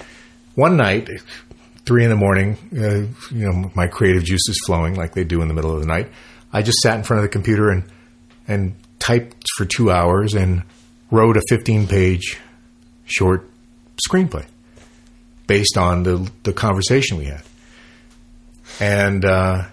One 0.53 0.77
night, 0.77 1.09
three 1.85 2.03
in 2.03 2.09
the 2.09 2.15
morning, 2.15 2.57
uh, 2.73 3.33
you 3.35 3.45
know, 3.45 3.71
my 3.75 3.87
creative 3.87 4.23
juices 4.23 4.61
flowing 4.65 4.95
like 4.95 5.13
they 5.13 5.23
do 5.23 5.41
in 5.41 5.47
the 5.47 5.53
middle 5.53 5.73
of 5.73 5.81
the 5.81 5.87
night. 5.87 6.11
I 6.53 6.61
just 6.61 6.77
sat 6.79 6.95
in 6.95 7.03
front 7.03 7.19
of 7.19 7.23
the 7.23 7.29
computer 7.29 7.69
and 7.69 7.83
and 8.47 8.75
typed 8.99 9.45
for 9.57 9.65
two 9.65 9.91
hours 9.91 10.35
and 10.35 10.63
wrote 11.09 11.35
a 11.37 11.41
15 11.49 11.87
page 11.87 12.37
short 13.05 13.49
screenplay 14.07 14.45
based 15.47 15.77
on 15.77 16.03
the 16.03 16.31
the 16.43 16.53
conversation 16.53 17.17
we 17.17 17.25
had. 17.25 17.41
And 18.79 19.23
uh, 19.25 19.65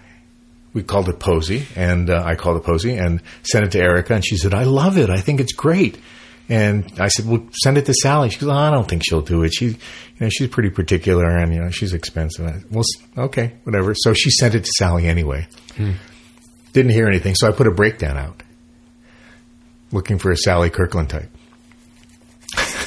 we 0.73 0.83
called 0.83 1.09
it 1.09 1.19
Posey, 1.19 1.65
and 1.75 2.09
uh, 2.09 2.23
I 2.25 2.35
called 2.35 2.57
it 2.57 2.63
Posey, 2.63 2.95
and 2.95 3.21
sent 3.43 3.65
it 3.65 3.71
to 3.73 3.79
Erica, 3.79 4.15
and 4.15 4.25
she 4.25 4.37
said, 4.37 4.53
"I 4.53 4.63
love 4.63 4.97
it. 4.97 5.09
I 5.09 5.19
think 5.19 5.39
it's 5.39 5.53
great." 5.53 5.99
And 6.49 6.91
I 6.99 7.07
said, 7.07 7.25
"Well, 7.25 7.47
send 7.63 7.77
it 7.77 7.85
to 7.85 7.93
Sally." 7.93 8.29
She 8.29 8.39
goes, 8.39 8.49
oh, 8.49 8.53
"I 8.53 8.69
don't 8.71 8.87
think 8.87 9.03
she'll 9.05 9.21
do 9.21 9.43
it. 9.43 9.53
She, 9.53 9.65
you 9.67 9.77
know, 10.19 10.29
she's 10.29 10.49
pretty 10.49 10.69
particular, 10.69 11.25
and 11.25 11.53
you 11.53 11.61
know, 11.61 11.69
she's 11.69 11.93
expensive." 11.93 12.45
I, 12.45 12.61
well, 12.69 12.83
okay, 13.17 13.53
whatever. 13.63 13.93
So 13.95 14.13
she 14.13 14.29
sent 14.29 14.55
it 14.55 14.63
to 14.65 14.71
Sally 14.77 15.07
anyway. 15.07 15.47
Didn't 16.73 16.91
hear 16.91 17.07
anything, 17.07 17.35
so 17.35 17.47
I 17.47 17.51
put 17.51 17.67
a 17.67 17.71
breakdown 17.71 18.17
out, 18.17 18.41
looking 19.91 20.17
for 20.17 20.31
a 20.31 20.37
Sally 20.37 20.69
Kirkland 20.69 21.09
type. 21.09 21.29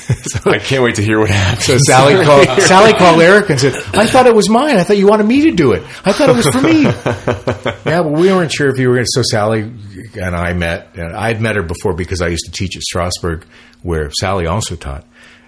I 0.47 0.59
can't 0.59 0.83
wait 0.83 0.97
to 0.97 1.03
hear 1.03 1.19
what 1.19 1.31
happens. 1.31 1.65
So 1.65 1.79
Sally 1.79 2.15
called 2.25 2.63
Sally 2.63 2.93
called 2.93 3.21
Eric 3.21 3.51
and 3.51 3.61
said, 3.61 3.75
"I 3.95 4.07
thought 4.07 4.27
it 4.27 4.35
was 4.35 4.49
mine. 4.49 4.77
I 4.77 4.85
thought 4.85 4.97
you 4.97 5.07
wanted 5.07 5.27
me 5.27 5.43
to 5.43 5.51
do 5.53 5.73
it. 5.73 5.83
I 6.05 6.13
thought 6.13 6.31
it 6.31 6.37
was 6.37 6.47
for 6.47 6.63
me." 6.63 6.83
yeah, 7.91 8.03
but 8.03 8.13
we 8.13 8.29
weren't 8.29 8.53
sure 8.53 8.69
if 8.69 8.79
you 8.79 8.89
were 8.89 8.95
going 8.95 9.07
to. 9.07 9.11
So 9.13 9.23
Sally 9.23 9.63
and 9.63 10.37
I 10.37 10.53
met. 10.53 10.97
And 10.97 11.17
I'd 11.17 11.41
met 11.41 11.57
her 11.57 11.63
before 11.63 11.95
because 11.95 12.23
I 12.23 12.29
used 12.29 12.45
to 12.47 12.53
teach 12.53 12.77
at 12.77 12.83
Strasberg, 12.83 13.45
where 13.83 14.11
Sally 14.21 14.47
also 14.47 14.77
taught, 14.77 15.05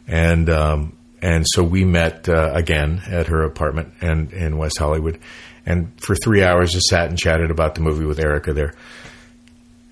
and 0.06 0.50
um, 0.50 0.96
and 1.22 1.44
so 1.46 1.62
we 1.62 1.84
met 1.84 2.28
uh, 2.28 2.50
again 2.52 3.02
at 3.06 3.28
her 3.28 3.44
apartment 3.44 3.94
and 4.00 4.32
in 4.32 4.58
West 4.58 4.78
Hollywood, 4.78 5.20
and 5.66 5.92
for 6.00 6.16
three 6.16 6.42
hours 6.42 6.72
just 6.72 6.86
sat 6.86 7.08
and 7.08 7.18
chatted 7.18 7.50
about 7.50 7.74
the 7.76 7.80
movie 7.80 8.04
with 8.04 8.18
Erica 8.18 8.52
there. 8.52 8.74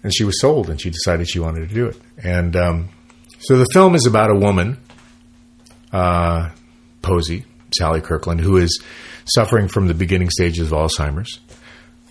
And 0.02 0.14
she 0.14 0.24
was 0.24 0.40
sold, 0.40 0.70
and 0.70 0.80
she 0.80 0.90
decided 0.90 1.28
she 1.28 1.40
wanted 1.40 1.68
to 1.68 1.74
do 1.74 1.86
it. 1.86 2.00
And 2.22 2.54
um, 2.54 2.88
so 3.46 3.56
the 3.56 3.66
film 3.72 3.94
is 3.94 4.06
about 4.06 4.30
a 4.30 4.34
woman 4.34 4.76
uh, 5.92 6.50
Posey, 7.02 7.44
Sally 7.72 8.00
Kirkland, 8.00 8.40
who 8.40 8.56
is 8.56 8.82
suffering 9.24 9.68
from 9.68 9.86
the 9.86 9.94
beginning 9.94 10.30
stages 10.30 10.72
of 10.72 10.76
Alzheimer's, 10.76 11.40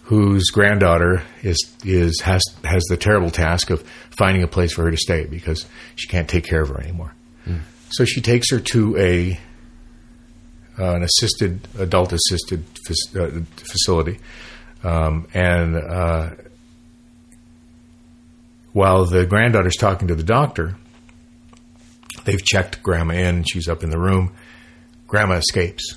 whose 0.04 0.46
granddaughter 0.52 1.24
is 1.44 1.58
is 1.84 2.22
has 2.22 2.42
has 2.64 2.84
the 2.86 2.98
terrible 2.98 3.30
task 3.30 3.70
of 3.70 3.84
finding 4.18 4.44
a 4.44 4.48
place 4.48 4.74
for 4.74 4.84
her 4.84 4.92
to 4.92 4.98
stay 4.98 5.26
because 5.26 5.66
she 5.96 6.08
can't 6.08 6.30
take 6.30 6.46
care 6.46 6.62
of 6.62 6.70
her 6.70 6.80
anymore. 6.80 7.14
So 7.90 8.06
she 8.06 8.22
takes 8.22 8.50
her 8.52 8.60
to 8.60 8.98
a 8.98 9.40
uh, 10.80 10.96
an 10.96 11.04
assisted 11.04 11.68
adult 11.78 12.14
assisted 12.14 12.64
uh, 13.18 13.42
facility, 13.58 14.20
um, 14.84 15.28
and 15.34 15.76
uh, 15.76 16.30
while 18.74 19.06
the 19.06 19.26
granddaughter's 19.26 19.78
talking 19.78 20.08
to 20.08 20.16
the 20.16 20.24
doctor, 20.24 20.76
they've 22.26 22.44
checked 22.44 22.84
grandma 22.84 23.14
in. 23.14 23.44
She's 23.44 23.68
up 23.68 23.84
in 23.84 23.90
the 23.90 24.00
room. 24.00 24.36
Grandma 25.08 25.36
escapes. 25.36 25.96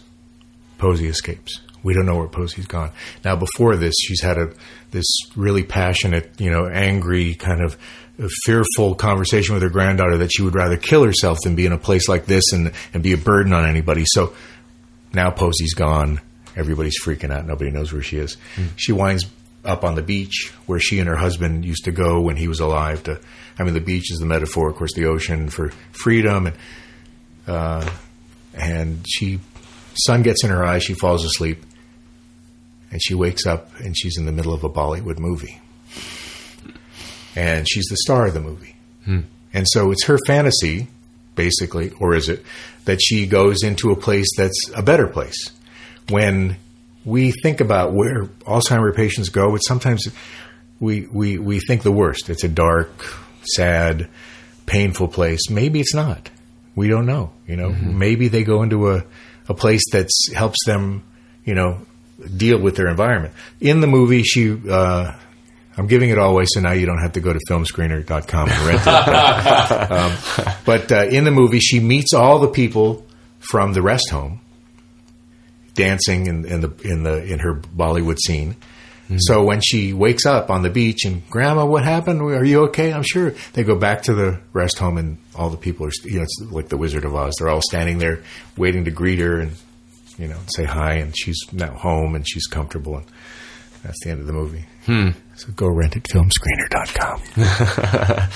Posey 0.79 1.09
escapes. 1.09 1.61
We 1.83 1.95
don't 1.95 2.07
know 2.07 2.17
where 2.17 2.29
Posey's 2.29 2.67
gone. 2.67 2.93
Now, 3.25 3.37
before 3.37 3.77
this, 3.77 3.95
she's 4.01 4.21
had 4.21 4.39
a 4.39 4.53
this 4.91 5.07
really 5.37 5.63
passionate, 5.63 6.33
you 6.39 6.51
know, 6.51 6.67
angry 6.67 7.35
kind 7.35 7.63
of 7.63 7.77
fearful 8.45 8.95
conversation 8.95 9.55
with 9.55 9.63
her 9.63 9.69
granddaughter 9.71 10.19
that 10.19 10.31
she 10.33 10.43
would 10.43 10.55
rather 10.55 10.77
kill 10.77 11.05
herself 11.05 11.39
than 11.45 11.55
be 11.55 11.67
in 11.67 11.73
a 11.73 11.79
place 11.79 12.09
like 12.09 12.27
this 12.27 12.53
and 12.53 12.73
and 12.93 13.03
be 13.03 13.13
a 13.13 13.17
burden 13.17 13.53
on 13.53 13.65
anybody. 13.65 14.05
So 14.07 14.33
now 15.13 15.31
Posey's 15.31 15.75
gone. 15.75 16.21
Everybody's 16.57 17.01
freaking 17.03 17.33
out. 17.33 17.47
Nobody 17.47 17.71
knows 17.71 17.93
where 17.93 18.03
she 18.03 18.19
is. 18.19 18.37
Hmm. 18.57 18.67
She 18.77 18.93
winds 18.93 19.25
up 19.69 19.85
on 19.85 19.95
the 19.95 20.03
beach 20.03 20.51
where 20.67 20.81
she 20.81 20.99
and 20.99 21.09
her 21.09 21.17
husband 21.17 21.65
used 21.65 21.85
to 21.85 21.93
go 21.93 22.21
when 22.21 22.37
he 22.37 22.49
was 22.49 22.59
alive. 22.59 23.03
To, 23.05 23.21
I 23.59 23.63
mean, 23.63 23.75
the 23.75 23.81
beach 23.81 24.11
is 24.11 24.19
the 24.19 24.27
metaphor, 24.27 24.71
of 24.71 24.77
course, 24.77 24.95
the 24.95 25.05
ocean 25.05 25.51
for 25.51 25.71
freedom, 25.93 26.47
and 26.47 26.57
uh, 27.47 27.89
and 28.55 29.05
she 29.07 29.41
sun 29.95 30.23
gets 30.23 30.43
in 30.43 30.51
her 30.51 30.65
eyes, 30.65 30.83
she 30.83 30.95
falls 30.95 31.25
asleep, 31.25 31.63
and 32.91 33.01
she 33.03 33.15
wakes 33.15 33.47
up 33.47 33.79
and 33.81 33.97
she's 33.97 34.17
in 34.17 34.25
the 34.27 34.33
middle 34.33 34.55
of 34.55 34.65
a 34.65 34.71
Bollywood 34.71 35.19
movie, 35.19 35.61
and 37.37 37.69
she's 37.69 37.87
the 37.87 37.97
star 37.99 38.27
of 38.27 38.35
the 38.35 38.41
movie, 38.41 38.75
and 39.53 39.67
so 39.69 39.91
it's 39.91 40.05
her 40.05 40.19
fantasy, 40.27 40.89
basically, 41.35 41.91
or 42.01 42.15
is 42.15 42.29
it 42.29 42.45
that 42.85 43.01
she 43.03 43.27
goes 43.27 43.63
into 43.63 43.91
a 43.91 43.97
place 43.97 44.29
that's 44.37 44.71
a 44.75 44.83
better 44.83 45.07
place 45.07 45.51
when 46.09 46.57
we 47.09 47.31
think 47.31 47.61
about 47.61 47.93
where 47.95 48.25
Alzheimer 48.47 48.95
patients 48.95 49.31
go, 49.31 49.51
but 49.51 49.59
sometimes 49.59 50.07
we, 50.79 51.07
we, 51.07 51.39
we 51.39 51.59
think 51.59 51.83
the 51.83 51.93
worst. 51.93 52.29
It's 52.29 52.45
a 52.45 52.49
dark, 52.49 52.91
sad, 53.43 54.09
painful 54.67 55.09
place. 55.09 55.49
Maybe 55.49 55.81
it's 55.81 55.95
not. 55.95 56.31
We 56.77 56.89
don't 56.89 57.07
know. 57.07 57.33
You 57.47 57.57
know, 57.57 57.71
maybe 57.71 58.29
they 58.29 58.45
go 58.45 58.63
into 58.63 58.91
a, 58.91 59.05
a 59.49 59.55
place 59.55 59.83
that 59.93 60.09
helps 60.35 60.59
them, 60.67 61.03
you 61.45 61.55
know, 61.55 61.81
deal 62.37 62.61
with 62.61 62.77
their 62.77 62.89
environment. 62.89 63.33
In 63.61 63.81
the 63.81 63.87
movie, 63.87 64.23
she, 64.23 64.57
uh, 64.71 65.13
I'm 65.77 65.87
giving 65.87 66.11
it 66.11 66.19
all 66.19 66.33
away, 66.33 66.45
so 66.47 66.61
now 66.61 66.73
you 66.73 66.85
don't 66.85 67.01
have 67.01 67.13
to 67.13 67.21
go 67.21 67.33
to 67.33 67.39
filmscreener.com 67.49 68.49
and 68.49 68.61
rent 68.67 68.83
it. 68.83 68.89
um, 69.91 70.59
but 70.67 70.93
uh, 70.93 71.07
in 71.07 71.25
the 71.25 71.31
movie, 71.31 71.61
she 71.61 71.81
meets 71.81 72.13
all 72.13 72.39
the 72.39 72.49
people 72.49 73.07
from 73.39 73.73
the 73.73 73.81
rest 73.83 74.11
home 74.11 74.41
dancing 75.79 76.27
in, 76.27 76.45
in 76.45 76.61
the 76.61 76.75
in 76.83 77.03
the 77.05 77.25
in 77.25 77.39
her 77.39 77.55
Bollywood 77.55 78.19
scene. 78.19 78.55
Mm-hmm. 79.05 79.17
So 79.21 79.45
when 79.45 79.63
she 79.63 79.95
wakes 79.95 80.27
up 80.27 80.51
on 80.51 80.63
the 80.63 80.69
beach 80.69 81.05
and 81.07 81.27
Grandma, 81.31 81.65
what 81.65 81.85
happened? 81.85 82.21
Are 82.21 82.45
you 82.45 82.65
okay? 82.65 82.93
I'm 82.93 83.05
sure 83.05 83.33
they 83.55 83.63
go 83.63 83.77
back 83.77 84.03
to 84.03 84.15
the 84.15 84.41
rest 84.53 84.79
home 84.79 84.99
and 84.99 85.17
all 85.35 85.49
the 85.49 85.57
people 85.57 85.87
are 85.87 85.93
you 86.05 86.19
know 86.19 86.25
it's 86.25 86.53
like 86.53 86.69
the 86.69 86.77
Wizard 86.77 87.05
of 87.05 87.15
Oz. 87.15 87.35
They're 87.39 87.49
all 87.49 87.63
standing 87.63 87.99
there 87.99 88.23
waiting 88.57 88.85
to 88.85 88.91
greet 88.91 89.21
her 89.21 89.41
and 89.41 89.53
you 90.19 90.27
know 90.27 90.39
say 90.49 90.65
hi 90.65 90.95
and 90.95 91.17
she's 91.17 91.39
now 91.53 91.73
home 91.75 92.15
and 92.17 92.29
she's 92.29 92.47
comfortable 92.47 92.97
and 92.97 93.07
that's 93.83 93.99
the 94.05 94.11
end 94.11 94.21
of 94.21 94.27
the 94.27 94.33
movie. 94.33 94.65
Hmm. 94.87 95.11
So 95.37 95.49
go 95.53 95.69
rent 95.69 95.97
it 95.97 96.05
filmscreener.com. 96.05 97.21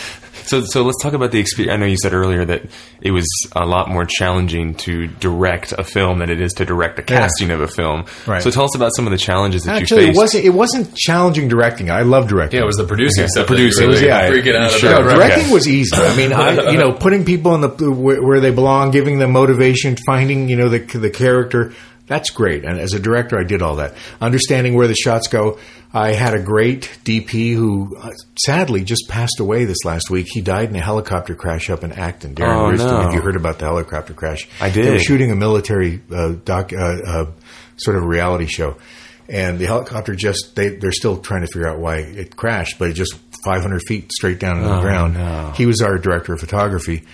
So, 0.45 0.65
so 0.65 0.83
let's 0.83 1.01
talk 1.03 1.13
about 1.13 1.31
the 1.31 1.39
experience. 1.39 1.73
I 1.73 1.77
know 1.77 1.87
you 1.87 1.97
said 2.03 2.13
earlier 2.13 2.45
that 2.45 2.63
it 3.01 3.11
was 3.13 3.27
a 3.55 3.65
lot 3.65 3.89
more 3.89 4.05
challenging 4.05 4.75
to 4.75 5.07
direct 5.07 5.73
a 5.73 5.85
film 5.85 6.19
than 6.19 6.31
it 6.31 6.41
is 6.41 6.53
to 6.55 6.65
direct 6.65 6.97
the 6.97 7.03
casting 7.03 7.51
of 7.51 7.61
a 7.61 7.69
film. 7.69 8.07
Right. 8.27 8.43
So, 8.43 8.51
tell 8.51 8.65
us 8.65 8.75
about 8.75 8.91
some 8.95 9.07
of 9.07 9.13
the 9.13 9.19
challenges 9.19 9.63
that 9.63 9.81
Actually, 9.81 10.03
you 10.03 10.07
it 10.07 10.11
faced. 10.11 10.19
wasn't 10.19 10.45
it 10.45 10.51
wasn't 10.51 10.97
challenging 10.97 11.49
directing. 11.49 11.91
I 11.91 12.03
love 12.03 12.29
directing. 12.29 12.59
Yeah, 12.59 12.65
it 12.65 12.67
was 12.67 12.77
the 12.77 12.85
producing 12.87 13.29
stuff. 13.29 13.47
that 13.47 13.55
producing. 13.55 13.85
It 13.85 13.89
was- 13.89 14.03
really 14.03 14.09
yeah, 14.13 14.31
freaking 14.31 14.57
out 14.57 14.71
sure. 14.73 14.91
about. 14.91 15.05
No, 15.05 15.07
right? 15.19 15.29
directing 15.29 15.53
was 15.53 15.69
easy. 15.69 15.95
I 15.95 16.17
mean, 16.17 16.33
I, 16.33 16.71
you 16.73 16.79
know, 16.79 16.93
putting 16.93 17.25
people 17.25 17.55
in 17.55 17.61
the 17.61 17.69
where, 17.93 18.23
where 18.23 18.41
they 18.41 18.51
belong, 18.51 18.91
giving 18.91 19.19
them 19.19 19.33
motivation, 19.33 19.97
finding 20.07 20.49
you 20.49 20.57
know 20.57 20.69
the 20.69 20.81
the 20.81 21.11
character. 21.11 21.73
That's 22.13 22.29
great. 22.29 22.67
And 22.67 22.79
as 22.79 22.93
a 22.93 22.99
director, 23.01 23.39
I 23.41 23.45
did 23.45 23.63
all 23.63 23.77
that. 23.77 23.95
Understanding 24.21 24.75
where 24.75 24.87
the 24.87 24.95
shots 24.95 25.29
go. 25.29 25.59
I 25.95 26.13
had 26.13 26.35
a 26.35 26.43
great 26.43 26.83
DP 27.05 27.55
who 27.55 27.97
uh, 27.99 28.11
sadly 28.39 28.85
just 28.85 29.09
passed 29.09 29.41
away 29.41 29.65
this 29.65 29.79
last 29.87 30.11
week. 30.11 30.27
He 30.31 30.43
died 30.43 30.69
in 30.69 30.77
a 30.77 30.81
helicopter 30.81 31.35
crash 31.35 31.71
up 31.71 31.85
in 31.85 31.93
Acton. 31.93 32.35
Darren 32.35 32.55
Oh, 32.55 32.71
no. 32.71 33.09
if 33.09 33.15
you 33.15 33.23
heard 33.23 33.37
about 33.37 33.59
the 33.59 33.65
helicopter 33.65 34.13
crash, 34.13 34.47
I 34.61 34.69
did. 34.69 34.85
They 34.85 34.91
were 34.91 34.99
shooting 34.99 35.31
a 35.31 35.35
military 35.37 36.03
uh, 36.15 36.35
doc, 36.45 36.75
uh, 36.75 36.77
uh, 37.07 37.27
sort 37.79 37.97
of 37.97 38.05
reality 38.05 38.45
show, 38.47 38.77
and 39.29 39.59
the 39.59 39.65
helicopter 39.65 40.15
just 40.15 40.55
they 40.55 40.69
they're 40.77 40.93
still 40.93 41.17
trying 41.19 41.43
to 41.43 41.47
figure 41.47 41.67
out 41.69 41.79
why 41.79 41.97
it 42.01 42.37
crashed, 42.37 42.79
but 42.79 42.91
it 42.91 42.93
just 42.93 43.15
500 43.45 43.81
feet 43.89 44.13
straight 44.13 44.39
down 44.39 44.57
to 44.57 44.69
the 44.69 44.81
ground. 44.83 45.15
no. 45.15 45.53
He 45.57 45.65
was 45.65 45.81
our 45.81 45.97
director 45.97 46.35
of 46.35 46.41
photography. 46.41 47.05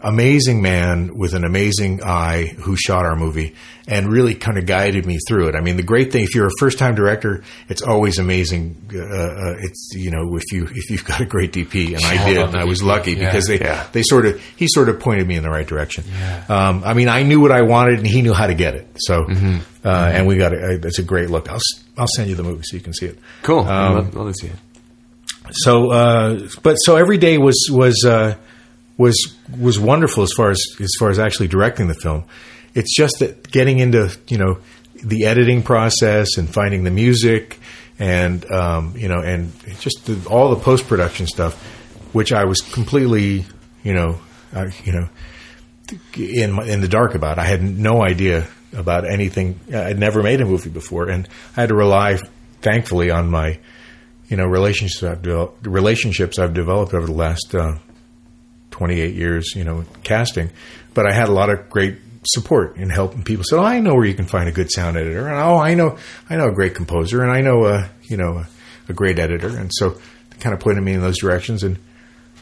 Amazing 0.00 0.60
man 0.60 1.16
with 1.16 1.32
an 1.34 1.44
amazing 1.44 2.02
eye 2.04 2.46
who 2.58 2.76
shot 2.76 3.06
our 3.06 3.16
movie 3.16 3.54
and 3.86 4.10
really 4.10 4.34
kind 4.34 4.56
of 4.56 4.64
guided 4.64 5.04
me 5.04 5.18
through 5.28 5.48
it. 5.48 5.54
I 5.54 5.60
mean, 5.60 5.76
the 5.76 5.82
great 5.82 6.10
thing 6.10 6.24
if 6.24 6.34
you're 6.34 6.46
a 6.46 6.50
first 6.58 6.78
time 6.78 6.94
director, 6.94 7.44
it's 7.68 7.82
always 7.82 8.18
amazing. 8.18 8.76
Uh, 8.94 8.98
uh, 8.98 9.56
it's 9.60 9.90
you 9.94 10.10
know 10.10 10.36
if 10.36 10.42
you 10.52 10.64
if 10.74 10.90
you've 10.90 11.04
got 11.04 11.20
a 11.20 11.26
great 11.26 11.52
DP, 11.52 11.94
and 11.94 12.04
I 12.04 12.24
did, 12.28 12.38
and 12.38 12.56
I 12.56 12.64
was 12.64 12.82
lucky 12.82 13.12
Yeah. 13.12 13.26
because 13.26 13.46
they 13.46 13.58
Yeah. 13.60 13.86
they 13.92 14.02
sort 14.02 14.24
of 14.26 14.40
he 14.56 14.66
sort 14.68 14.88
of 14.88 15.00
pointed 15.00 15.26
me 15.28 15.36
in 15.36 15.42
the 15.42 15.50
right 15.50 15.66
direction. 15.66 16.04
Um, 16.48 16.82
I 16.84 16.94
mean, 16.94 17.08
I 17.08 17.22
knew 17.24 17.40
what 17.40 17.52
I 17.52 17.62
wanted, 17.62 17.98
and 17.98 18.06
he 18.06 18.22
knew 18.22 18.32
how 18.32 18.46
to 18.46 18.54
get 18.54 18.74
it. 18.74 18.86
So, 18.96 19.26
uh, 19.84 19.88
and 19.88 20.26
we 20.26 20.36
got 20.36 20.52
it. 20.54 20.84
It's 20.84 20.98
a 20.98 21.02
great 21.02 21.28
look. 21.28 21.48
I'll 21.50 21.56
s- 21.56 21.84
I'll 21.98 22.08
send 22.16 22.30
you 22.30 22.36
the 22.36 22.42
movie 22.42 22.62
so 22.64 22.76
you 22.76 22.82
can 22.82 22.92
see 22.94 23.06
it. 23.06 23.18
cool. 23.42 23.60
Um, 23.60 23.68
I'd 23.68 23.94
love, 23.94 24.14
love 24.14 24.26
to 24.28 24.34
see 24.34 24.46
it. 24.48 24.56
So, 25.52 25.90
uh, 25.92 26.48
but 26.62 26.76
so 26.76 26.96
every 26.96 27.18
day 27.18 27.36
was 27.38 27.68
was 27.70 28.02
uh, 28.04 28.36
was 28.96 29.36
was 29.60 29.78
wonderful 29.78 30.22
as 30.22 30.32
far 30.32 30.50
as 30.50 30.64
as 30.80 30.90
far 30.98 31.10
as 31.10 31.18
actually 31.18 31.48
directing 31.48 31.86
the 31.88 31.94
film. 31.94 32.24
It's 32.74 32.94
just 32.94 33.20
that 33.20 33.50
getting 33.50 33.78
into 33.78 34.16
you 34.28 34.38
know 34.38 34.58
the 35.02 35.26
editing 35.26 35.62
process 35.62 36.36
and 36.38 36.52
finding 36.52 36.84
the 36.84 36.90
music 36.90 37.58
and 37.98 38.50
um, 38.50 38.94
you 38.96 39.08
know 39.08 39.20
and 39.20 39.52
just 39.80 40.06
the, 40.06 40.28
all 40.28 40.50
the 40.50 40.60
post 40.60 40.88
production 40.88 41.26
stuff, 41.26 41.60
which 42.12 42.32
I 42.32 42.44
was 42.44 42.60
completely 42.60 43.44
you 43.82 43.94
know 43.94 44.20
uh, 44.52 44.70
you 44.84 44.92
know 44.92 45.08
in 46.16 46.58
in 46.62 46.80
the 46.80 46.88
dark 46.88 47.14
about. 47.14 47.38
I 47.38 47.44
had 47.44 47.62
no 47.62 48.02
idea 48.02 48.48
about 48.72 49.08
anything. 49.08 49.60
I'd 49.72 49.98
never 49.98 50.22
made 50.22 50.40
a 50.40 50.44
movie 50.44 50.70
before, 50.70 51.08
and 51.08 51.28
I 51.56 51.60
had 51.60 51.68
to 51.68 51.74
rely, 51.74 52.18
thankfully, 52.60 53.10
on 53.10 53.30
my 53.30 53.58
you 54.28 54.36
know 54.36 54.46
relationships 54.46 55.02
I've 55.02 55.22
developed, 55.22 55.66
relationships 55.66 56.38
I've 56.38 56.54
developed 56.54 56.94
over 56.94 57.06
the 57.06 57.12
last 57.12 57.54
uh, 57.54 57.76
28 58.70 59.14
years. 59.14 59.52
You 59.54 59.64
know, 59.64 59.84
casting, 60.02 60.50
but 60.94 61.06
I 61.06 61.12
had 61.12 61.28
a 61.28 61.32
lot 61.32 61.50
of 61.50 61.68
great 61.70 61.98
support 62.26 62.76
in 62.76 62.90
helping 62.90 63.22
people. 63.22 63.44
So 63.46 63.60
I 63.62 63.80
know 63.80 63.94
where 63.94 64.04
you 64.04 64.14
can 64.14 64.26
find 64.26 64.48
a 64.48 64.52
good 64.52 64.70
sound 64.70 64.96
editor, 64.96 65.28
and 65.28 65.36
oh, 65.38 65.56
I 65.58 65.74
know 65.74 65.98
I 66.30 66.36
know 66.36 66.48
a 66.48 66.52
great 66.52 66.74
composer, 66.74 67.22
and 67.22 67.30
I 67.30 67.40
know 67.40 67.66
a 67.66 67.90
you 68.04 68.16
know 68.16 68.38
a, 68.38 68.48
a 68.88 68.92
great 68.92 69.18
editor, 69.18 69.48
and 69.48 69.70
so 69.72 69.90
they 69.90 70.36
kind 70.40 70.54
of 70.54 70.60
pointed 70.60 70.82
me 70.82 70.92
in 70.94 71.00
those 71.00 71.18
directions. 71.18 71.62
And 71.62 71.78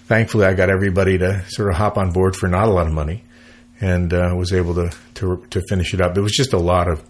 thankfully, 0.06 0.46
I 0.46 0.54
got 0.54 0.70
everybody 0.70 1.18
to 1.18 1.44
sort 1.48 1.70
of 1.70 1.76
hop 1.76 1.96
on 1.98 2.12
board 2.12 2.36
for 2.36 2.48
not 2.48 2.68
a 2.68 2.70
lot 2.72 2.86
of 2.86 2.92
money, 2.92 3.24
and 3.80 4.12
uh, 4.12 4.34
was 4.36 4.52
able 4.52 4.74
to, 4.74 4.92
to 5.14 5.44
to 5.50 5.62
finish 5.68 5.94
it 5.94 6.00
up. 6.00 6.16
It 6.16 6.20
was 6.20 6.32
just 6.32 6.52
a 6.52 6.58
lot 6.58 6.88
of 6.88 7.02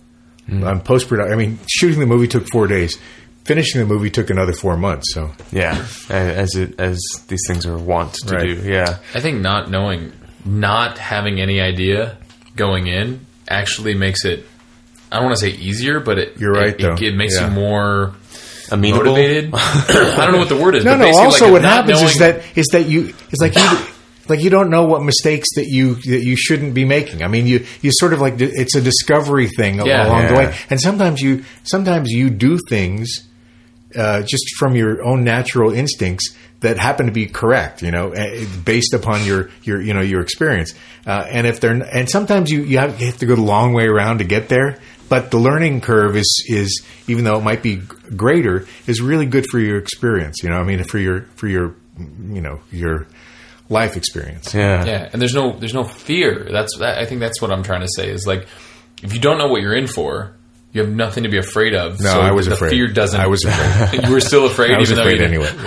um, 0.50 0.80
post 0.80 1.08
production. 1.08 1.32
I 1.32 1.36
mean, 1.36 1.58
shooting 1.68 2.00
the 2.00 2.06
movie 2.06 2.28
took 2.28 2.46
four 2.48 2.66
days. 2.66 2.98
Finishing 3.44 3.80
the 3.80 3.86
movie 3.86 4.08
took 4.08 4.30
another 4.30 4.52
four 4.52 4.76
months. 4.76 5.12
So 5.14 5.32
Yeah, 5.50 5.84
as 6.08 6.54
it 6.54 6.78
as 6.78 7.00
these 7.26 7.40
things 7.48 7.66
are 7.66 7.76
wont 7.76 8.14
to 8.26 8.36
Right. 8.36 8.44
do. 8.44 8.62
Yeah, 8.70 8.98
I 9.14 9.20
think 9.20 9.40
not 9.40 9.68
knowing, 9.68 10.12
not 10.44 10.96
having 10.98 11.40
any 11.40 11.60
idea 11.60 12.18
going 12.56 12.86
in 12.86 13.24
actually 13.48 13.94
makes 13.94 14.24
it. 14.24 14.46
I 15.10 15.16
don't 15.16 15.26
want 15.26 15.36
to 15.38 15.40
say 15.40 15.50
easier, 15.56 16.00
but 16.00 16.18
it 16.18 16.38
You're 16.38 16.52
right, 16.52 16.74
It, 16.74 16.80
it, 16.80 17.02
it 17.02 17.14
makes 17.16 17.36
Yeah. 17.36 17.48
you 17.48 17.54
more 17.54 18.14
amenable. 18.70 19.04
motivated. 19.04 19.50
I 19.54 20.16
don't 20.24 20.32
know 20.32 20.38
what 20.38 20.48
the 20.48 20.56
word 20.56 20.74
is. 20.74 20.84
no, 20.84 20.92
but 20.96 21.10
no. 21.10 21.16
Also, 21.18 21.44
like, 21.46 21.52
what 21.52 21.62
not 21.62 21.72
happens 21.88 22.00
is 22.02 22.16
that 22.18 22.42
is 22.56 22.66
that 22.72 22.86
you 22.86 23.12
it's 23.30 23.40
like 23.42 23.54
you 23.54 23.86
like 24.28 24.40
you 24.40 24.48
don't 24.50 24.70
know 24.70 24.84
what 24.86 25.02
mistakes 25.02 25.48
that 25.56 25.66
you 25.66 25.96
that 25.96 26.22
you 26.24 26.36
shouldn't 26.36 26.72
be 26.74 26.84
making. 26.84 27.22
I 27.22 27.28
mean, 27.28 27.46
you 27.46 27.66
you 27.82 27.90
sort 27.92 28.12
of 28.14 28.20
like 28.20 28.40
it's 28.40 28.74
a 28.74 28.80
discovery 28.80 29.48
thing 29.48 29.84
Yeah. 29.84 30.06
along 30.06 30.28
the 30.28 30.34
way, 30.34 30.54
and 30.70 30.80
sometimes 30.80 31.20
you 31.20 31.44
sometimes 31.64 32.10
you 32.10 32.30
do 32.30 32.58
things 32.68 33.08
uh, 33.96 34.22
just 34.22 34.56
from 34.58 34.74
your 34.74 35.04
own 35.04 35.24
natural 35.24 35.72
instincts 35.72 36.34
that 36.60 36.78
happen 36.78 37.06
to 37.06 37.12
be 37.12 37.26
correct, 37.26 37.82
you 37.82 37.90
know, 37.90 38.12
eh, 38.12 38.46
based 38.64 38.94
upon 38.94 39.24
your 39.24 39.50
your 39.62 39.80
you 39.80 39.94
know 39.94 40.00
your 40.00 40.20
experience. 40.20 40.74
Uh, 41.06 41.26
and 41.28 41.46
if 41.46 41.60
they're 41.60 41.72
and 41.72 42.08
sometimes 42.08 42.50
you 42.50 42.62
you 42.62 42.78
have, 42.78 43.00
you 43.00 43.06
have 43.06 43.18
to 43.18 43.26
go 43.26 43.34
the 43.34 43.42
long 43.42 43.72
way 43.72 43.86
around 43.86 44.18
to 44.18 44.24
get 44.24 44.48
there. 44.48 44.78
But 45.08 45.30
the 45.30 45.38
learning 45.38 45.82
curve 45.82 46.16
is 46.16 46.44
is 46.48 46.82
even 47.06 47.24
though 47.24 47.36
it 47.38 47.42
might 47.42 47.62
be 47.62 47.76
greater, 48.16 48.66
is 48.86 49.00
really 49.00 49.26
good 49.26 49.46
for 49.50 49.58
your 49.58 49.76
experience. 49.76 50.42
You 50.42 50.50
know, 50.50 50.56
I 50.56 50.62
mean, 50.62 50.82
for 50.84 50.98
your 50.98 51.22
for 51.36 51.48
your 51.48 51.74
you 51.98 52.40
know 52.40 52.60
your 52.70 53.06
life 53.68 53.96
experience. 53.96 54.54
Yeah, 54.54 54.84
Yeah, 54.84 55.10
and 55.12 55.20
there's 55.20 55.34
no 55.34 55.58
there's 55.58 55.74
no 55.74 55.84
fear. 55.84 56.48
That's 56.50 56.78
that, 56.78 56.98
I 56.98 57.06
think 57.06 57.20
that's 57.20 57.42
what 57.42 57.50
I'm 57.50 57.62
trying 57.62 57.82
to 57.82 57.88
say 57.94 58.08
is 58.08 58.26
like 58.26 58.46
if 59.02 59.12
you 59.12 59.20
don't 59.20 59.38
know 59.38 59.48
what 59.48 59.62
you're 59.62 59.74
in 59.74 59.88
for, 59.88 60.36
you 60.72 60.80
have 60.80 60.90
nothing 60.90 61.24
to 61.24 61.28
be 61.28 61.38
afraid 61.38 61.74
of. 61.74 62.00
No, 62.00 62.12
so 62.12 62.20
I 62.20 62.32
was 62.32 62.46
the 62.46 62.54
afraid. 62.54 62.70
fear 62.70 62.88
doesn't. 62.88 63.20
I 63.20 63.26
was 63.26 63.44
afraid. 63.44 64.04
you 64.06 64.12
were 64.12 64.20
still 64.20 64.46
afraid. 64.46 64.72
I 64.72 64.78
was 64.78 64.90
even 64.90 65.02
afraid 65.02 65.20
though 65.20 65.24
anyway. 65.24 65.50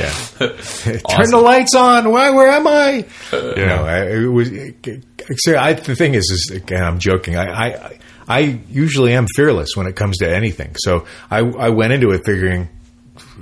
Yeah. 0.00 0.22
Yeah. 0.40 0.98
Turn 1.08 1.30
the 1.30 1.40
lights 1.42 1.74
on. 1.74 2.10
Why? 2.10 2.30
Where 2.30 2.48
am 2.48 2.66
I? 2.66 3.06
No, 3.32 3.84
I, 3.84 4.06
it 4.12 4.26
was. 4.26 4.50
I, 4.50 5.72
the 5.74 5.94
thing 5.96 6.14
is, 6.14 6.24
is 6.30 6.56
again, 6.56 6.82
I'm 6.82 6.98
joking. 6.98 7.36
I, 7.36 7.50
I, 7.52 7.98
I 8.28 8.38
usually 8.68 9.12
am 9.14 9.26
fearless 9.34 9.76
when 9.76 9.86
it 9.86 9.96
comes 9.96 10.18
to 10.18 10.32
anything. 10.32 10.74
So 10.76 11.06
I, 11.30 11.38
I 11.40 11.70
went 11.70 11.92
into 11.92 12.10
it 12.12 12.24
figuring 12.24 12.68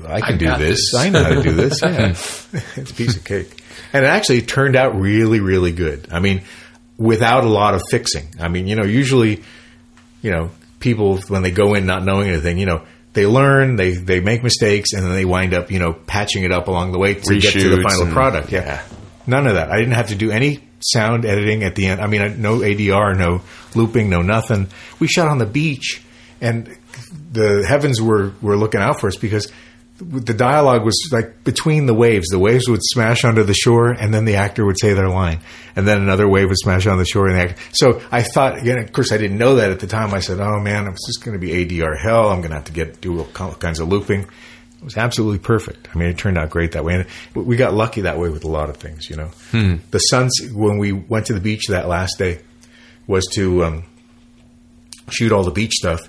I 0.06 0.20
can 0.20 0.34
I 0.34 0.36
do 0.36 0.64
this. 0.64 0.92
this. 0.92 0.94
I 0.94 1.08
know 1.10 1.22
how 1.22 1.30
to 1.34 1.42
do 1.42 1.52
this. 1.52 1.80
Yeah. 1.82 2.08
it's 2.76 2.90
a 2.90 2.94
piece 2.94 3.16
of 3.16 3.24
cake, 3.24 3.62
and 3.92 4.04
it 4.04 4.08
actually 4.08 4.42
turned 4.42 4.76
out 4.76 4.94
really, 4.98 5.40
really 5.40 5.72
good. 5.72 6.08
I 6.10 6.20
mean, 6.20 6.42
without 6.96 7.44
a 7.44 7.48
lot 7.48 7.74
of 7.74 7.82
fixing. 7.90 8.28
I 8.40 8.48
mean, 8.48 8.66
you 8.66 8.76
know, 8.76 8.84
usually, 8.84 9.42
you 10.22 10.30
know, 10.30 10.50
people 10.80 11.18
when 11.28 11.42
they 11.42 11.50
go 11.50 11.74
in 11.74 11.86
not 11.86 12.04
knowing 12.04 12.28
anything, 12.28 12.58
you 12.58 12.66
know, 12.66 12.84
they 13.12 13.26
learn, 13.26 13.76
they 13.76 13.92
they 13.92 14.20
make 14.20 14.42
mistakes, 14.42 14.92
and 14.92 15.04
then 15.04 15.12
they 15.12 15.24
wind 15.24 15.54
up 15.54 15.70
you 15.70 15.78
know 15.78 15.92
patching 15.92 16.44
it 16.44 16.52
up 16.52 16.68
along 16.68 16.92
the 16.92 16.98
way 16.98 17.14
to 17.14 17.38
get 17.40 17.52
to 17.52 17.68
the 17.76 17.82
final 17.82 18.04
and- 18.04 18.12
product. 18.12 18.52
Yeah. 18.52 18.64
yeah. 18.64 18.82
none 19.26 19.46
of 19.46 19.54
that. 19.54 19.70
I 19.70 19.78
didn't 19.78 19.94
have 19.94 20.08
to 20.08 20.14
do 20.14 20.30
any 20.30 20.68
sound 20.80 21.24
editing 21.24 21.64
at 21.64 21.74
the 21.74 21.86
end. 21.86 22.00
I 22.00 22.06
mean, 22.06 22.40
no 22.40 22.58
ADR, 22.58 23.16
no 23.16 23.42
looping, 23.74 24.08
no 24.08 24.22
nothing. 24.22 24.68
We 25.00 25.08
shot 25.08 25.28
on 25.28 25.38
the 25.38 25.46
beach, 25.46 26.02
and 26.40 26.76
the 27.32 27.64
heavens 27.66 28.00
were 28.00 28.32
were 28.40 28.56
looking 28.56 28.80
out 28.80 29.00
for 29.00 29.08
us 29.08 29.16
because 29.16 29.50
the 29.98 30.34
dialogue 30.34 30.84
was 30.84 31.08
like 31.10 31.42
between 31.42 31.86
the 31.86 31.94
waves. 31.94 32.28
The 32.28 32.38
waves 32.38 32.68
would 32.68 32.82
smash 32.82 33.24
onto 33.24 33.42
the 33.42 33.54
shore, 33.54 33.90
and 33.90 34.14
then 34.14 34.24
the 34.24 34.36
actor 34.36 34.64
would 34.64 34.78
say 34.78 34.92
their 34.92 35.08
line, 35.08 35.40
and 35.74 35.88
then 35.88 36.00
another 36.00 36.28
wave 36.28 36.48
would 36.48 36.58
smash 36.58 36.86
on 36.86 36.98
the 36.98 37.04
shore, 37.04 37.26
and 37.26 37.36
the 37.36 37.42
actor. 37.42 37.62
So 37.72 38.00
I 38.12 38.22
thought, 38.22 38.58
again, 38.58 38.78
of 38.78 38.92
course, 38.92 39.10
I 39.10 39.18
didn't 39.18 39.38
know 39.38 39.56
that 39.56 39.72
at 39.72 39.80
the 39.80 39.88
time. 39.88 40.14
I 40.14 40.20
said, 40.20 40.40
"Oh 40.40 40.60
man, 40.60 40.86
it's 40.86 41.04
just 41.06 41.24
going 41.24 41.38
to 41.38 41.44
be 41.44 41.50
ADR 41.50 41.98
hell. 41.98 42.28
I'm 42.28 42.38
going 42.38 42.50
to 42.50 42.56
have 42.56 42.66
to 42.66 42.72
get 42.72 43.00
do 43.00 43.18
all 43.18 43.54
kinds 43.54 43.80
of 43.80 43.88
looping." 43.88 44.20
It 44.22 44.84
was 44.84 44.96
absolutely 44.96 45.40
perfect. 45.40 45.88
I 45.92 45.98
mean, 45.98 46.08
it 46.08 46.16
turned 46.18 46.38
out 46.38 46.50
great 46.50 46.72
that 46.72 46.84
way, 46.84 46.94
and 47.34 47.46
we 47.46 47.56
got 47.56 47.74
lucky 47.74 48.02
that 48.02 48.18
way 48.18 48.28
with 48.28 48.44
a 48.44 48.48
lot 48.48 48.70
of 48.70 48.76
things. 48.76 49.10
You 49.10 49.16
know, 49.16 49.30
the 49.90 49.98
suns 49.98 50.32
when 50.52 50.78
we 50.78 50.92
went 50.92 51.26
to 51.26 51.34
the 51.34 51.40
beach 51.40 51.66
that 51.68 51.88
last 51.88 52.18
day 52.18 52.40
was 53.08 53.26
to 53.32 53.64
um, 53.64 53.84
shoot 55.10 55.32
all 55.32 55.42
the 55.42 55.50
beach 55.50 55.72
stuff, 55.72 56.00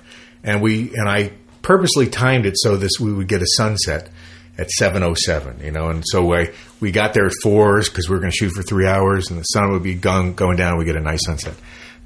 and 0.44 0.62
we 0.62 0.92
and 0.94 1.10
I 1.10 1.32
purposely 1.62 2.08
timed 2.08 2.46
it 2.46 2.56
so 2.58 2.78
this 2.78 3.00
we 3.00 3.14
would 3.14 3.28
get 3.28 3.42
a 3.42 3.48
sunset 3.56 4.10
at 4.58 4.70
seven 4.72 5.04
oh 5.04 5.14
seven. 5.14 5.60
You 5.64 5.72
know, 5.72 5.90
and 5.90 6.04
so 6.06 6.26
we 6.26 6.50
we 6.80 6.92
got 6.92 7.14
there 7.14 7.26
at 7.26 7.34
fours 7.42 7.90
because 7.90 8.10
we 8.10 8.16
were 8.16 8.20
going 8.20 8.32
to 8.32 8.38
shoot 8.38 8.52
for 8.52 8.64
three 8.64 8.88
hours, 8.88 9.30
and 9.30 9.40
the 9.40 9.44
sun 9.44 9.72
would 9.72 9.84
be 9.84 9.96
going 9.96 10.36
down. 10.36 10.78
We 10.78 10.86
get 10.86 10.96
a 10.96 11.02
nice 11.02 11.26
sunset. 11.26 11.56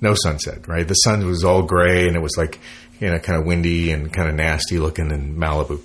No 0.02 0.14
sunset, 0.16 0.68
right? 0.68 0.88
The 0.88 0.96
sun 0.96 1.26
was 1.26 1.44
all 1.44 1.64
gray, 1.64 2.08
and 2.08 2.16
it 2.16 2.22
was 2.22 2.36
like 2.38 2.60
you 3.00 3.10
know 3.10 3.20
kind 3.20 3.40
of 3.40 3.46
windy 3.46 3.92
and 3.92 4.12
kind 4.12 4.30
of 4.30 4.36
nasty 4.36 4.78
looking 4.78 5.12
in 5.12 5.36
Malibu. 5.36 5.82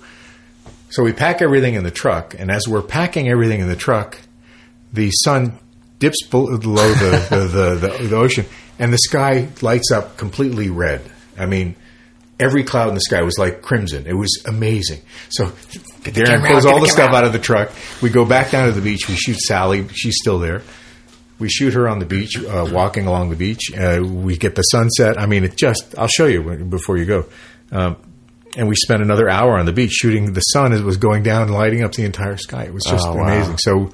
So 0.89 1.03
we 1.03 1.13
pack 1.13 1.41
everything 1.41 1.75
in 1.75 1.83
the 1.83 1.91
truck, 1.91 2.35
and 2.37 2.49
as 2.49 2.67
we're 2.67 2.81
packing 2.81 3.29
everything 3.29 3.59
in 3.59 3.67
the 3.67 3.75
truck, 3.75 4.17
the 4.91 5.11
sun 5.11 5.59
dips 5.99 6.25
below 6.25 6.57
the, 6.57 7.27
the, 7.29 7.37
the, 7.37 7.75
the, 7.75 8.07
the 8.07 8.15
ocean, 8.15 8.45
and 8.79 8.91
the 8.91 8.97
sky 8.97 9.49
lights 9.61 9.91
up 9.91 10.17
completely 10.17 10.69
red. 10.69 11.01
I 11.37 11.45
mean, 11.45 11.75
every 12.39 12.63
cloud 12.63 12.89
in 12.89 12.93
the 12.95 13.01
sky 13.01 13.21
was 13.21 13.37
like 13.37 13.61
crimson. 13.61 14.07
It 14.07 14.13
was 14.15 14.41
amazing. 14.45 15.01
So 15.29 15.47
Darren 16.03 16.47
pulls 16.47 16.65
all 16.65 16.79
the 16.79 16.87
stuff 16.87 17.11
out 17.13 17.23
of 17.25 17.33
the 17.33 17.39
truck. 17.39 17.71
We 18.01 18.09
go 18.09 18.25
back 18.25 18.51
down 18.51 18.67
to 18.67 18.71
the 18.73 18.81
beach. 18.81 19.07
We 19.09 19.15
shoot 19.15 19.37
Sally. 19.39 19.87
She's 19.89 20.15
still 20.19 20.39
there. 20.39 20.61
We 21.37 21.47
shoot 21.49 21.73
her 21.73 21.87
on 21.87 21.99
the 21.99 22.05
beach, 22.05 22.37
uh, 22.37 22.67
walking 22.71 23.05
along 23.07 23.29
the 23.29 23.35
beach. 23.37 23.71
Uh, 23.77 24.01
we 24.03 24.37
get 24.37 24.55
the 24.55 24.61
sunset. 24.63 25.19
I 25.19 25.25
mean, 25.25 25.43
it 25.45 25.55
just, 25.55 25.95
I'll 25.97 26.07
show 26.07 26.25
you 26.25 26.41
when- 26.43 26.69
before 26.69 26.97
you 26.97 27.05
go. 27.05 27.25
Um, 27.71 27.95
and 28.57 28.67
we 28.67 28.75
spent 28.75 29.01
another 29.01 29.29
hour 29.29 29.57
on 29.57 29.65
the 29.65 29.71
beach 29.71 29.91
shooting 29.91 30.33
the 30.33 30.41
sun 30.41 30.73
as 30.73 30.81
it 30.81 30.85
was 30.85 30.97
going 30.97 31.23
down 31.23 31.43
and 31.43 31.51
lighting 31.53 31.83
up 31.83 31.93
the 31.93 32.03
entire 32.03 32.35
sky. 32.35 32.63
It 32.63 32.73
was 32.73 32.83
just 32.83 33.05
Oh, 33.07 33.15
wow. 33.15 33.23
amazing. 33.23 33.57
So 33.59 33.91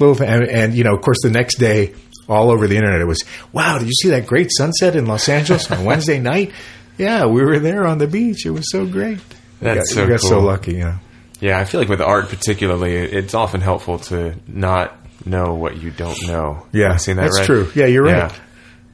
little 0.00 0.14
thing, 0.14 0.28
and, 0.28 0.42
and 0.48 0.74
you 0.74 0.82
know, 0.84 0.94
of 0.96 1.02
course, 1.02 1.18
the 1.22 1.30
next 1.30 1.58
day, 1.58 1.92
all 2.28 2.50
over 2.50 2.66
the 2.66 2.76
internet, 2.76 3.00
it 3.00 3.06
was, 3.06 3.22
"Wow, 3.52 3.78
did 3.78 3.86
you 3.86 3.92
see 4.02 4.08
that 4.10 4.26
great 4.26 4.50
sunset 4.52 4.96
in 4.96 5.04
Los 5.06 5.28
Angeles 5.28 5.70
on 5.70 5.84
Wednesday 5.84 6.18
night?" 6.32 6.52
Yeah, 7.00 7.26
we 7.26 7.42
were 7.42 7.58
there 7.58 7.86
on 7.86 7.98
the 7.98 8.06
beach. 8.06 8.44
It 8.44 8.50
was 8.50 8.70
so 8.70 8.86
great. 8.86 9.18
We 9.60 9.74
got, 9.74 9.86
so 9.86 10.02
we 10.04 10.10
got 10.10 10.20
so 10.20 10.40
lucky. 10.40 10.74
Yeah. 10.74 10.98
Yeah, 11.40 11.58
I 11.58 11.64
feel 11.64 11.80
like 11.80 11.88
with 11.88 12.02
art 12.02 12.28
particularly, 12.28 12.94
it's 12.94 13.32
often 13.32 13.62
helpful 13.62 13.98
to 14.10 14.34
not 14.46 14.94
know 15.24 15.54
what 15.54 15.78
you 15.78 15.90
don't 15.90 16.18
know. 16.26 16.66
Yeah, 16.72 16.96
saying 16.96 17.16
that 17.16 17.22
that's 17.22 17.38
right? 17.38 17.46
true. 17.46 17.72
Yeah, 17.74 17.86
you're 17.86 18.04
right. 18.04 18.30
Yeah. 18.30 18.34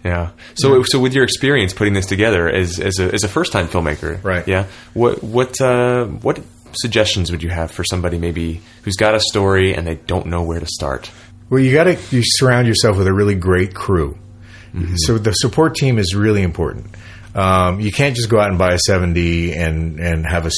Yeah. 0.04 0.30
So, 0.54 0.84
so 0.84 1.00
with 1.00 1.14
your 1.14 1.24
experience 1.24 1.74
putting 1.74 1.94
this 1.94 2.06
together 2.06 2.48
as 2.48 2.78
as 2.78 3.00
a, 3.00 3.12
as 3.12 3.24
a 3.24 3.28
first 3.28 3.50
time 3.50 3.66
filmmaker, 3.66 4.22
Right. 4.22 4.46
Yeah. 4.46 4.66
What 4.94 5.24
what 5.24 5.60
uh, 5.60 6.04
what 6.06 6.40
suggestions 6.80 7.32
would 7.32 7.42
you 7.42 7.50
have 7.50 7.72
for 7.72 7.82
somebody 7.82 8.18
maybe 8.18 8.60
who's 8.82 8.94
got 8.94 9.16
a 9.16 9.20
story 9.20 9.74
and 9.74 9.84
they 9.84 9.96
don't 9.96 10.26
know 10.26 10.44
where 10.44 10.60
to 10.60 10.66
start? 10.66 11.10
Well, 11.50 11.58
you 11.60 11.72
got 11.72 11.84
to 11.84 11.98
you 12.14 12.22
surround 12.24 12.68
yourself 12.68 12.96
with 12.96 13.08
a 13.08 13.12
really 13.12 13.34
great 13.34 13.74
crew. 13.74 14.16
So 14.96 15.16
the 15.16 15.32
support 15.32 15.74
team 15.74 15.98
is 15.98 16.14
really 16.14 16.42
important. 16.42 16.94
Um, 17.36 17.80
you 17.80 17.92
can't 17.92 18.16
just 18.16 18.30
go 18.30 18.40
out 18.40 18.48
and 18.48 18.58
buy 18.58 18.72
a 18.72 18.78
7D 18.78 19.54
and 19.54 20.00
and 20.00 20.26
have 20.26 20.46
a 20.46 20.50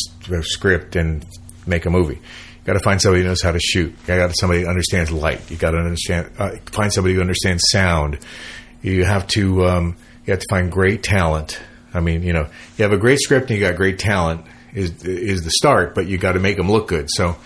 script 0.43 0.95
and 0.95 1.27
make 1.67 1.87
a 1.87 1.91
movie. 1.91 2.15
You 2.15 2.65
got 2.65 2.75
to 2.75 2.81
find 2.81 3.03
somebody 3.03 3.23
who 3.23 3.29
knows 3.29 3.43
how 3.43 3.51
to 3.51 3.59
shoot. 3.59 3.91
You 3.91 4.07
got 4.07 4.29
to 4.29 4.35
somebody 4.39 4.63
who 4.63 4.69
understands 4.69 5.11
light. 5.11 5.51
You 5.51 5.57
got 5.57 5.73
to 5.73 5.79
understand 5.79 6.31
uh, 6.39 6.51
find 6.67 6.93
somebody 6.93 7.15
who 7.15 7.21
understands 7.21 7.65
sound. 7.73 8.21
You 8.81 9.05
have 9.05 9.27
to 9.29 9.67
um, 9.67 9.97
you 10.25 10.33
have 10.33 10.41
to 10.41 10.47
find 10.49 10.71
great 10.71 11.03
talent. 11.03 11.61
I 11.93 12.01
mean, 12.01 12.23
you 12.23 12.33
know, 12.33 12.49
you 12.77 12.85
have 12.85 12.93
a 12.93 12.99
great 12.99 13.19
script 13.19 13.51
and 13.51 13.59
you 13.59 13.67
got 13.67 13.77
great 13.77 13.99
talent 13.99 14.47
is 14.73 15.03
is 15.03 15.43
the 15.43 15.51
start, 15.51 15.97
but 15.97 16.07
you 16.07 16.17
got 16.17 16.33
to 16.33 16.41
make 16.41 16.57
them 16.57 16.71
look 16.71 16.87
good. 16.87 17.09
So 17.11 17.37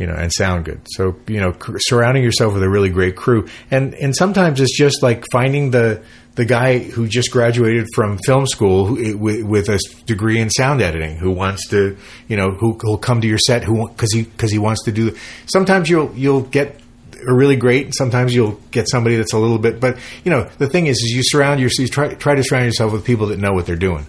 you 0.00 0.06
know, 0.06 0.14
and 0.14 0.32
sound 0.32 0.64
good. 0.64 0.80
So, 0.92 1.14
you 1.28 1.38
know, 1.40 1.52
cr- 1.52 1.76
surrounding 1.78 2.24
yourself 2.24 2.54
with 2.54 2.62
a 2.62 2.70
really 2.70 2.88
great 2.88 3.16
crew, 3.16 3.46
and 3.70 3.94
and 3.94 4.16
sometimes 4.16 4.58
it's 4.58 4.76
just 4.76 5.02
like 5.02 5.26
finding 5.30 5.72
the 5.72 6.02
the 6.36 6.46
guy 6.46 6.78
who 6.78 7.06
just 7.06 7.30
graduated 7.30 7.86
from 7.94 8.16
film 8.24 8.46
school 8.46 8.86
who, 8.86 9.18
with, 9.18 9.42
with 9.42 9.68
a 9.68 9.78
degree 10.06 10.40
in 10.40 10.48
sound 10.48 10.80
editing 10.80 11.18
who 11.18 11.30
wants 11.30 11.68
to, 11.68 11.98
you 12.28 12.36
know, 12.36 12.52
who 12.52 12.78
will 12.82 12.96
come 12.96 13.20
to 13.20 13.28
your 13.28 13.36
set 13.36 13.62
who 13.62 13.88
because 13.88 14.10
he 14.14 14.22
because 14.22 14.50
he 14.50 14.58
wants 14.58 14.84
to 14.84 14.92
do. 14.92 15.14
Sometimes 15.44 15.90
you'll 15.90 16.10
you'll 16.14 16.42
get 16.42 16.79
a 17.26 17.34
really 17.34 17.56
great. 17.56 17.94
Sometimes 17.94 18.34
you'll 18.34 18.60
get 18.70 18.88
somebody 18.88 19.16
that's 19.16 19.32
a 19.32 19.38
little 19.38 19.58
bit, 19.58 19.80
but 19.80 19.98
you 20.24 20.30
know, 20.30 20.44
the 20.58 20.68
thing 20.68 20.86
is, 20.86 20.96
is 20.98 21.10
you 21.10 21.22
surround 21.22 21.60
yourself, 21.60 21.80
you 21.80 21.88
try 21.88 22.14
try 22.14 22.34
to 22.34 22.42
surround 22.42 22.66
yourself 22.66 22.92
with 22.92 23.04
people 23.04 23.28
that 23.28 23.38
know 23.38 23.52
what 23.52 23.66
they're 23.66 23.76
doing, 23.76 24.06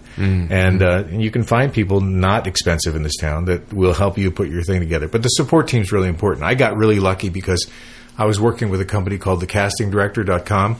and 0.50 0.82
uh, 0.82 1.04
and 1.08 1.22
you 1.22 1.30
can 1.30 1.42
find 1.42 1.72
people 1.72 2.00
not 2.00 2.46
expensive 2.46 2.96
in 2.96 3.02
this 3.02 3.16
town 3.16 3.46
that 3.46 3.72
will 3.72 3.94
help 3.94 4.18
you 4.18 4.30
put 4.30 4.48
your 4.48 4.62
thing 4.62 4.80
together. 4.80 5.08
But 5.08 5.22
the 5.22 5.28
support 5.28 5.68
team 5.68 5.82
is 5.82 5.92
really 5.92 6.08
important. 6.08 6.44
I 6.44 6.54
got 6.54 6.76
really 6.76 7.00
lucky 7.00 7.28
because 7.28 7.70
I 8.16 8.24
was 8.24 8.40
working 8.40 8.70
with 8.70 8.80
a 8.80 8.84
company 8.84 9.18
called 9.18 9.42
thecastingdirector.com, 9.42 10.76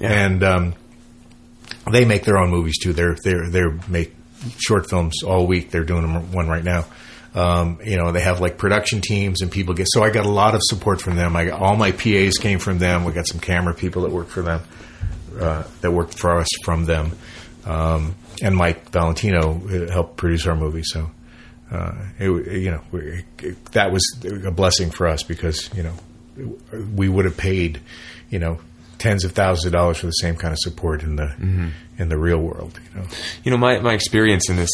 and 0.00 0.42
um, 0.42 0.74
they 1.90 2.04
make 2.04 2.24
their 2.24 2.38
own 2.38 2.50
movies 2.50 2.78
too. 2.78 2.92
They're 2.92 3.16
they're 3.22 3.50
they're 3.50 3.78
make 3.88 4.14
short 4.58 4.88
films 4.88 5.22
all 5.22 5.46
week. 5.46 5.70
They're 5.70 5.84
doing 5.84 6.32
one 6.32 6.48
right 6.48 6.64
now. 6.64 6.84
Um, 7.36 7.78
you 7.84 7.98
know, 7.98 8.12
they 8.12 8.20
have 8.20 8.40
like 8.40 8.56
production 8.56 9.02
teams 9.02 9.42
and 9.42 9.52
people 9.52 9.74
get. 9.74 9.86
So 9.90 10.02
I 10.02 10.10
got 10.10 10.24
a 10.24 10.30
lot 10.30 10.54
of 10.54 10.62
support 10.64 11.02
from 11.02 11.16
them. 11.16 11.36
I 11.36 11.44
got 11.44 11.60
all 11.60 11.76
my 11.76 11.92
PAs 11.92 12.38
came 12.38 12.58
from 12.58 12.78
them. 12.78 13.04
We 13.04 13.12
got 13.12 13.28
some 13.28 13.40
camera 13.40 13.74
people 13.74 14.02
that 14.02 14.10
work 14.10 14.28
for 14.28 14.40
them, 14.40 14.62
uh, 15.38 15.64
that 15.82 15.92
worked 15.92 16.18
for 16.18 16.38
us 16.38 16.48
from 16.64 16.86
them, 16.86 17.12
um, 17.66 18.14
and 18.42 18.56
Mike 18.56 18.90
Valentino 18.90 19.60
uh, 19.68 19.92
helped 19.92 20.16
produce 20.16 20.46
our 20.46 20.56
movie. 20.56 20.82
So. 20.84 21.10
Uh, 21.68 21.96
it, 22.20 22.30
you 22.60 22.70
know, 22.70 22.80
it, 22.92 23.72
that 23.72 23.90
was 23.90 24.04
a 24.22 24.52
blessing 24.52 24.88
for 24.88 25.08
us 25.08 25.24
because 25.24 25.68
you 25.74 25.82
know 25.82 25.94
we 26.94 27.08
would 27.08 27.24
have 27.24 27.36
paid, 27.36 27.80
you 28.30 28.38
know, 28.38 28.60
tens 28.98 29.24
of 29.24 29.32
thousands 29.32 29.66
of 29.66 29.72
dollars 29.72 29.98
for 29.98 30.06
the 30.06 30.12
same 30.12 30.36
kind 30.36 30.52
of 30.52 30.58
support 30.60 31.02
in 31.02 31.16
the 31.16 31.34
in 31.98 32.08
the 32.08 32.18
real 32.18 32.38
world. 32.38 32.78
You 32.94 33.00
know, 33.00 33.06
You 33.44 33.50
know, 33.52 33.56
my, 33.56 33.78
my 33.80 33.94
experience 33.94 34.48
in 34.50 34.56
this 34.56 34.70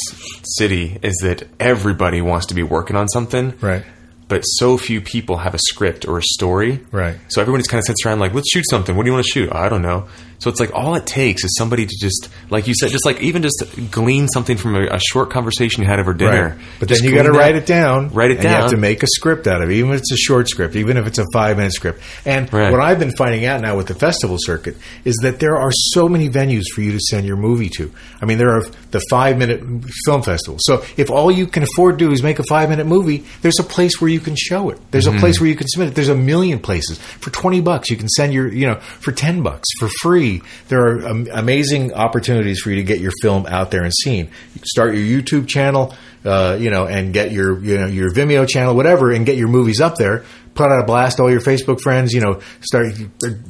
city 0.57 0.99
is 1.03 1.15
that 1.23 1.49
everybody 1.61 2.21
wants 2.21 2.47
to 2.47 2.55
be 2.55 2.63
working 2.63 2.97
on 2.97 3.09
something. 3.09 3.55
right? 3.61 3.85
But 4.29 4.43
so 4.43 4.79
few 4.79 5.01
people 5.03 5.37
have 5.39 5.55
a 5.55 5.59
script 5.59 6.07
or 6.09 6.17
a 6.19 6.23
story. 6.23 6.81
Right. 6.91 7.17
So 7.29 7.41
everyone 7.43 7.61
just 7.61 7.71
kind 7.71 7.81
of 7.81 7.85
sits 7.85 8.07
around 8.07 8.19
like, 8.21 8.33
let's 8.33 8.49
shoot 8.51 8.65
something. 8.71 8.97
What 8.97 9.03
do 9.03 9.09
you 9.11 9.13
want 9.13 9.27
to 9.27 9.31
shoot? 9.31 9.53
I 9.53 9.69
don't 9.69 9.83
know. 9.83 10.09
So 10.43 10.51
it's 10.51 10.59
like 10.59 10.75
all 10.75 10.97
it 10.97 11.07
takes 11.07 11.45
is 11.45 11.55
somebody 11.57 11.87
to 11.87 11.97
just, 12.01 12.29
like 12.51 12.67
you 12.67 12.75
said, 12.75 12.91
just 12.91 13.07
like 13.07 13.21
even 13.23 13.43
just 13.43 13.63
glean 13.93 14.27
something 14.27 14.57
from 14.57 14.75
a, 14.75 14.87
a 14.89 14.99
short 14.99 15.31
conversation 15.31 15.85
you 15.85 15.89
had 15.89 16.01
over 16.01 16.13
dinner. 16.13 16.57
Right. 16.57 16.67
But 16.81 16.89
then 16.89 16.99
Just 16.99 17.05
you 17.05 17.15
got 17.15 17.23
to 17.23 17.31
write 17.31 17.55
it 17.55 17.65
down. 17.65 18.09
Write 18.09 18.33
it 18.33 18.39
and 18.39 18.43
You 18.43 18.49
have 18.51 18.71
to 18.71 18.77
make 18.77 19.05
a 19.05 19.07
script 19.07 19.47
out 19.47 19.63
of 19.63 19.71
it, 19.71 19.75
even 19.75 19.93
if 19.93 20.01
it's 20.01 20.11
a 20.11 20.17
short 20.17 20.49
script, 20.49 20.75
even 20.75 20.97
if 20.97 21.07
it's 21.07 21.19
a 21.19 21.25
five 21.33 21.59
minute 21.59 21.73
script. 21.75 22.03
And 22.27 22.53
Right. 22.53 22.73
what 22.73 22.81
I've 22.81 22.99
been 22.99 23.15
finding 23.17 23.45
out 23.45 23.61
now 23.61 23.77
with 23.77 23.87
the 23.87 23.95
festival 23.95 24.37
circuit 24.41 24.77
is 25.05 25.15
that 25.23 25.39
there 25.39 25.57
are 25.57 25.71
so 25.71 26.09
many 26.09 26.29
venues 26.29 26.65
for 26.75 26.81
you 26.81 26.91
to 26.91 26.99
send 27.09 27.25
your 27.25 27.37
movie 27.37 27.69
to. 27.77 27.93
I 28.21 28.25
mean, 28.27 28.39
there 28.39 28.51
are 28.51 28.65
the 28.91 29.01
five 29.11 29.39
minute 29.39 29.63
film 30.05 30.23
festival. 30.23 30.59
So 30.61 30.85
if 30.97 31.09
all 31.09 31.31
you 31.31 31.47
can 31.47 31.63
afford 31.63 32.01
to 32.01 32.05
do 32.07 32.11
is 32.13 32.21
make 32.21 32.41
a 32.41 32.45
five 32.49 32.69
minute 32.69 32.89
movie, 32.89 33.25
there's 33.43 33.61
a 33.61 33.63
place 33.65 34.01
where 34.01 34.11
you 34.11 34.19
can 34.19 34.35
show 34.35 34.71
it. 34.71 34.81
There's 34.91 35.07
Mm-hmm. 35.07 35.19
a 35.19 35.21
place 35.21 35.41
where 35.41 35.49
you 35.49 35.55
can 35.57 35.69
submit 35.69 35.89
it. 35.91 35.95
There's 35.95 36.09
a 36.09 36.17
million 36.17 36.59
places 36.59 36.99
for 36.99 37.31
twenty 37.31 37.61
bucks. 37.61 37.91
You 37.91 37.97
can 37.97 38.09
send 38.09 38.33
your, 38.33 38.49
you 38.53 38.67
know, 38.67 38.81
for 38.81 39.13
ten 39.13 39.43
bucks 39.45 39.69
for 39.79 39.89
free. 40.01 40.32
There 40.69 40.81
are 40.87 41.09
um, 41.09 41.27
amazing 41.33 41.93
opportunities 41.93 42.61
for 42.61 42.71
you 42.71 42.77
to 42.77 42.83
get 42.85 43.01
your 43.01 43.13
film 43.21 43.47
out 43.47 43.71
there 43.71 43.83
and 43.83 43.93
seen. 44.03 44.31
You 44.55 44.61
start 44.65 44.95
your 44.95 45.05
YouTube 45.05 45.49
channel, 45.49 45.95
uh, 46.25 46.57
you 46.61 46.71
know, 46.71 46.87
and 46.87 47.13
get 47.13 47.33
your, 47.33 47.59
you 47.63 47.79
know, 47.79 47.87
your 47.87 48.11
Vimeo 48.13 48.49
channel, 48.49 48.75
whatever, 48.75 49.11
and 49.13 49.27
get 49.27 49.37
your 49.37 49.49
movies 49.49 49.81
up 49.81 49.97
there. 49.97 50.25
Put 50.55 50.71
out 50.71 50.83
a 50.83 50.85
blast, 50.87 51.17
to 51.17 51.23
all 51.23 51.31
your 51.31 51.41
Facebook 51.41 51.81
friends, 51.81 52.13
you 52.13 52.21
know, 52.21 52.41
start 52.61 52.87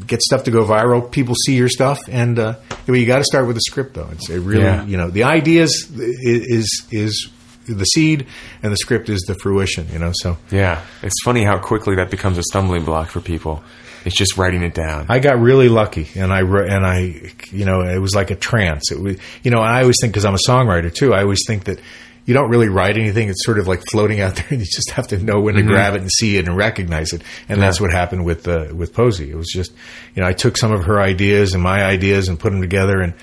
get 0.06 0.22
stuff 0.22 0.44
to 0.44 0.50
go 0.52 0.64
viral. 0.64 1.10
People 1.10 1.34
see 1.46 1.56
your 1.56 1.68
stuff, 1.68 1.98
and 2.08 2.38
uh, 2.38 2.54
you 2.86 3.06
got 3.06 3.18
to 3.18 3.24
start 3.24 3.46
with 3.48 3.56
a 3.56 3.60
script, 3.66 3.94
though. 3.94 4.08
It's 4.12 4.30
it 4.30 4.38
really, 4.38 4.62
Yeah. 4.62 4.84
you 4.84 4.96
know, 4.96 5.10
the 5.10 5.24
ideas 5.24 5.90
is 5.96 6.86
is 6.92 7.28
the 7.66 7.84
seed, 7.84 8.26
and 8.62 8.72
the 8.72 8.76
script 8.76 9.08
is 9.08 9.20
the 9.22 9.34
fruition. 9.34 9.88
You 9.92 9.98
know, 9.98 10.12
so. 10.14 10.36
Yeah. 10.52 10.80
It's 11.02 11.20
funny 11.24 11.42
how 11.44 11.58
quickly 11.58 11.96
that 11.96 12.10
becomes 12.10 12.38
a 12.38 12.42
stumbling 12.44 12.84
block 12.84 13.08
for 13.08 13.20
people. 13.20 13.64
It's 14.04 14.16
just 14.16 14.36
writing 14.36 14.62
it 14.62 14.74
down. 14.74 15.06
I 15.08 15.18
got 15.18 15.38
really 15.40 15.68
lucky, 15.68 16.08
and 16.16 16.32
I 16.32 16.40
and 16.40 16.86
I, 16.86 17.32
you 17.50 17.64
know, 17.64 17.82
it 17.82 17.98
was 17.98 18.14
like 18.14 18.30
a 18.30 18.36
trance. 18.36 18.90
It 18.90 19.00
was, 19.00 19.16
you 19.42 19.50
know, 19.50 19.60
I 19.60 19.82
always 19.82 19.96
think 20.00 20.12
because 20.12 20.24
I'm 20.24 20.34
a 20.34 20.48
songwriter 20.48 20.92
too. 20.92 21.14
I 21.14 21.22
always 21.22 21.42
think 21.46 21.64
that, 21.64 21.80
you 22.24 22.34
don't 22.34 22.50
really 22.50 22.68
write 22.68 22.96
anything. 22.96 23.28
It's 23.28 23.44
sort 23.44 23.58
of 23.58 23.66
like 23.66 23.82
floating 23.90 24.20
out 24.20 24.36
there, 24.36 24.46
and 24.50 24.60
you 24.60 24.66
just 24.66 24.90
have 24.92 25.08
to 25.08 25.18
know 25.18 25.40
when 25.40 25.54
to 25.56 25.62
grab 25.62 25.94
it 25.94 26.02
and 26.02 26.10
see 26.10 26.36
it 26.36 26.46
and 26.46 26.56
recognize 26.56 27.12
it. 27.12 27.22
And 27.48 27.60
that's 27.60 27.80
what 27.80 27.90
happened 27.90 28.24
with 28.24 28.46
uh, 28.46 28.68
with 28.74 28.94
Posey. 28.94 29.30
It 29.30 29.36
was 29.36 29.48
just, 29.48 29.72
you 30.14 30.22
know, 30.22 30.28
I 30.28 30.32
took 30.32 30.56
some 30.56 30.72
of 30.72 30.84
her 30.84 31.00
ideas 31.00 31.54
and 31.54 31.62
my 31.62 31.84
ideas 31.84 32.28
and 32.28 32.38
put 32.38 32.50
them 32.52 32.60
together, 32.60 33.00
and 33.00 33.14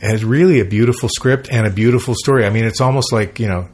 it 0.00 0.10
has 0.10 0.24
really 0.24 0.60
a 0.60 0.64
beautiful 0.64 1.08
script 1.08 1.48
and 1.50 1.66
a 1.66 1.70
beautiful 1.70 2.14
story. 2.14 2.44
I 2.44 2.50
mean, 2.50 2.64
it's 2.64 2.80
almost 2.80 3.12
like 3.12 3.40
you 3.40 3.48
know, 3.48 3.68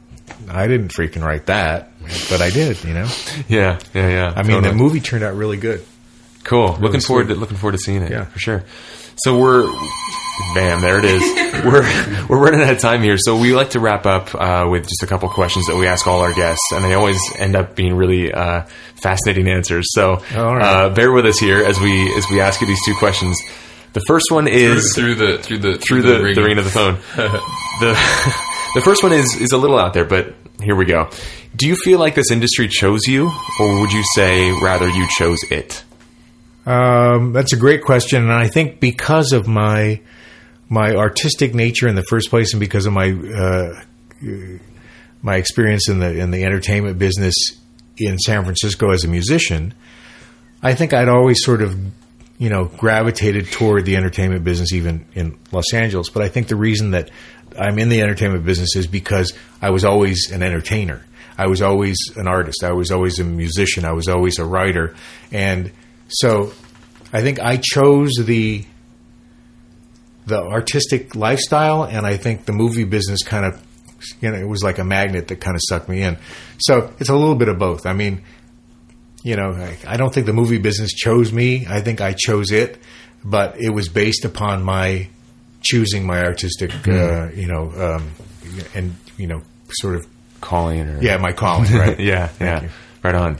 I 0.49 0.67
didn't 0.67 0.89
freaking 0.89 1.23
write 1.25 1.47
that, 1.47 1.91
but 2.29 2.41
I 2.41 2.49
did. 2.49 2.81
You 2.83 2.93
know, 2.93 3.09
Yeah, 3.49 3.79
yeah, 3.93 4.09
yeah. 4.09 4.33
I 4.35 4.43
mean, 4.43 4.53
Totally. 4.53 4.69
the 4.69 4.75
movie 4.75 4.99
turned 5.01 5.23
out 5.23 5.35
really 5.35 5.57
good. 5.57 5.85
Cool. 6.49 6.75
looking 6.81 6.99
forward 6.99 7.27
to 7.27 7.35
looking 7.35 7.57
forward 7.57 7.73
to 7.73 7.77
seeing 7.77 8.01
it. 8.01 8.09
Yeah. 8.09 8.25
for 8.25 8.39
sure. 8.39 8.63
So 9.17 9.37
we're, 9.37 9.65
bam, 10.55 10.81
there 10.81 10.97
it 10.97 11.05
is. 11.05 11.21
we're 11.65 11.83
we're 12.27 12.43
running 12.43 12.61
out 12.61 12.73
of 12.73 12.79
time 12.79 13.03
here, 13.03 13.17
so 13.19 13.37
we 13.37 13.53
like 13.53 13.71
to 13.71 13.79
wrap 13.79 14.07
up 14.07 14.33
uh, 14.33 14.67
with 14.67 14.83
just 14.83 15.03
a 15.03 15.07
couple 15.07 15.29
questions 15.29 15.67
that 15.67 15.75
we 15.75 15.85
ask 15.85 16.07
all 16.07 16.21
our 16.21 16.33
guests, 16.33 16.71
and 16.73 16.83
they 16.83 16.95
always 16.95 17.19
end 17.35 17.55
up 17.55 17.75
being 17.75 17.93
really 17.93 18.33
uh, 18.33 18.63
fascinating 18.95 19.47
answers. 19.47 19.85
So 19.91 20.23
right. 20.33 20.61
uh, 20.61 20.89
bear 20.89 21.11
with 21.11 21.27
us 21.27 21.37
here 21.37 21.63
as 21.63 21.79
we 21.79 22.11
as 22.15 22.27
we 22.31 22.39
ask 22.39 22.61
you 22.61 22.67
these 22.67 22.83
two 22.83 22.95
questions. 22.95 23.39
The 23.93 24.01
first 24.07 24.31
one 24.31 24.47
is 24.47 24.95
through 24.95 25.15
the 25.15 25.37
through 25.37 25.59
the 25.59 25.77
through 25.77 26.01
the, 26.01 26.33
the 26.33 26.43
ring 26.43 26.57
of 26.57 26.63
the 26.63 26.71
phone. 26.71 26.95
the 27.15 27.91
the 28.73 28.81
first 28.81 29.03
one 29.03 29.13
is 29.13 29.35
is 29.39 29.51
a 29.51 29.57
little 29.57 29.77
out 29.77 29.93
there, 29.93 30.05
but 30.05 30.33
here 30.63 30.75
we 30.75 30.85
go. 30.85 31.11
Do 31.55 31.67
you 31.67 31.75
feel 31.75 31.99
like 31.99 32.15
this 32.15 32.31
industry 32.31 32.67
chose 32.67 33.01
you, 33.05 33.31
or 33.59 33.81
would 33.81 33.91
you 33.91 34.03
say 34.15 34.51
rather 34.63 34.89
you 34.89 35.07
chose 35.17 35.39
it? 35.51 35.83
Um, 36.69 37.33
that's 37.33 37.51
a 37.51 37.57
great 37.57 37.83
question, 37.83 38.21
and 38.21 38.31
I 38.31 38.47
think 38.47 38.79
because 38.79 39.33
of 39.33 39.47
my 39.47 40.01
my 40.69 40.93
artistic 40.93 41.55
nature 41.55 41.87
in 41.87 41.95
the 41.95 42.03
first 42.03 42.29
place, 42.29 42.53
and 42.53 42.59
because 42.59 42.85
of 42.85 42.93
my 42.93 43.09
uh, 43.09 43.81
my 45.23 45.37
experience 45.37 45.89
in 45.89 45.97
the 45.97 46.19
in 46.19 46.29
the 46.29 46.43
entertainment 46.43 46.99
business 46.99 47.33
in 47.97 48.19
San 48.19 48.43
Francisco 48.43 48.91
as 48.91 49.03
a 49.03 49.07
musician, 49.07 49.73
I 50.61 50.75
think 50.75 50.93
I'd 50.93 51.09
always 51.09 51.43
sort 51.43 51.63
of 51.63 51.75
you 52.37 52.49
know 52.49 52.65
gravitated 52.65 53.51
toward 53.51 53.85
the 53.85 53.95
entertainment 53.95 54.43
business, 54.43 54.71
even 54.71 55.07
in 55.15 55.39
Los 55.51 55.73
Angeles. 55.73 56.09
But 56.09 56.21
I 56.21 56.29
think 56.29 56.49
the 56.49 56.55
reason 56.55 56.91
that 56.91 57.09
I'm 57.57 57.79
in 57.79 57.89
the 57.89 58.03
entertainment 58.03 58.45
business 58.45 58.75
is 58.75 58.85
because 58.85 59.33
I 59.59 59.71
was 59.71 59.85
always 59.85 60.29
an 60.31 60.43
entertainer. 60.43 61.03
I 61.35 61.47
was 61.47 61.63
always 61.63 61.97
an 62.15 62.27
artist. 62.27 62.63
I 62.63 62.73
was 62.73 62.91
always 62.91 63.17
a 63.17 63.23
musician. 63.23 63.85
I 63.85 63.93
was 63.93 64.07
always 64.07 64.37
a 64.37 64.45
writer, 64.45 64.93
and 65.31 65.71
so 66.09 66.53
I 67.13 67.21
think 67.21 67.39
I 67.39 67.57
chose 67.57 68.11
the 68.19 68.65
the 70.25 70.41
artistic 70.41 71.15
lifestyle, 71.15 71.83
and 71.83 72.05
I 72.05 72.17
think 72.17 72.45
the 72.45 72.53
movie 72.53 72.83
business 72.83 73.23
kind 73.23 73.45
of 73.45 73.63
you 74.21 74.29
know 74.31 74.37
it 74.37 74.47
was 74.47 74.63
like 74.63 74.77
a 74.77 74.83
magnet 74.83 75.27
that 75.29 75.37
kind 75.37 75.55
of 75.55 75.61
sucked 75.67 75.89
me 75.89 76.01
in. 76.01 76.17
So 76.59 76.93
it's 76.99 77.09
a 77.09 77.15
little 77.15 77.35
bit 77.35 77.47
of 77.47 77.57
both. 77.57 77.85
I 77.85 77.93
mean, 77.93 78.23
you 79.23 79.35
know, 79.35 79.51
I, 79.51 79.77
I 79.87 79.97
don't 79.97 80.13
think 80.13 80.25
the 80.25 80.33
movie 80.33 80.59
business 80.59 80.93
chose 80.93 81.31
me. 81.31 81.65
I 81.67 81.81
think 81.81 82.01
I 82.01 82.13
chose 82.13 82.51
it, 82.51 82.79
but 83.23 83.59
it 83.59 83.69
was 83.69 83.89
based 83.89 84.25
upon 84.25 84.63
my 84.63 85.09
choosing 85.61 86.05
my 86.07 86.23
artistic, 86.23 86.71
uh, 86.87 87.29
you 87.33 87.47
know, 87.47 87.71
um, 87.75 88.11
and 88.73 88.95
you 89.17 89.27
know, 89.27 89.41
sort 89.69 89.95
of 89.95 90.07
Calling 90.41 90.87
or 90.87 91.01
yeah, 91.01 91.17
my 91.17 91.31
calling, 91.31 91.71
right? 91.73 91.99
yeah, 91.99 92.29
yeah. 92.39 92.63
you. 92.63 92.69
Right 93.03 93.15
on. 93.15 93.35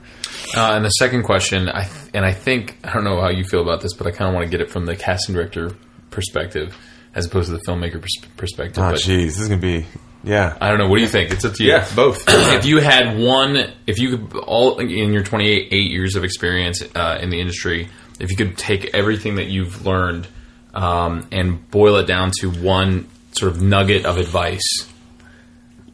Uh, 0.55 0.73
and 0.73 0.85
the 0.85 0.89
second 0.89 1.23
question, 1.23 1.69
I 1.69 1.83
th- 1.83 1.98
and 2.13 2.25
I 2.25 2.33
think 2.33 2.77
I 2.83 2.93
don't 2.93 3.03
know 3.03 3.21
how 3.21 3.29
you 3.29 3.43
feel 3.43 3.61
about 3.61 3.81
this, 3.81 3.93
but 3.93 4.07
I 4.07 4.11
kind 4.11 4.29
of 4.29 4.35
want 4.35 4.45
to 4.45 4.51
get 4.51 4.61
it 4.61 4.71
from 4.71 4.85
the 4.85 4.95
casting 4.95 5.35
director 5.35 5.75
perspective 6.11 6.75
as 7.15 7.25
opposed 7.25 7.49
to 7.49 7.57
the 7.57 7.63
filmmaker 7.67 8.01
pers- 8.01 8.29
perspective. 8.37 8.83
Oh, 8.83 8.91
but 8.91 8.99
jeez, 8.99 9.25
this 9.25 9.39
is 9.39 9.49
gonna 9.49 9.61
be 9.61 9.85
yeah. 10.23 10.57
I 10.59 10.69
don't 10.69 10.79
know. 10.79 10.87
What 10.89 10.97
do 10.97 11.01
you 11.01 11.07
think? 11.07 11.31
It's 11.31 11.45
up 11.45 11.53
to 11.55 11.63
you. 11.63 11.71
Yeah, 11.71 11.87
both. 11.95 12.25
if 12.27 12.65
you 12.65 12.79
had 12.79 13.17
one, 13.17 13.71
if 13.87 13.99
you 13.99 14.17
could 14.17 14.37
all 14.39 14.79
in 14.79 15.13
your 15.13 15.23
28 15.23 15.69
eight 15.71 15.91
years 15.91 16.15
of 16.15 16.23
experience 16.23 16.83
uh, 16.95 17.19
in 17.21 17.29
the 17.29 17.39
industry, 17.39 17.89
if 18.19 18.29
you 18.29 18.37
could 18.37 18.57
take 18.57 18.93
everything 18.93 19.35
that 19.35 19.47
you've 19.47 19.85
learned 19.85 20.27
um, 20.73 21.27
and 21.31 21.69
boil 21.71 21.97
it 21.97 22.05
down 22.05 22.31
to 22.39 22.49
one 22.49 23.07
sort 23.31 23.51
of 23.51 23.61
nugget 23.61 24.05
of 24.05 24.17
advice, 24.17 24.87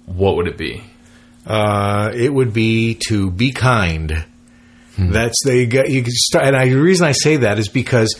what 0.05 0.35
would 0.37 0.47
it 0.47 0.57
be? 0.57 0.83
Uh, 1.45 2.11
it 2.15 2.33
would 2.33 2.53
be 2.53 2.95
to 3.07 3.29
be 3.29 3.51
kind. 3.51 4.25
That's 4.97 5.35
the 5.43 5.57
you 5.57 6.03
can 6.03 6.11
start, 6.11 6.45
and 6.45 6.55
I, 6.55 6.69
the 6.69 6.81
reason 6.81 7.07
I 7.07 7.11
say 7.11 7.37
that 7.37 7.59
is 7.59 7.67
because 7.67 8.19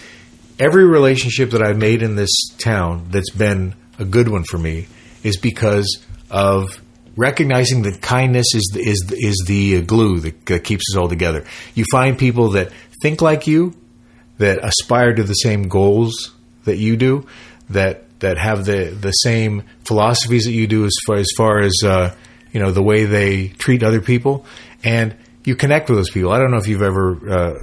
every 0.60 0.86
relationship 0.86 1.52
that 1.52 1.62
I've 1.62 1.78
made 1.78 2.02
in 2.02 2.16
this 2.16 2.34
town 2.58 3.08
that's 3.10 3.32
been 3.32 3.76
a 4.00 4.06
good 4.06 4.28
one 4.28 4.44
for 4.44 4.58
me 4.58 4.88
is 5.24 5.38
because 5.38 6.04
of 6.30 6.82
recognizing 7.16 7.84
that 7.84 8.02
kindness 8.02 8.54
is 8.54 8.72
the, 8.74 8.80
is 8.82 9.06
is 9.12 9.44
the 9.48 9.82
glue 9.84 10.20
that, 10.20 10.46
that 10.48 10.64
keeps 10.64 10.84
us 10.94 10.98
all 10.98 11.08
together. 11.08 11.46
You 11.74 11.86
find 11.92 12.18
people 12.18 12.52
that 12.52 12.72
think 13.02 13.22
like 13.22 13.48
you, 13.48 13.74
that 14.38 14.64
aspire 14.64 15.14
to 15.14 15.24
the 15.24 15.34
same 15.34 15.68
goals 15.68 16.34
that 16.66 16.78
you 16.78 16.98
do, 16.98 17.26
that 17.70 18.20
that 18.20 18.38
have 18.38 18.66
the 18.66 18.86
the 19.00 19.12
same 19.12 19.64
philosophies 19.86 20.46
that 20.46 20.52
you 20.52 20.68
do 20.68 20.86
as 20.86 20.96
far 21.06 21.18
as 21.18 21.28
far 21.38 21.60
as 21.60 21.74
uh, 21.84 22.14
you 22.52 22.60
know 22.60 22.72
the 22.72 22.84
way 22.84 23.06
they 23.06 23.50
treat 23.50 23.84
other 23.84 24.02
people, 24.02 24.46
and 24.84 25.16
you 25.46 25.56
connect 25.56 25.90
with 25.90 26.00
those 26.00 26.10
people. 26.10 26.32
I 26.32 26.40
don't 26.40 26.52
know 26.52 26.58
if 26.58 26.68
you've 26.68 26.82
ever 26.82 27.30
uh, 27.30 27.54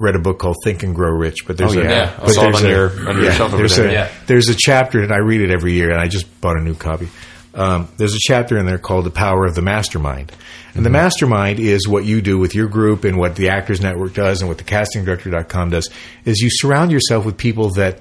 read 0.00 0.14
a 0.16 0.20
book 0.20 0.38
called 0.38 0.56
Think 0.64 0.82
and 0.82 0.94
Grow 0.94 1.10
Rich, 1.10 1.46
but 1.46 1.56
there's 1.56 1.76
Oh, 1.76 1.80
a 1.80 1.84
yeah. 1.84 1.90
Yeah. 1.90 2.12
but 2.18 2.26
there's 2.26 2.38
on 2.38 2.64
a- 2.64 2.68
your- 2.68 3.08
on 3.08 3.16
your 3.16 3.24
yeah, 3.32 3.48
there's 3.48 3.76
there. 3.76 3.88
a 3.88 3.92
Yeah. 3.92 4.08
there's 4.26 4.48
a 4.48 4.54
chapter, 4.56 5.00
and 5.00 5.12
I 5.12 5.18
read 5.18 5.40
it 5.40 5.50
every 5.50 5.72
year, 5.72 5.90
and 5.90 6.00
I 6.00 6.08
just 6.08 6.40
bought 6.40 6.56
a 6.56 6.62
new 6.62 6.74
copy. 6.74 7.08
Um, 7.54 7.88
there's 7.96 8.14
a 8.14 8.18
chapter 8.20 8.56
in 8.58 8.66
there 8.66 8.78
called 8.78 9.04
"The 9.06 9.10
Power 9.10 9.44
of 9.44 9.54
the 9.56 9.62
Mastermind," 9.62 10.30
and 10.74 10.84
the 10.86 10.90
mastermind 10.90 11.58
is 11.58 11.88
what 11.88 12.04
you 12.04 12.20
do 12.20 12.38
with 12.38 12.54
your 12.54 12.68
group, 12.68 13.04
and 13.04 13.16
what 13.18 13.34
the 13.34 13.48
Actors 13.48 13.80
Network 13.80 14.12
does, 14.14 14.40
and 14.40 14.48
what 14.48 14.58
the 14.58 14.64
CastingDirector.com 14.64 15.70
does. 15.70 15.88
Is 16.24 16.38
you 16.40 16.50
surround 16.52 16.92
yourself 16.92 17.24
with 17.24 17.36
people 17.36 17.70
that 17.70 17.98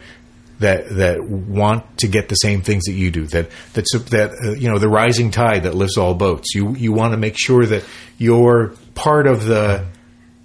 that 0.60 0.90
that 0.98 1.24
want 1.28 1.98
to 2.00 2.08
get 2.08 2.30
the 2.30 2.36
same 2.36 2.62
things 2.62 2.84
that 2.86 2.94
you 2.94 3.10
do. 3.10 3.26
That 3.28 3.50
that's 3.74 3.94
that 4.10 4.32
uh, 4.44 4.52
you 4.52 4.70
know 4.70 4.78
the 4.80 4.90
rising 4.90 5.32
tide 5.32 5.64
that 5.64 5.74
lifts 5.74 5.98
all 5.98 6.14
boats. 6.14 6.54
You 6.54 6.76
you 6.76 6.92
want 6.92 7.14
to 7.14 7.18
make 7.18 7.36
sure 7.40 7.66
that 7.66 7.84
you're 8.20 8.74
part 8.98 9.28
of 9.28 9.46
the 9.46 9.86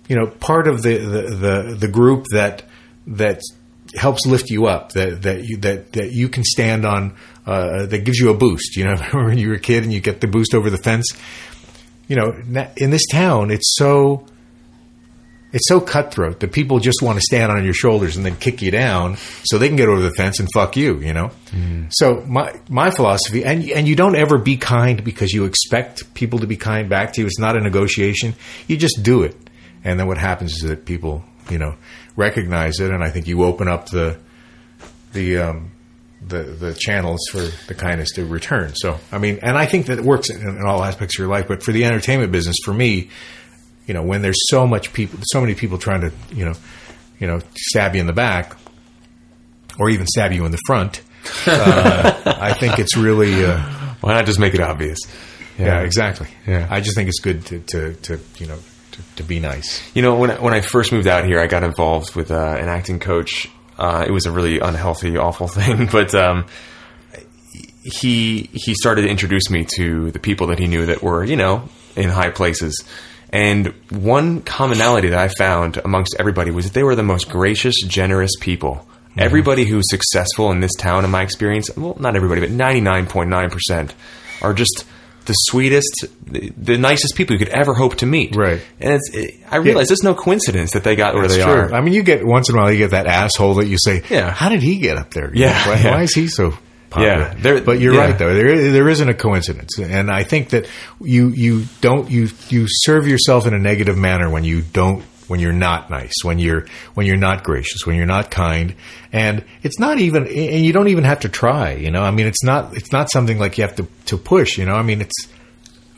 you 0.09 0.16
know 0.16 0.26
part 0.26 0.68
of 0.68 0.82
the 0.82 0.98
the 0.98 1.22
the, 1.22 1.76
the 1.80 1.88
group 1.88 2.26
that 2.32 2.62
that 3.07 3.40
helps 3.96 4.26
lift 4.26 4.50
you 4.50 4.66
up 4.66 4.92
that 4.92 5.22
that 5.22 5.44
you 5.44 5.57
that 5.57 5.92
that 5.92 6.12
you 6.12 6.28
can 6.28 6.44
stand 6.44 6.84
on 6.84 7.16
uh, 7.46 7.86
that 7.86 8.05
gives 8.05 8.18
you 8.18 8.30
a 8.30 8.34
boost. 8.34 8.76
You 8.76 8.84
know 8.84 8.96
when 9.12 9.38
you 9.38 9.48
were 9.48 9.55
a 9.55 9.61
kid 9.61 9.82
and 9.82 9.92
you 9.92 10.00
get 10.00 10.20
the 10.20 10.28
boost 10.28 10.55
over 10.55 10.70
the 10.70 10.78
fence 10.78 11.07
you 12.09 12.16
know 12.16 12.32
in 12.76 12.90
this 12.90 13.07
town 13.11 13.50
it's 13.50 13.74
so 13.76 14.26
it's 15.53 15.68
so 15.68 15.80
cutthroat 15.80 16.40
that 16.40 16.53
people 16.53 16.78
just 16.78 17.03
want 17.03 17.18
to 17.18 17.22
stand 17.22 17.53
on 17.53 17.64
your 17.64 17.74
shoulders 17.74 18.16
and 18.16 18.24
then 18.24 18.36
kick 18.36 18.62
you 18.62 18.70
down 18.70 19.16
so 19.44 19.59
they 19.59 19.68
can 19.68 19.76
get 19.76 19.88
over 19.88 20.00
the 20.00 20.11
fence 20.12 20.40
and 20.40 20.48
fuck 20.53 20.76
you, 20.76 20.98
you 21.00 21.12
know? 21.12 21.30
So 21.90 22.24
my 22.26 22.59
my 22.68 22.90
philosophy 22.90 23.44
and 23.44 23.68
and 23.70 23.86
you 23.86 23.94
don't 23.94 24.16
ever 24.16 24.38
be 24.38 24.57
kind 24.57 25.05
because 25.05 25.32
you 25.32 25.44
expect 25.44 26.14
people 26.14 26.38
to 26.38 26.46
be 26.46 26.57
kind 26.57 26.88
back 26.88 27.12
to 27.14 27.20
you. 27.20 27.26
It's 27.26 27.38
not 27.38 27.57
a 27.57 27.61
negotiation. 27.61 28.34
You 28.66 28.76
just 28.78 29.03
do 29.03 29.22
it. 29.22 29.36
And 29.84 30.00
then 30.00 30.07
what 30.07 30.16
happens 30.16 30.53
is 30.55 30.68
that 30.68 30.86
people, 30.86 31.22
you 31.50 31.59
know, 31.59 31.76
recognize 32.16 32.80
it 32.80 32.90
and 32.90 33.05
I 33.05 33.11
think 33.11 33.26
you 33.26 33.44
open 33.44 33.68
up 33.68 33.90
the 33.90 34.18
the 35.12 35.38
um 35.38 35.72
the 36.26 36.42
the 36.42 36.74
channels 36.74 37.20
for 37.30 37.40
the 37.66 37.74
kindness 37.74 38.12
to 38.12 38.24
return. 38.24 38.72
So, 38.74 38.98
I 39.11 39.18
mean, 39.18 39.40
and 39.42 39.59
I 39.59 39.66
think 39.66 39.86
that 39.86 39.98
it 39.98 40.05
works 40.05 40.30
in, 40.30 40.40
in 40.40 40.64
all 40.64 40.82
aspects 40.82 41.16
of 41.16 41.18
your 41.18 41.28
life, 41.28 41.48
but 41.48 41.62
for 41.62 41.72
the 41.72 41.84
entertainment 41.84 42.32
business 42.32 42.57
for 42.64 42.72
me, 42.72 43.11
you 43.86 43.94
know, 43.94 44.02
when 44.02 44.22
there's 44.22 44.38
so 44.50 44.66
much 44.66 44.92
people, 44.92 45.18
so 45.22 45.40
many 45.40 45.54
people 45.54 45.78
trying 45.78 46.00
to, 46.02 46.12
you 46.30 46.44
know, 46.44 46.54
you 47.18 47.26
know, 47.26 47.40
stab 47.56 47.94
you 47.94 48.00
in 48.00 48.06
the 48.06 48.12
back, 48.12 48.56
or 49.78 49.90
even 49.90 50.06
stab 50.06 50.32
you 50.32 50.44
in 50.44 50.50
the 50.52 50.58
front, 50.66 51.02
uh, 51.46 52.22
I 52.40 52.52
think 52.54 52.78
it's 52.78 52.96
really, 52.96 53.44
uh, 53.44 53.58
Why 54.00 54.14
not 54.14 54.26
just 54.26 54.38
make 54.38 54.54
it 54.54 54.60
obvious? 54.60 54.98
yeah, 55.58 55.80
exactly. 55.82 56.28
Yeah. 56.46 56.66
I 56.70 56.80
just 56.80 56.96
think 56.96 57.08
it's 57.08 57.20
good 57.20 57.44
to, 57.46 57.60
to, 57.60 57.94
to 57.94 58.20
you 58.38 58.46
know, 58.46 58.58
to, 58.92 59.02
to 59.16 59.22
be 59.22 59.38
nice. 59.40 59.80
You 59.94 60.02
know, 60.02 60.16
when 60.16 60.30
I- 60.32 60.40
when 60.40 60.54
I 60.54 60.60
first 60.60 60.90
moved 60.92 61.06
out 61.06 61.24
here, 61.24 61.38
I 61.40 61.46
got 61.46 61.62
involved 61.62 62.14
with 62.16 62.30
uh, 62.30 62.56
an 62.58 62.68
acting 62.68 62.98
coach. 62.98 63.48
Uh, 63.78 64.04
it 64.06 64.10
was 64.10 64.26
a 64.26 64.32
really 64.32 64.58
unhealthy, 64.60 65.16
awful 65.16 65.46
thing, 65.58 65.86
but 65.90 66.14
um, 66.14 66.46
he 67.82 68.48
he 68.52 68.74
started 68.74 69.02
to 69.02 69.08
introduce 69.08 69.50
me 69.50 69.66
to 69.76 70.10
the 70.10 70.18
people 70.18 70.48
that 70.48 70.58
he 70.58 70.66
knew 70.66 70.86
that 70.86 71.02
were 71.02 71.24
you 71.24 71.36
know 71.36 71.68
in 71.96 72.08
high 72.08 72.30
places. 72.30 72.84
And 73.32 73.68
one 73.90 74.42
commonality 74.42 75.08
that 75.08 75.18
I 75.18 75.28
found 75.28 75.78
amongst 75.78 76.16
everybody 76.18 76.50
was 76.50 76.66
that 76.66 76.74
they 76.74 76.82
were 76.82 76.94
the 76.94 77.02
most 77.02 77.30
gracious, 77.30 77.74
generous 77.86 78.32
people. 78.40 78.74
Mm-hmm. 79.10 79.20
Everybody 79.20 79.64
who's 79.64 79.84
successful 79.88 80.50
in 80.52 80.60
this 80.60 80.74
town, 80.76 81.04
in 81.04 81.10
my 81.10 81.22
experience, 81.22 81.74
well, 81.76 81.96
not 81.98 82.14
everybody, 82.16 82.40
but 82.42 82.50
ninety 82.50 82.80
nine 82.80 83.06
point 83.06 83.30
nine 83.30 83.48
percent, 83.50 83.94
are 84.42 84.52
just 84.52 84.84
the 85.24 85.32
sweetest, 85.34 86.06
the, 86.26 86.50
the 86.56 86.76
nicest 86.76 87.14
people 87.14 87.34
you 87.34 87.38
could 87.38 87.54
ever 87.54 87.74
hope 87.74 87.94
to 87.96 88.06
meet. 88.06 88.34
Right. 88.34 88.60
And 88.80 88.94
it's, 88.94 89.10
it, 89.14 89.34
I 89.48 89.58
realize 89.58 89.90
it's 89.92 90.02
no 90.02 90.14
coincidence 90.14 90.72
that 90.72 90.82
they 90.82 90.96
got 90.96 91.14
where 91.14 91.24
It's 91.24 91.36
they 91.36 91.42
true. 91.42 91.52
are. 91.52 91.72
I 91.72 91.80
mean, 91.80 91.94
you 91.94 92.02
get 92.02 92.26
once 92.26 92.48
in 92.50 92.56
a 92.56 92.58
while, 92.58 92.72
you 92.72 92.78
get 92.78 92.90
that 92.90 93.06
asshole 93.06 93.54
that 93.54 93.66
you 93.66 93.76
say, 93.78 94.02
Yeah. 94.10 94.30
how 94.32 94.48
did 94.48 94.62
he 94.62 94.78
get 94.78 94.96
up 94.98 95.12
there? 95.12 95.30
Yeah, 95.32 95.68
Why, 95.68 95.76
yeah. 95.80 95.90
why 95.92 96.02
is 96.02 96.12
he 96.14 96.26
so 96.26 96.52
popular. 96.93 97.34
Yeah, 97.43 97.61
but 97.61 97.80
you're 97.80 97.95
yeah. 97.95 98.07
right 98.07 98.18
though. 98.18 98.34
There 98.34 98.72
there 98.72 98.88
isn't 98.88 99.09
a 99.09 99.14
coincidence, 99.14 99.78
and 99.78 100.11
I 100.11 100.22
think 100.24 100.51
that 100.51 100.68
you 101.01 101.28
you 101.28 101.64
don't 101.80 102.11
you 102.11 102.28
you 102.49 102.66
serve 102.68 103.07
yourself 103.07 103.47
in 103.47 103.55
a 103.55 103.59
negative 103.59 103.97
manner 103.97 104.30
when 104.30 104.45
you 104.45 104.62
don't 104.62 105.05
when 105.28 105.40
you're 105.40 105.53
not 105.53 105.88
nice, 105.90 106.12
when 106.22 106.38
you're 106.38 106.66
when 106.95 107.07
you're 107.07 107.16
not 107.16 107.43
gracious, 107.43 107.86
when 107.86 107.97
you're 107.97 108.05
not 108.05 108.30
kind, 108.30 108.74
and 109.12 109.45
it's 109.62 109.78
not 109.78 109.99
even 109.99 110.26
and 110.26 110.64
you 110.64 110.72
don't 110.72 110.88
even 110.88 111.05
have 111.05 111.20
to 111.20 111.28
try. 111.28 111.72
You 111.72 111.90
know, 111.90 112.03
I 112.03 112.11
mean, 112.11 112.26
it's 112.26 112.45
not 112.45 112.76
it's 112.76 112.93
not 112.93 113.11
something 113.11 113.38
like 113.38 113.57
you 113.57 113.62
have 113.62 113.76
to 113.76 113.86
to 114.07 114.18
push. 114.18 114.59
You 114.59 114.66
know, 114.66 114.74
I 114.74 114.82
mean, 114.82 115.01
it's 115.01 115.28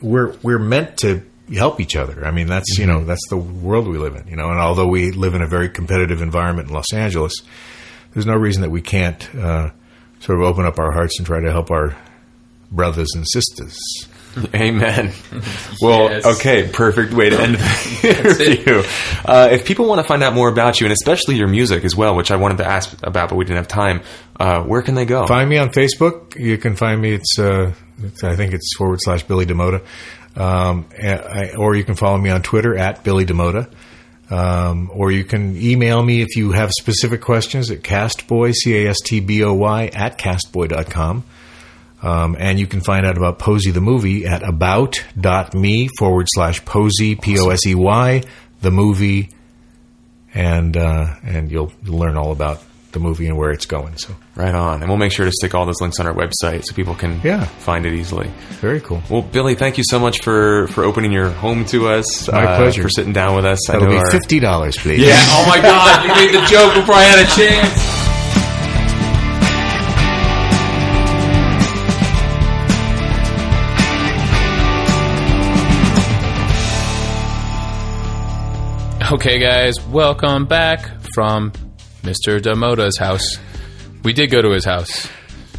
we're 0.01 0.37
we're 0.41 0.59
meant 0.59 0.97
to 0.99 1.21
help 1.53 1.79
each 1.79 1.95
other. 1.95 2.25
I 2.25 2.31
mean, 2.31 2.47
that's 2.47 2.77
you 2.77 2.85
know 2.85 3.03
that's 3.03 3.27
the 3.29 3.37
world 3.37 3.87
we 3.87 3.97
live 3.97 4.15
in. 4.15 4.27
You 4.27 4.35
know, 4.35 4.49
and 4.51 4.59
although 4.59 4.87
we 4.87 5.11
live 5.11 5.33
in 5.33 5.41
a 5.41 5.47
very 5.47 5.69
competitive 5.69 6.21
environment 6.21 6.69
in 6.69 6.73
Los 6.73 6.93
Angeles, 6.93 7.33
there's 8.13 8.25
no 8.25 8.35
reason 8.35 8.61
that 8.61 8.71
we 8.71 8.81
can't 8.81 9.35
uh, 9.35 9.71
sort 10.25 10.39
of 10.39 10.45
open 10.45 10.65
up 10.65 10.79
our 10.79 10.91
hearts 10.91 11.17
and 11.19 11.25
try 11.25 11.39
to 11.39 11.51
help 11.51 11.71
our 11.71 11.95
brothers 12.71 13.09
and 13.15 13.25
sisters. 13.27 13.79
Amen. 14.53 15.13
Well, 15.81 16.09
Yes. 16.09 16.25
okay, 16.25 16.67
perfect 16.71 17.13
way 17.13 17.29
to 17.29 17.39
end 17.39 17.55
the 17.55 18.07
interview. 18.57 18.83
Uh, 19.25 19.49
if 19.51 19.65
people 19.65 19.85
want 19.87 19.99
to 20.01 20.07
find 20.07 20.23
out 20.23 20.33
more 20.33 20.49
about 20.49 20.79
you, 20.79 20.85
and 20.87 20.93
especially 20.93 21.35
your 21.35 21.47
music 21.49 21.83
as 21.85 21.95
well, 21.95 22.15
which 22.15 22.31
I 22.31 22.37
wanted 22.37 22.57
to 22.59 22.65
ask 22.65 22.95
about, 23.03 23.29
but 23.29 23.35
we 23.35 23.43
didn't 23.45 23.57
have 23.57 23.67
time, 23.67 24.01
uh, 24.39 24.61
where 24.63 24.81
can 24.81 24.95
they 24.95 25.05
go? 25.05 25.25
Find 25.27 25.49
me 25.49 25.57
on 25.57 25.69
Facebook. 25.69 26.35
You 26.39 26.57
can 26.57 26.75
find 26.75 27.01
me. 27.01 27.13
It's, 27.13 27.37
uh, 27.39 27.73
it's 28.01 28.23
I 28.23 28.35
think 28.35 28.53
it's 28.53 28.73
forward 28.77 28.99
slash 29.01 29.23
Billy 29.23 29.45
DaMota, 29.45 29.81
um, 30.37 30.87
I, 31.01 31.51
or 31.57 31.75
you 31.75 31.83
can 31.83 31.95
follow 31.95 32.17
me 32.17 32.29
on 32.29 32.41
Twitter 32.41 32.75
at 32.77 33.03
Billy 33.03 33.25
DaMota. 33.25 33.69
Um, 34.29 34.89
or 34.93 35.11
you 35.11 35.23
can 35.23 35.55
email 35.55 36.01
me 36.01 36.21
if 36.21 36.35
you 36.35 36.51
have 36.51 36.71
specific 36.71 37.21
questions 37.21 37.69
at 37.69 37.81
castboy, 37.81 38.53
C-A-S-T-B-O-Y, 38.53 39.91
at 39.93 40.17
castboy.com. 40.17 41.23
Um, 42.01 42.35
and 42.39 42.59
you 42.59 42.67
can 42.67 42.81
find 42.81 43.05
out 43.05 43.17
about 43.17 43.39
Posey 43.39 43.71
the 43.71 43.81
movie 43.81 44.25
at 44.25 44.43
about.me 44.43 45.89
forward 45.97 46.27
slash 46.29 46.63
Posey, 46.65 47.15
P-O-S-E-Y, 47.15 48.23
the 48.61 48.71
movie. 48.71 49.29
And, 50.33 50.75
uh, 50.75 51.15
and 51.23 51.51
you'll 51.51 51.71
learn 51.83 52.17
all 52.17 52.31
about 52.31 52.61
the 52.95 52.99
movie 52.99 53.27
and 53.27 53.37
where 53.37 53.51
it's 53.51 53.67
going. 53.67 53.95
So 53.97 54.15
Right 54.35 54.55
on. 54.55 54.81
And 54.81 54.89
we'll 54.89 54.97
make 54.97 55.11
sure 55.11 55.25
to 55.25 55.31
stick 55.31 55.53
all 55.53 55.65
those 55.67 55.79
links 55.79 55.99
on 55.99 56.07
our 56.07 56.13
website 56.13 56.63
so 56.65 56.73
people 56.73 56.95
can 56.95 57.21
Yeah. 57.23 57.43
find 57.45 57.85
it 57.85 57.93
easily. 57.93 58.31
very 58.61 58.81
cool. 58.81 59.03
Well, 59.09 59.21
Billy, 59.21 59.53
thank 59.55 59.77
you 59.77 59.83
so 59.87 59.99
much 59.99 60.21
for, 60.23 60.67
for 60.69 60.83
opening 60.83 61.11
your 61.11 61.29
home 61.29 61.65
to 61.65 61.87
us. 61.89 62.27
My 62.31 62.43
uh, 62.45 62.57
pleasure. 62.57 62.81
For 62.81 62.89
sitting 62.89 63.13
down 63.13 63.35
with 63.35 63.45
us. 63.45 63.59
That'll 63.67 63.83
I 63.83 63.85
know 63.85 63.91
be 63.91 63.97
our- 63.99 64.11
fifty 64.11 64.39
dollars, 64.39 64.75
please. 64.77 64.99
Yeah. 65.01 65.13
Oh 65.17 65.45
my 65.47 65.61
God! 65.61 66.03
You 66.03 66.15
made 66.25 66.33
the 66.33 66.45
joke 66.47 66.73
before 66.73 66.95
I 66.95 67.03
had 67.03 67.19
a 67.19 67.29
chance. 67.35 67.95
Okay, 79.11 79.37
guys, 79.39 79.73
welcome 79.89 80.45
back 80.47 80.89
from 81.13 81.51
Mr. 82.05 82.39
DaMota's 82.41 82.97
house. 82.97 83.37
We 84.03 84.13
did 84.13 84.29
go 84.31 84.41
to 84.41 84.51
his 84.51 84.65
house. 84.65 85.07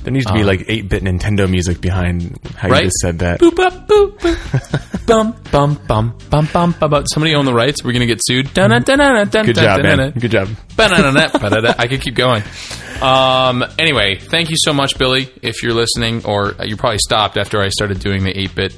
There 0.04 0.12
needs 0.12 0.26
to 0.26 0.32
be 0.34 0.44
like 0.44 0.64
8 0.68 0.88
bit 0.88 1.02
Nintendo 1.02 1.50
music 1.50 1.80
behind 1.80 2.38
how 2.56 2.68
Um, 2.68 2.72
Right? 2.72 2.82
you 2.84 2.86
just 2.86 2.98
said 3.02 3.18
that. 3.18 3.40
Boop, 3.40 3.58
up, 3.58 3.88
boop, 3.88 4.16
boop. 4.20 5.06
bum, 5.06 5.34
bum, 5.50 5.74
bum, 5.88 6.16
bum, 6.30 6.48
bum, 6.52 6.74
bum, 6.78 6.90
bum. 6.90 7.04
Somebody 7.12 7.34
own 7.34 7.44
the 7.44 7.52
rights. 7.52 7.82
We're 7.82 7.92
gonna 7.92 8.06
get 8.06 8.20
sued. 8.24 8.54
Dun, 8.54 8.70
dun, 8.70 8.82
dun, 8.82 8.98
dun, 8.98 9.28
dun, 9.28 9.46
Good 9.46 9.56
dun, 9.56 9.64
job, 9.64 9.82
dun, 9.82 9.82
man. 9.82 9.98
dun. 9.98 10.10
Good 10.12 10.30
job. 10.30 10.48
I 10.78 11.86
could 11.88 12.00
keep 12.02 12.14
going. 12.14 12.44
Um, 13.02 13.64
anyway, 13.80 14.14
thank 14.16 14.50
you 14.50 14.56
so 14.60 14.72
much, 14.72 14.96
Billy, 14.96 15.28
if 15.42 15.64
you're 15.64 15.74
listening, 15.74 16.24
or 16.24 16.54
you 16.64 16.76
probably 16.76 16.98
stopped 16.98 17.36
after 17.36 17.60
I 17.60 17.68
started 17.70 17.98
doing 17.98 18.22
the 18.22 18.30
8 18.38 18.54
bit 18.54 18.76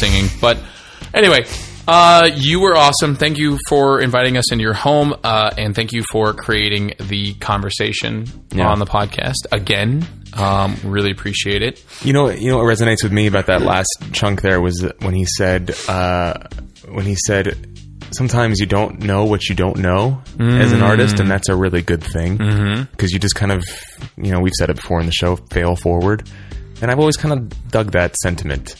singing. 0.00 0.26
But 0.40 0.58
anyway, 1.12 1.44
uh, 1.88 2.28
you 2.34 2.60
were 2.60 2.76
awesome. 2.76 3.16
Thank 3.16 3.38
you 3.38 3.58
for 3.68 4.00
inviting 4.00 4.36
us 4.36 4.52
into 4.52 4.62
your 4.62 4.74
home, 4.74 5.14
uh, 5.24 5.50
and 5.58 5.74
thank 5.74 5.92
you 5.92 6.02
for 6.12 6.32
creating 6.32 6.94
the 7.00 7.34
conversation 7.34 8.26
Yeah. 8.52 8.68
on 8.68 8.78
the 8.78 8.86
podcast 8.86 9.46
again. 9.50 10.06
Um, 10.34 10.76
really 10.84 11.10
appreciate 11.10 11.62
it. 11.62 11.84
You 12.02 12.12
know, 12.12 12.30
you 12.30 12.50
know 12.50 12.58
what 12.58 12.64
resonates 12.66 13.02
with 13.02 13.12
me 13.12 13.26
about 13.26 13.46
that 13.46 13.62
last 13.62 13.88
chunk 14.12 14.40
there 14.42 14.60
was 14.60 14.82
when 15.00 15.14
he 15.14 15.26
said, 15.26 15.74
uh, 15.88 16.34
when 16.88 17.04
he 17.04 17.16
said, 17.26 17.68
sometimes 18.12 18.58
you 18.60 18.66
don't 18.66 19.00
know 19.02 19.24
what 19.24 19.48
you 19.48 19.54
don't 19.54 19.78
know 19.78 20.22
as 20.38 20.72
an 20.72 20.82
artist, 20.82 21.18
and 21.20 21.30
that's 21.30 21.48
a 21.48 21.56
really 21.56 21.82
good 21.82 22.02
thing 22.02 22.36
because 22.92 23.10
you 23.12 23.18
just 23.18 23.34
kind 23.34 23.52
of, 23.52 23.64
you 24.16 24.30
know, 24.30 24.40
we've 24.40 24.52
said 24.54 24.70
it 24.70 24.76
before 24.76 25.00
in 25.00 25.06
the 25.06 25.12
show, 25.12 25.36
fail 25.36 25.76
forward, 25.76 26.28
and 26.80 26.90
I've 26.90 26.98
always 26.98 27.16
kind 27.16 27.32
of 27.34 27.68
dug 27.70 27.92
that 27.92 28.16
sentiment. 28.16 28.76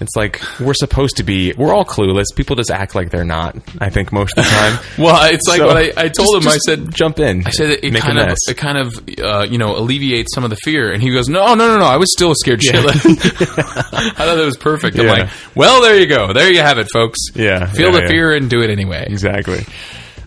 It's 0.00 0.14
like 0.16 0.40
we're 0.60 0.74
supposed 0.74 1.16
to 1.16 1.22
be. 1.24 1.52
We're 1.54 1.74
all 1.74 1.84
clueless. 1.84 2.26
People 2.34 2.54
just 2.56 2.70
act 2.70 2.94
like 2.94 3.10
they're 3.10 3.24
not. 3.24 3.56
I 3.80 3.90
think 3.90 4.12
most 4.12 4.36
of 4.38 4.44
the 4.44 4.50
time. 4.50 4.78
Well, 4.98 5.32
it's 5.32 5.46
like 5.48 5.58
So, 5.58 5.66
what 5.66 5.76
I, 5.76 5.92
I 6.04 6.08
told 6.08 6.42
just- 6.42 6.46
him. 6.46 6.52
I 6.52 6.58
said, 6.58 6.94
jump 6.94 7.18
in. 7.18 7.46
I 7.46 7.50
said 7.50 7.70
it, 7.82 7.94
kind 7.96 8.18
of 8.18 8.36
it 8.48 8.56
kind 8.56 8.78
of 8.78 8.94
uh, 9.22 9.46
you 9.48 9.58
know 9.58 9.76
alleviates 9.76 10.34
some 10.34 10.44
of 10.44 10.50
the 10.50 10.56
fear, 10.56 10.92
and 10.92 11.02
he 11.02 11.10
goes, 11.10 11.28
"No, 11.28 11.54
no, 11.54 11.68
no, 11.68 11.78
no, 11.78 11.84
I 11.86 11.96
was 11.96 12.12
still 12.12 12.32
scared 12.34 12.60
shitless." 12.60 13.04
I 13.58 14.10
thought 14.10 14.36
that 14.36 14.44
was 14.44 14.56
perfect. 14.56 14.98
I'm 14.98 15.06
Yeah. 15.06 15.12
like, 15.12 15.30
"Well, 15.54 15.82
there 15.82 15.98
you 15.98 16.06
go, 16.06 16.32
there 16.32 16.52
you 16.52 16.60
have 16.60 16.78
it, 16.78 16.88
folks. 16.92 17.18
Yeah, 17.34 17.66
feel 17.66 17.86
yeah, 17.86 17.92
the 17.96 18.02
yeah. 18.02 18.08
fear 18.08 18.32
and 18.32 18.48
do 18.50 18.60
it 18.62 18.70
anyway." 18.70 19.06
Exactly. 19.08 19.64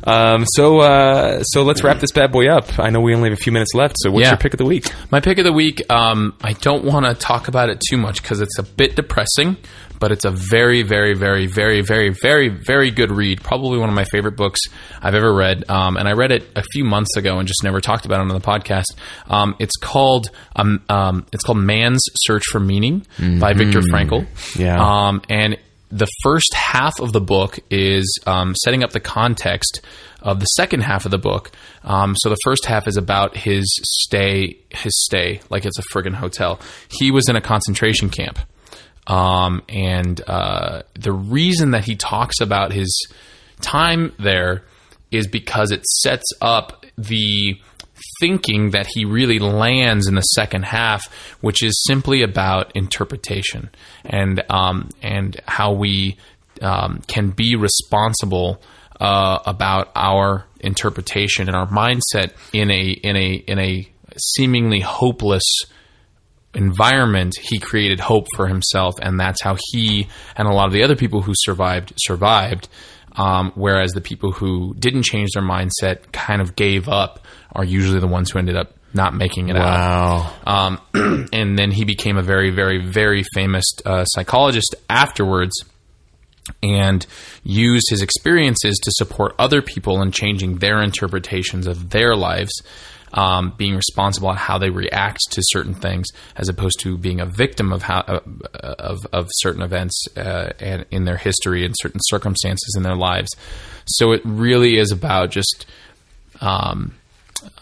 Um, 0.04 0.45
so 0.56 0.80
uh, 0.80 1.43
so 1.43 1.64
let's 1.64 1.84
wrap 1.84 1.99
this 1.99 2.12
bad 2.12 2.32
boy 2.32 2.47
up. 2.49 2.80
I 2.80 2.89
know 2.89 3.02
we 3.02 3.14
only 3.14 3.30
have 3.30 3.38
a 3.38 3.41
few 3.41 3.52
minutes 3.52 3.74
left. 3.74 3.95
So 3.99 4.12
what's 4.12 4.24
Yeah. 4.26 4.32
your 4.32 4.38
pick 4.38 4.54
of 4.54 4.58
the 4.58 4.66
week? 4.66 4.91
My 5.12 5.20
pick 5.20 5.38
of 5.38 5.45
the 5.45 5.54
week. 5.54 5.82
Um, 5.91 6.34
I 6.43 6.54
don't 6.54 6.84
want 6.84 7.06
to 7.06 7.14
talk 7.14 7.47
about 7.47 7.70
it 7.70 7.82
too 7.89 7.97
much 7.97 8.22
because 8.22 8.41
it's 8.41 8.58
a 8.58 8.64
bit 8.64 8.95
depressing, 8.95 9.58
but 9.99 10.12
it's 10.12 10.26
a 10.26 10.32
very, 10.32 10.82
very, 10.82 11.14
very, 11.14 11.45
very, 11.45 11.82
very, 11.82 12.10
very, 12.10 12.47
very 12.49 12.89
good 12.91 13.12
read. 13.12 13.43
Probably 13.43 13.78
one 13.78 13.89
of 13.89 13.95
my 13.95 14.06
favorite 14.06 14.36
books 14.36 14.60
I've 15.02 15.14
ever 15.16 15.32
read. 15.34 15.70
Um, 15.70 15.97
and 15.97 16.08
I 16.08 16.14
read 16.14 16.32
it 16.32 16.49
a 16.56 16.64
few 16.74 16.84
months 16.84 17.16
ago 17.16 17.38
and 17.38 17.47
just 17.47 17.64
never 17.64 17.80
talked 17.80 18.06
about 18.06 18.18
it 18.22 18.22
on 18.22 18.28
the 18.30 18.39
podcast. 18.39 18.86
Um, 19.30 19.56
it's 19.60 19.76
called 19.78 20.30
um, 20.56 20.82
um, 20.89 21.26
it's 21.32 21.43
called 21.43 21.60
Man's 21.60 22.02
Search 22.24 22.43
for 22.52 22.60
Meaning 22.60 23.06
by 23.39 23.54
Viktor 23.54 23.82
Frankl. 23.82 24.26
Yeah. 24.58 24.80
Um, 24.80 25.22
and 25.30 25.58
the 25.92 26.08
first 26.24 26.54
half 26.54 27.00
of 27.00 27.12
the 27.12 27.22
book 27.22 27.60
is 27.70 28.20
um, 28.26 28.56
setting 28.64 28.84
up 28.84 28.92
the 28.92 29.00
context 29.00 29.82
of 30.22 30.39
the 30.39 30.46
second 30.46 30.82
half 30.82 31.06
of 31.06 31.12
the 31.12 31.18
book. 31.18 31.52
Um, 31.84 32.16
so 32.18 32.30
the 32.30 32.38
first 32.44 32.66
half 32.66 32.88
is 32.88 32.98
about 32.98 33.36
his 33.36 33.66
stay, 33.84 34.58
his 34.70 34.94
stay, 35.06 35.42
like 35.50 35.66
it's 35.66 35.80
a 35.80 35.84
friggin' 35.94 36.14
hotel. 36.14 36.60
He 36.89 37.12
was 37.12 37.28
in 37.28 37.36
a 37.36 37.42
concentration 37.42 38.10
camp. 38.10 38.39
Um, 39.08 39.64
and 39.68 40.22
uh, 40.28 40.84
the 40.94 41.12
reason 41.12 41.72
that 41.72 41.84
he 41.84 41.96
talks 41.96 42.39
about 42.39 42.72
his 42.72 43.08
time 43.60 44.14
there 44.18 44.64
is 45.12 45.28
because 45.28 45.72
it 45.72 45.86
sets 45.86 46.26
up 46.39 46.86
the 46.98 47.60
thinking 48.20 48.72
that 48.72 48.88
he 48.88 49.06
really 49.06 49.39
lands 49.39 50.08
in 50.08 50.16
the 50.16 50.22
second 50.22 50.64
half, 50.64 51.12
which 51.41 51.64
is 51.64 51.84
simply 51.88 52.24
about 52.24 52.76
interpretation 52.76 53.70
and 54.04 54.43
um, 54.49 54.89
and 55.02 55.39
how 55.47 55.74
we 55.74 56.18
um, 56.62 57.02
can 57.08 57.32
be 57.32 57.56
responsible 57.56 58.62
uh, 58.99 59.39
about 59.45 59.91
our 59.95 60.45
interpretation 60.60 61.47
and 61.47 61.56
our 61.56 61.68
mindset 61.68 62.34
in 62.54 62.70
a 62.70 62.89
in 62.91 63.16
a 63.16 63.34
in 63.34 63.60
a 63.60 63.88
seemingly 64.18 64.80
hopeless 64.80 65.43
environment, 66.54 67.36
he 67.41 67.60
created 67.60 67.99
hope 67.99 68.28
for 68.36 68.47
himself, 68.47 68.95
and 69.02 69.20
that's 69.20 69.41
how 69.41 69.58
he 69.72 70.08
and 70.36 70.47
a 70.47 70.54
lot 70.54 70.68
of 70.68 70.74
the 70.74 70.84
other 70.84 70.95
people 70.95 71.22
who 71.22 71.34
survived 71.36 71.93
survived. 71.97 72.68
Um, 73.16 73.51
whereas 73.55 73.91
the 73.91 74.01
people 74.01 74.32
who 74.32 74.74
didn't 74.80 75.03
change 75.03 75.32
their 75.34 75.43
mindset, 75.43 76.12
kind 76.12 76.41
of 76.41 76.55
gave 76.55 76.88
up, 76.88 77.26
are 77.53 77.66
usually 77.66 77.99
the 77.99 78.07
ones 78.07 78.32
who 78.32 78.39
ended 78.39 78.55
up 78.55 78.74
not 78.93 79.14
making 79.14 79.49
it 79.49 79.55
out. 79.55 80.34
Wow. 80.45 80.80
Um, 80.93 81.28
and 81.34 81.57
then 81.57 81.72
he 81.72 81.86
became 81.86 82.18
a 82.18 82.22
very, 82.22 82.51
very, 82.51 82.86
very 82.86 83.24
famous 83.34 83.66
uh, 83.86 84.05
psychologist 84.05 84.76
afterwards 84.89 85.53
and 86.64 87.05
used 87.43 87.88
his 87.89 88.01
experiences 88.01 88.78
to 88.84 88.91
support 88.95 89.34
other 89.38 89.62
people 89.62 90.01
in 90.01 90.12
changing 90.12 90.57
their 90.57 90.82
interpretations 90.82 91.68
of 91.68 91.91
their 91.91 92.16
lives, 92.16 92.51
um, 93.14 93.53
being 93.57 93.76
responsible 93.76 94.30
on 94.30 94.38
how 94.38 94.57
they 94.57 94.70
react 94.70 95.20
to 95.32 95.41
certain 95.45 95.74
things, 95.74 96.07
as 96.36 96.49
opposed 96.49 96.80
to 96.82 96.97
being 96.97 97.20
a 97.20 97.26
victim 97.26 97.74
of 97.74 97.84
how 97.84 97.99
uh, 97.99 98.20
of, 98.53 98.99
of 99.12 99.28
certain 99.32 99.62
events 99.62 100.03
uh, 100.18 100.51
and 100.59 100.86
in 100.91 101.05
their 101.05 101.18
history 101.18 101.66
and 101.66 101.76
certain 101.78 101.99
circumstances 102.03 102.74
in 102.78 102.84
their 102.84 102.95
lives. 102.95 103.30
So 103.86 104.12
it 104.12 104.22
really 104.24 104.78
is 104.78 104.91
about 104.91 105.32
just 105.32 105.66
um, 106.39 106.93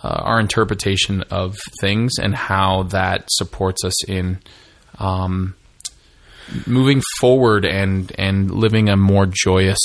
uh, 0.03 0.07
our 0.07 0.39
interpretation 0.39 1.23
of 1.31 1.57
things 1.79 2.13
and 2.21 2.35
how 2.35 2.83
that 2.83 3.25
supports 3.29 3.83
us 3.83 4.03
in 4.05 4.39
um, 4.99 5.55
moving 6.65 7.01
forward 7.19 7.65
and 7.65 8.11
and 8.17 8.51
living 8.51 8.89
a 8.89 8.97
more 8.97 9.25
joyous 9.25 9.79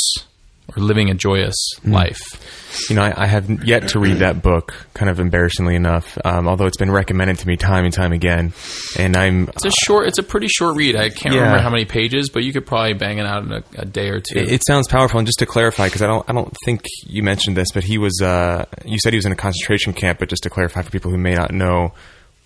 or 0.68 0.82
living 0.82 1.10
a 1.10 1.14
joyous 1.14 1.54
life. 1.84 2.63
You 2.90 2.96
know, 2.96 3.02
I, 3.02 3.24
I 3.24 3.26
have 3.26 3.64
yet 3.64 3.88
to 3.88 3.98
read 3.98 4.18
that 4.18 4.42
book, 4.42 4.74
kind 4.94 5.10
of 5.10 5.20
embarrassingly 5.20 5.74
enough, 5.76 6.18
um, 6.24 6.48
although 6.48 6.66
it's 6.66 6.76
been 6.76 6.90
recommended 6.90 7.38
to 7.38 7.46
me 7.48 7.56
time 7.56 7.84
and 7.84 7.92
time 7.94 8.12
again. 8.12 8.52
And 8.98 9.16
I'm. 9.16 9.48
It's 9.48 9.64
a 9.64 9.70
short. 9.70 10.08
It's 10.08 10.18
a 10.18 10.22
pretty 10.22 10.48
short 10.48 10.76
read. 10.76 10.96
I 10.96 11.10
can't 11.10 11.34
Yeah. 11.34 11.42
remember 11.42 11.60
how 11.62 11.70
many 11.70 11.84
pages, 11.84 12.28
but 12.30 12.42
you 12.44 12.52
could 12.52 12.66
probably 12.66 12.94
bang 12.94 13.18
it 13.18 13.26
out 13.26 13.44
in 13.44 13.52
a, 13.52 13.62
a 13.78 13.84
day 13.84 14.08
or 14.10 14.20
two. 14.20 14.38
It, 14.38 14.50
it 14.52 14.62
sounds 14.66 14.88
powerful, 14.88 15.18
and 15.18 15.26
just 15.26 15.38
to 15.40 15.46
clarify, 15.46 15.86
because 15.86 16.02
I 16.02 16.06
don't, 16.06 16.28
I 16.28 16.32
don't 16.32 16.54
think 16.64 16.82
you 17.06 17.22
mentioned 17.22 17.56
this, 17.56 17.68
but 17.72 17.84
he 17.84 17.98
was, 17.98 18.20
uh, 18.22 18.64
you 18.84 18.98
said 18.98 19.12
he 19.12 19.16
was 19.18 19.26
in 19.26 19.32
a 19.32 19.36
concentration 19.36 19.92
camp, 19.92 20.18
but 20.18 20.28
just 20.28 20.42
to 20.44 20.50
clarify 20.50 20.82
for 20.82 20.90
people 20.90 21.10
who 21.10 21.18
may 21.18 21.34
not 21.34 21.52
know 21.52 21.92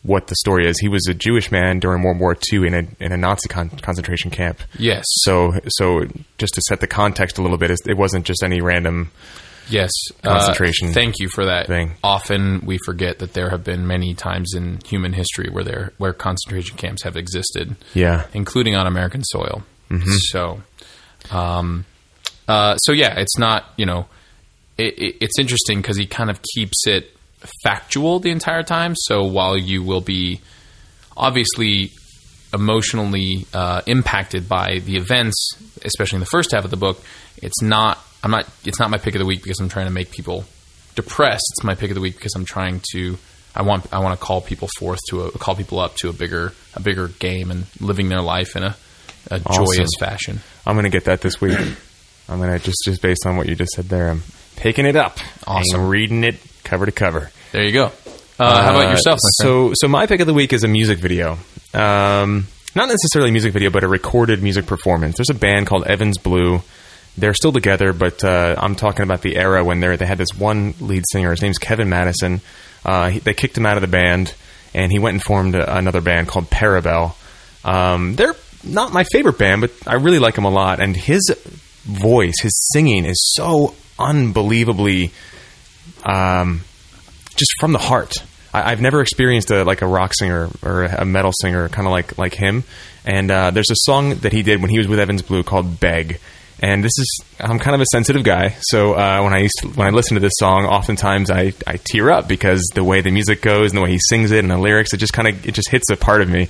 what 0.04 0.28
the 0.28 0.36
story 0.36 0.66
is, 0.68 0.78
he 0.78 0.88
was 0.88 1.04
a 1.08 1.14
Jewish 1.14 1.50
man 1.50 1.80
during 1.80 2.02
World 2.04 2.20
War 2.20 2.36
II 2.52 2.66
in 2.68 2.74
a 2.74 2.86
in 3.04 3.10
a 3.12 3.16
Nazi 3.16 3.48
con- 3.48 3.70
concentration 3.70 4.30
camp. 4.30 4.60
yes. 4.78 5.04
So, 5.08 5.54
so 5.68 6.04
just 6.38 6.54
to 6.54 6.62
set 6.68 6.80
the 6.80 6.86
context 6.86 7.36
a 7.38 7.42
little 7.42 7.58
bit, 7.58 7.72
it 7.84 7.96
wasn't 7.96 8.24
just 8.24 8.42
any 8.44 8.60
random. 8.60 9.10
Yes. 9.68 9.90
Concentration 10.22 10.88
Uh, 10.88 10.92
thank 10.92 11.18
you 11.18 11.28
for 11.28 11.44
that. 11.46 11.66
thing. 11.66 11.92
Often 12.02 12.62
we 12.66 12.78
forget 12.84 13.18
that 13.18 13.34
there 13.34 13.50
have 13.50 13.64
been 13.64 13.86
many 13.86 14.14
times 14.14 14.54
in 14.54 14.80
human 14.86 15.12
history 15.12 15.48
where 15.50 15.64
there 15.64 15.92
where 15.98 16.12
concentration 16.12 16.76
camps 16.76 17.02
have 17.02 17.16
existed. 17.16 17.76
Yeah. 17.94 18.26
including 18.34 18.74
on 18.76 18.86
American 18.86 19.22
soil. 19.24 19.62
So, 20.30 20.60
um, 21.30 21.84
uh, 22.46 22.76
so 22.76 22.92
yeah, 22.92 23.18
it's 23.18 23.38
not 23.38 23.64
you 23.76 23.86
know, 23.86 24.06
it, 24.76 24.98
it, 24.98 25.16
it's 25.20 25.38
interesting 25.38 25.80
because 25.80 25.96
he 25.96 26.06
kind 26.06 26.30
of 26.30 26.40
keeps 26.54 26.86
it 26.86 27.14
factual 27.62 28.20
the 28.20 28.30
entire 28.30 28.62
time. 28.62 28.94
So 28.96 29.24
while 29.24 29.56
you 29.56 29.82
will 29.82 30.00
be 30.00 30.40
obviously 31.16 31.90
emotionally 32.52 33.46
uh, 33.52 33.82
impacted 33.86 34.48
by 34.48 34.80
the 34.84 34.96
events, 34.96 35.36
especially 35.84 36.16
in 36.16 36.20
the 36.20 36.26
first 36.26 36.52
half 36.52 36.64
of 36.64 36.70
the 36.70 36.76
book, 36.76 37.02
it's 37.42 37.60
not. 37.62 37.98
I'm 38.22 38.30
not. 38.30 38.46
It's 38.64 38.78
not 38.78 38.90
my 38.90 38.98
pick 38.98 39.14
of 39.14 39.20
the 39.20 39.26
week 39.26 39.42
because 39.42 39.60
I'm 39.60 39.68
trying 39.68 39.86
to 39.86 39.92
make 39.92 40.10
people 40.10 40.44
depressed. 40.94 41.44
It's 41.56 41.64
my 41.64 41.74
pick 41.74 41.90
of 41.90 41.94
the 41.94 42.00
week 42.00 42.16
because 42.16 42.34
I'm 42.34 42.44
trying 42.44 42.80
to. 42.92 43.16
I 43.54 43.62
want. 43.62 43.92
I 43.92 44.00
want 44.00 44.18
to 44.18 44.24
call 44.24 44.40
people 44.40 44.68
forth 44.78 45.00
to 45.10 45.22
a 45.22 45.30
call 45.32 45.54
people 45.54 45.78
up 45.78 45.96
to 45.96 46.08
a 46.08 46.12
bigger 46.12 46.52
a 46.74 46.80
bigger 46.80 47.08
game 47.08 47.50
and 47.50 47.66
living 47.80 48.08
their 48.08 48.22
life 48.22 48.56
in 48.56 48.62
a, 48.62 48.76
a 49.30 49.40
joyous 49.40 49.90
fashion. 49.98 50.40
I'm 50.66 50.74
going 50.74 50.84
to 50.84 50.90
get 50.90 51.04
that 51.04 51.20
this 51.20 51.40
week. 51.40 51.58
I'm 52.28 52.38
going 52.38 52.52
to 52.52 52.58
just 52.58 52.78
just 52.84 53.00
based 53.00 53.24
on 53.26 53.36
what 53.36 53.48
you 53.48 53.54
just 53.54 53.72
said 53.72 53.86
there. 53.86 54.10
I'm 54.10 54.22
picking 54.56 54.86
it 54.86 54.96
up. 54.96 55.18
Awesome. 55.46 55.80
I'm 55.80 55.88
reading 55.88 56.24
it 56.24 56.36
cover 56.64 56.86
to 56.86 56.92
cover. 56.92 57.30
There 57.52 57.64
you 57.64 57.72
go. 57.72 57.92
Uh, 58.38 58.62
how 58.62 58.76
about 58.76 58.90
yourself? 58.90 59.18
My 59.22 59.42
friend? 59.42 59.72
So, 59.72 59.72
so 59.74 59.88
my 59.88 60.06
pick 60.06 60.20
of 60.20 60.26
the 60.26 60.34
week 60.34 60.52
is 60.52 60.62
a 60.62 60.68
music 60.68 60.98
video. 60.98 61.38
Um, 61.74 62.46
not 62.76 62.88
necessarily 62.88 63.30
a 63.30 63.32
music 63.32 63.52
video, 63.52 63.70
but 63.70 63.82
a 63.82 63.88
recorded 63.88 64.42
music 64.42 64.66
performance. 64.66 65.16
There's 65.16 65.30
a 65.30 65.34
band 65.34 65.66
called 65.66 65.86
Evans 65.86 66.18
Blue. 66.18 66.60
They're 67.18 67.34
still 67.34 67.52
together, 67.52 67.92
but 67.92 68.22
uh, 68.22 68.54
I'm 68.58 68.76
talking 68.76 69.02
about 69.02 69.22
the 69.22 69.36
era 69.36 69.64
when 69.64 69.80
they 69.80 69.96
they 69.96 70.06
had 70.06 70.18
this 70.18 70.32
one 70.36 70.74
lead 70.80 71.04
singer. 71.10 71.30
His 71.30 71.42
name's 71.42 71.58
Kevin 71.58 71.88
Matisyn. 71.88 72.40
Uh, 72.84 73.10
he, 73.10 73.18
they 73.18 73.34
kicked 73.34 73.56
him 73.58 73.66
out 73.66 73.76
of 73.76 73.80
the 73.80 73.88
band, 73.88 74.34
and 74.72 74.92
he 74.92 74.98
went 74.98 75.14
and 75.14 75.22
formed 75.22 75.54
a, 75.56 75.76
another 75.76 76.00
band 76.00 76.28
called 76.28 76.48
Parabelle. 76.48 77.14
Um, 77.64 78.14
they're 78.14 78.36
not 78.64 78.92
my 78.92 79.04
favorite 79.04 79.36
band, 79.36 79.62
but 79.62 79.72
I 79.86 79.94
really 79.94 80.18
like 80.18 80.36
him 80.36 80.44
a 80.44 80.50
lot. 80.50 80.80
And 80.80 80.96
his 80.96 81.28
voice, 81.84 82.34
his 82.40 82.52
singing, 82.72 83.04
is 83.04 83.32
so 83.34 83.74
unbelievably 83.98 85.10
um, 86.04 86.62
just 87.34 87.52
from 87.58 87.72
the 87.72 87.78
heart. 87.78 88.14
I, 88.52 88.70
I've 88.70 88.80
never 88.80 89.00
experienced 89.00 89.50
a 89.50 89.64
like 89.64 89.82
a 89.82 89.86
rock 89.86 90.14
singer 90.14 90.48
or 90.62 90.84
a 90.84 91.04
metal 91.04 91.32
singer 91.40 91.68
kind 91.68 91.86
of 91.86 91.92
like 91.92 92.16
like 92.16 92.34
him. 92.34 92.64
And 93.04 93.30
uh, 93.30 93.50
there's 93.50 93.70
a 93.70 93.76
song 93.76 94.16
that 94.16 94.32
he 94.32 94.42
did 94.42 94.60
when 94.60 94.70
he 94.70 94.78
was 94.78 94.86
with 94.86 94.98
Evans 94.98 95.22
Blue 95.22 95.42
called 95.42 95.80
"Beg." 95.80 96.20
And 96.61 96.82
this 96.82 96.92
is 96.98 97.20
I'm 97.38 97.59
kind 97.61 97.76
of 97.76 97.80
a 97.80 97.86
sensitive 97.92 98.24
guy, 98.24 98.56
so 98.61 98.94
uh, 98.94 99.22
when 99.22 99.32
I 99.32 99.42
used 99.42 99.59
to, 99.61 99.68
when 99.68 99.86
I 99.86 99.90
listen 99.90 100.14
to 100.14 100.20
this 100.20 100.32
song, 100.38 100.64
oftentimes 100.64 101.30
I, 101.30 101.52
I 101.66 101.76
tear 101.76 102.11
up 102.11 102.26
because 102.26 102.62
the 102.74 102.82
way 102.82 103.00
the 103.00 103.12
music 103.12 103.42
goes 103.42 103.70
and 103.70 103.78
the 103.78 103.82
way 103.82 103.92
he 103.92 104.00
sings 104.09 104.32
it 104.32 104.40
and 104.40 104.50
the 104.50 104.59
lyrics, 104.59 104.92
it 104.92 104.96
just 104.96 105.12
kind 105.12 105.28
of 105.28 105.46
it 105.46 105.54
just 105.54 105.70
hits 105.70 105.88
a 105.90 105.96
part 105.96 106.20
of 106.20 106.28
me. 106.28 106.48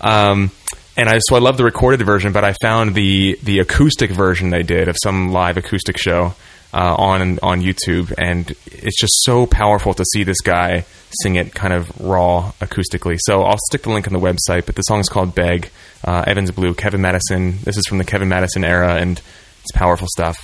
Um, 0.00 0.50
and 0.96 1.08
I 1.08 1.18
so 1.20 1.36
I 1.36 1.38
love 1.38 1.56
the 1.56 1.64
recorded 1.64 2.04
version, 2.04 2.32
but 2.32 2.44
I 2.44 2.54
found 2.60 2.94
the 2.94 3.38
the 3.42 3.60
acoustic 3.60 4.10
version 4.10 4.50
they 4.50 4.62
did 4.62 4.88
of 4.88 4.96
some 5.00 5.30
live 5.30 5.56
acoustic 5.56 5.96
show 5.96 6.34
uh, 6.74 6.94
on 6.96 7.38
on 7.42 7.62
YouTube, 7.62 8.12
and 8.18 8.50
it's 8.66 9.00
just 9.00 9.12
so 9.24 9.46
powerful 9.46 9.94
to 9.94 10.04
see 10.12 10.24
this 10.24 10.40
guy 10.40 10.84
sing 11.22 11.36
it 11.36 11.54
kind 11.54 11.72
of 11.72 12.00
raw 12.00 12.52
acoustically. 12.60 13.18
So 13.20 13.42
I'll 13.42 13.58
stick 13.68 13.82
the 13.82 13.90
link 13.90 14.06
on 14.06 14.12
the 14.12 14.20
website, 14.20 14.66
but 14.66 14.74
the 14.74 14.82
song 14.82 15.00
is 15.00 15.08
called 15.08 15.34
"Beg." 15.34 15.70
Uh, 16.04 16.24
Evans 16.26 16.50
Blue, 16.50 16.74
Kevin 16.74 17.00
Matisyn. 17.00 17.60
This 17.60 17.76
is 17.76 17.86
from 17.86 17.98
the 17.98 18.04
Kevin 18.04 18.28
Matisyn 18.28 18.64
era, 18.66 18.94
and 18.96 19.20
it's 19.62 19.72
powerful 19.74 20.06
stuff. 20.10 20.36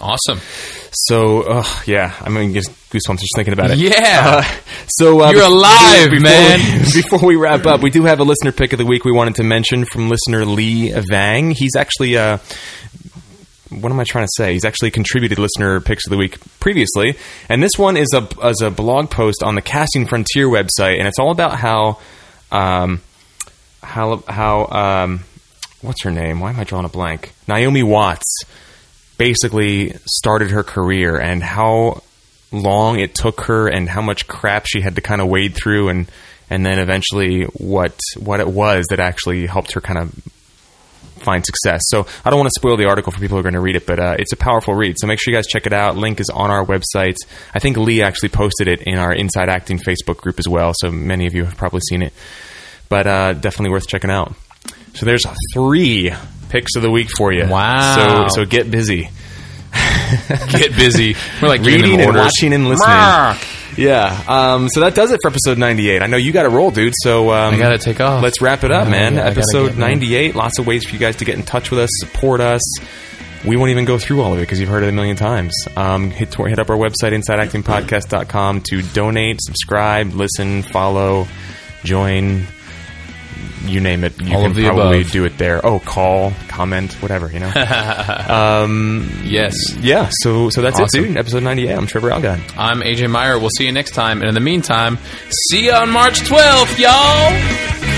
awesome. 0.00 0.40
So 0.92 1.42
uh, 1.42 1.64
yeah, 1.86 2.14
I 2.20 2.28
mean, 2.28 2.52
just 2.52 2.70
goosebumps 2.90 3.20
just 3.20 3.32
thinking 3.36 3.54
about 3.54 3.70
it. 3.70 3.78
Yeah. 3.78 3.92
Uh, 4.42 4.60
so 4.88 5.20
uh, 5.22 5.30
You're 5.30 5.40
before- 5.42 5.56
alive, 5.56 6.10
before 6.10 6.20
man. 6.24 6.80
Before 6.94 7.26
we 7.26 7.36
wrap 7.36 7.64
up, 7.66 7.80
we 7.82 7.90
do 7.90 8.02
have 8.04 8.20
a 8.20 8.24
listener 8.24 8.52
pick 8.52 8.72
of 8.72 8.78
the 8.78 8.84
week 8.84 9.04
we 9.04 9.12
wanted 9.12 9.36
to 9.36 9.42
mention 9.44 9.84
from 9.86 10.08
listener 10.10 10.44
Lee 10.44 10.92
Vang. 11.10 11.52
He's 11.52 11.74
actually 11.76 12.16
uh, 12.18 12.38
what 13.70 13.90
am 13.90 13.98
I 14.00 14.04
trying 14.04 14.24
to 14.26 14.30
say? 14.36 14.52
He's 14.52 14.64
actually 14.66 14.90
contributed 14.90 15.38
listener 15.38 15.80
picks 15.80 16.06
of 16.06 16.10
the 16.10 16.18
week 16.18 16.38
previously, 16.60 17.16
and 17.48 17.62
this 17.62 17.72
one 17.78 17.96
is 17.96 18.08
a 18.14 18.28
as 18.42 18.60
a 18.60 18.70
blog 18.70 19.08
post 19.10 19.42
on 19.42 19.54
the 19.54 19.62
Casting 19.62 20.06
Frontier 20.06 20.46
website, 20.48 20.98
and 20.98 21.06
it's 21.08 21.18
all 21.18 21.30
about 21.30 21.56
how 21.58 21.98
um, 22.50 23.00
how 23.82 24.22
how 24.28 24.66
um, 24.66 25.20
what's 25.80 26.02
her 26.04 26.10
name? 26.10 26.40
Why 26.40 26.50
am 26.50 26.60
I 26.60 26.64
drawing 26.64 26.84
a 26.84 26.88
blank? 26.88 27.32
Naomi 27.48 27.82
Watts 27.82 28.44
basically 29.18 29.94
started 30.06 30.50
her 30.50 30.62
career 30.62 31.16
and 31.18 31.42
how 31.42 32.02
long 32.50 32.98
it 32.98 33.14
took 33.14 33.42
her 33.42 33.68
and 33.68 33.88
how 33.88 34.02
much 34.02 34.26
crap 34.26 34.66
she 34.66 34.80
had 34.80 34.96
to 34.96 35.00
kind 35.00 35.20
of 35.20 35.28
wade 35.28 35.54
through 35.54 35.88
and 35.88 36.10
and 36.50 36.66
then 36.66 36.78
eventually 36.78 37.44
what 37.44 37.98
what 38.18 38.40
it 38.40 38.48
was 38.48 38.86
that 38.90 39.00
actually 39.00 39.46
helped 39.46 39.72
her 39.72 39.80
kind 39.80 39.98
of 39.98 40.12
find 41.22 41.44
success. 41.44 41.80
So 41.86 42.06
I 42.24 42.30
don't 42.30 42.38
want 42.38 42.48
to 42.52 42.60
spoil 42.60 42.76
the 42.76 42.86
article 42.86 43.12
for 43.12 43.20
people 43.20 43.36
who 43.36 43.40
are 43.40 43.44
going 43.44 43.54
to 43.54 43.60
read 43.60 43.76
it, 43.76 43.86
but 43.86 43.98
uh, 43.98 44.16
it's 44.18 44.32
a 44.32 44.36
powerful 44.36 44.74
read. 44.74 44.96
So 44.98 45.06
make 45.06 45.20
sure 45.20 45.32
you 45.32 45.38
guys 45.38 45.46
check 45.46 45.66
it 45.66 45.72
out. 45.72 45.96
Link 45.96 46.20
is 46.20 46.28
on 46.28 46.50
our 46.50 46.64
website. 46.64 47.16
I 47.54 47.58
think 47.58 47.76
Lee 47.76 48.02
actually 48.02 48.30
posted 48.30 48.68
it 48.68 48.82
in 48.82 48.98
our 48.98 49.12
Inside 49.12 49.48
Acting 49.48 49.78
Facebook 49.78 50.18
group 50.18 50.38
as 50.38 50.48
well. 50.48 50.72
So 50.76 50.90
many 50.90 51.26
of 51.26 51.34
you 51.34 51.44
have 51.44 51.56
probably 51.56 51.80
seen 51.88 52.02
it, 52.02 52.12
but 52.92 53.06
uh, 53.06 53.32
definitely 53.32 53.70
worth 53.70 53.88
checking 53.88 54.10
out. 54.10 54.34
So 54.92 55.06
there's 55.06 55.24
three 55.54 56.12
picks 56.50 56.76
of 56.76 56.82
the 56.82 56.90
week 56.90 57.08
for 57.16 57.32
you. 57.32 57.48
Wow. 57.48 58.28
So 58.28 58.42
so 58.42 58.44
get 58.44 58.70
busy. 58.70 59.08
Get 60.50 60.76
busy. 60.76 61.16
We're 61.40 61.48
like 61.48 61.62
reading 61.62 61.98
and 61.98 62.14
watching 62.14 62.52
and 62.52 62.68
listening. 62.68 62.94
Mark. 62.94 63.38
Yeah. 63.78 64.22
Um, 64.28 64.68
so 64.68 64.80
that 64.80 64.94
does 64.94 65.10
it 65.10 65.20
for 65.22 65.28
episode 65.30 65.56
98. 65.56 66.02
I 66.02 66.06
know 66.06 66.18
you 66.18 66.32
got 66.32 66.42
to 66.42 66.50
roll, 66.50 66.70
dude. 66.70 66.92
So 66.98 67.32
um, 67.32 67.54
I 67.54 67.56
gotta 67.56 67.78
take 67.78 67.98
off. 67.98 68.22
Let's 68.22 68.42
wrap 68.42 68.62
it 68.62 68.70
up, 68.70 68.88
man. 68.88 69.14
yeah, 69.14 69.22
I 69.22 69.24
gotta 69.28 69.38
episode 69.38 69.68
get 69.68 69.78
moving. 69.78 70.00
98. 70.00 70.34
Lots 70.34 70.58
of 70.58 70.66
ways 70.66 70.84
for 70.84 70.92
you 70.92 70.98
guys 70.98 71.16
to 71.16 71.24
get 71.24 71.38
in 71.38 71.44
touch 71.44 71.70
with 71.70 71.80
us, 71.80 71.88
support 72.00 72.42
us. 72.42 72.60
We 73.46 73.56
won't 73.56 73.70
even 73.70 73.86
go 73.86 73.96
through 73.98 74.20
all 74.20 74.34
of 74.34 74.38
it 74.38 74.42
because 74.42 74.60
you've 74.60 74.68
heard 74.68 74.82
it 74.82 74.90
a 74.90 74.92
million 74.92 75.16
times. 75.16 75.54
Um, 75.74 76.10
hit, 76.10 76.34
hit 76.34 76.58
up 76.58 76.68
our 76.68 76.76
website, 76.76 77.18
insideactingpodcast.com, 77.18 78.60
to 78.68 78.82
donate, 78.82 79.38
subscribe, 79.40 80.12
listen, 80.12 80.62
follow, 80.64 81.26
join. 81.84 82.46
You 83.64 83.80
name 83.80 84.02
it. 84.04 84.20
You 84.20 84.34
All 84.36 84.42
can 84.42 84.54
probably 84.54 85.00
above. 85.02 85.12
do 85.12 85.24
it 85.24 85.38
there. 85.38 85.64
Oh, 85.64 85.78
call, 85.78 86.32
comment, 86.48 86.92
whatever, 87.02 87.30
you 87.30 87.38
know? 87.40 87.52
um, 88.28 89.08
Yes. 89.24 89.54
yeah, 89.80 90.10
so 90.10 90.50
so 90.50 90.62
that's 90.62 90.80
Awesome. 90.80 91.04
it, 91.04 91.08
dude. 91.08 91.16
Episode 91.16 91.42
98. 91.42 91.72
I'm 91.72 91.86
Trevor 91.86 92.10
Algatt. 92.10 92.40
I'm 92.56 92.80
AJ 92.80 93.08
Meyer. 93.10 93.38
We'll 93.38 93.50
see 93.56 93.64
you 93.66 93.72
next 93.72 93.92
time. 93.92 94.18
And 94.20 94.28
in 94.28 94.34
the 94.34 94.40
meantime, 94.40 94.98
see 95.50 95.66
you 95.66 95.72
on 95.72 95.90
March 95.90 96.20
12th, 96.20 96.78
y'all. 96.78 97.91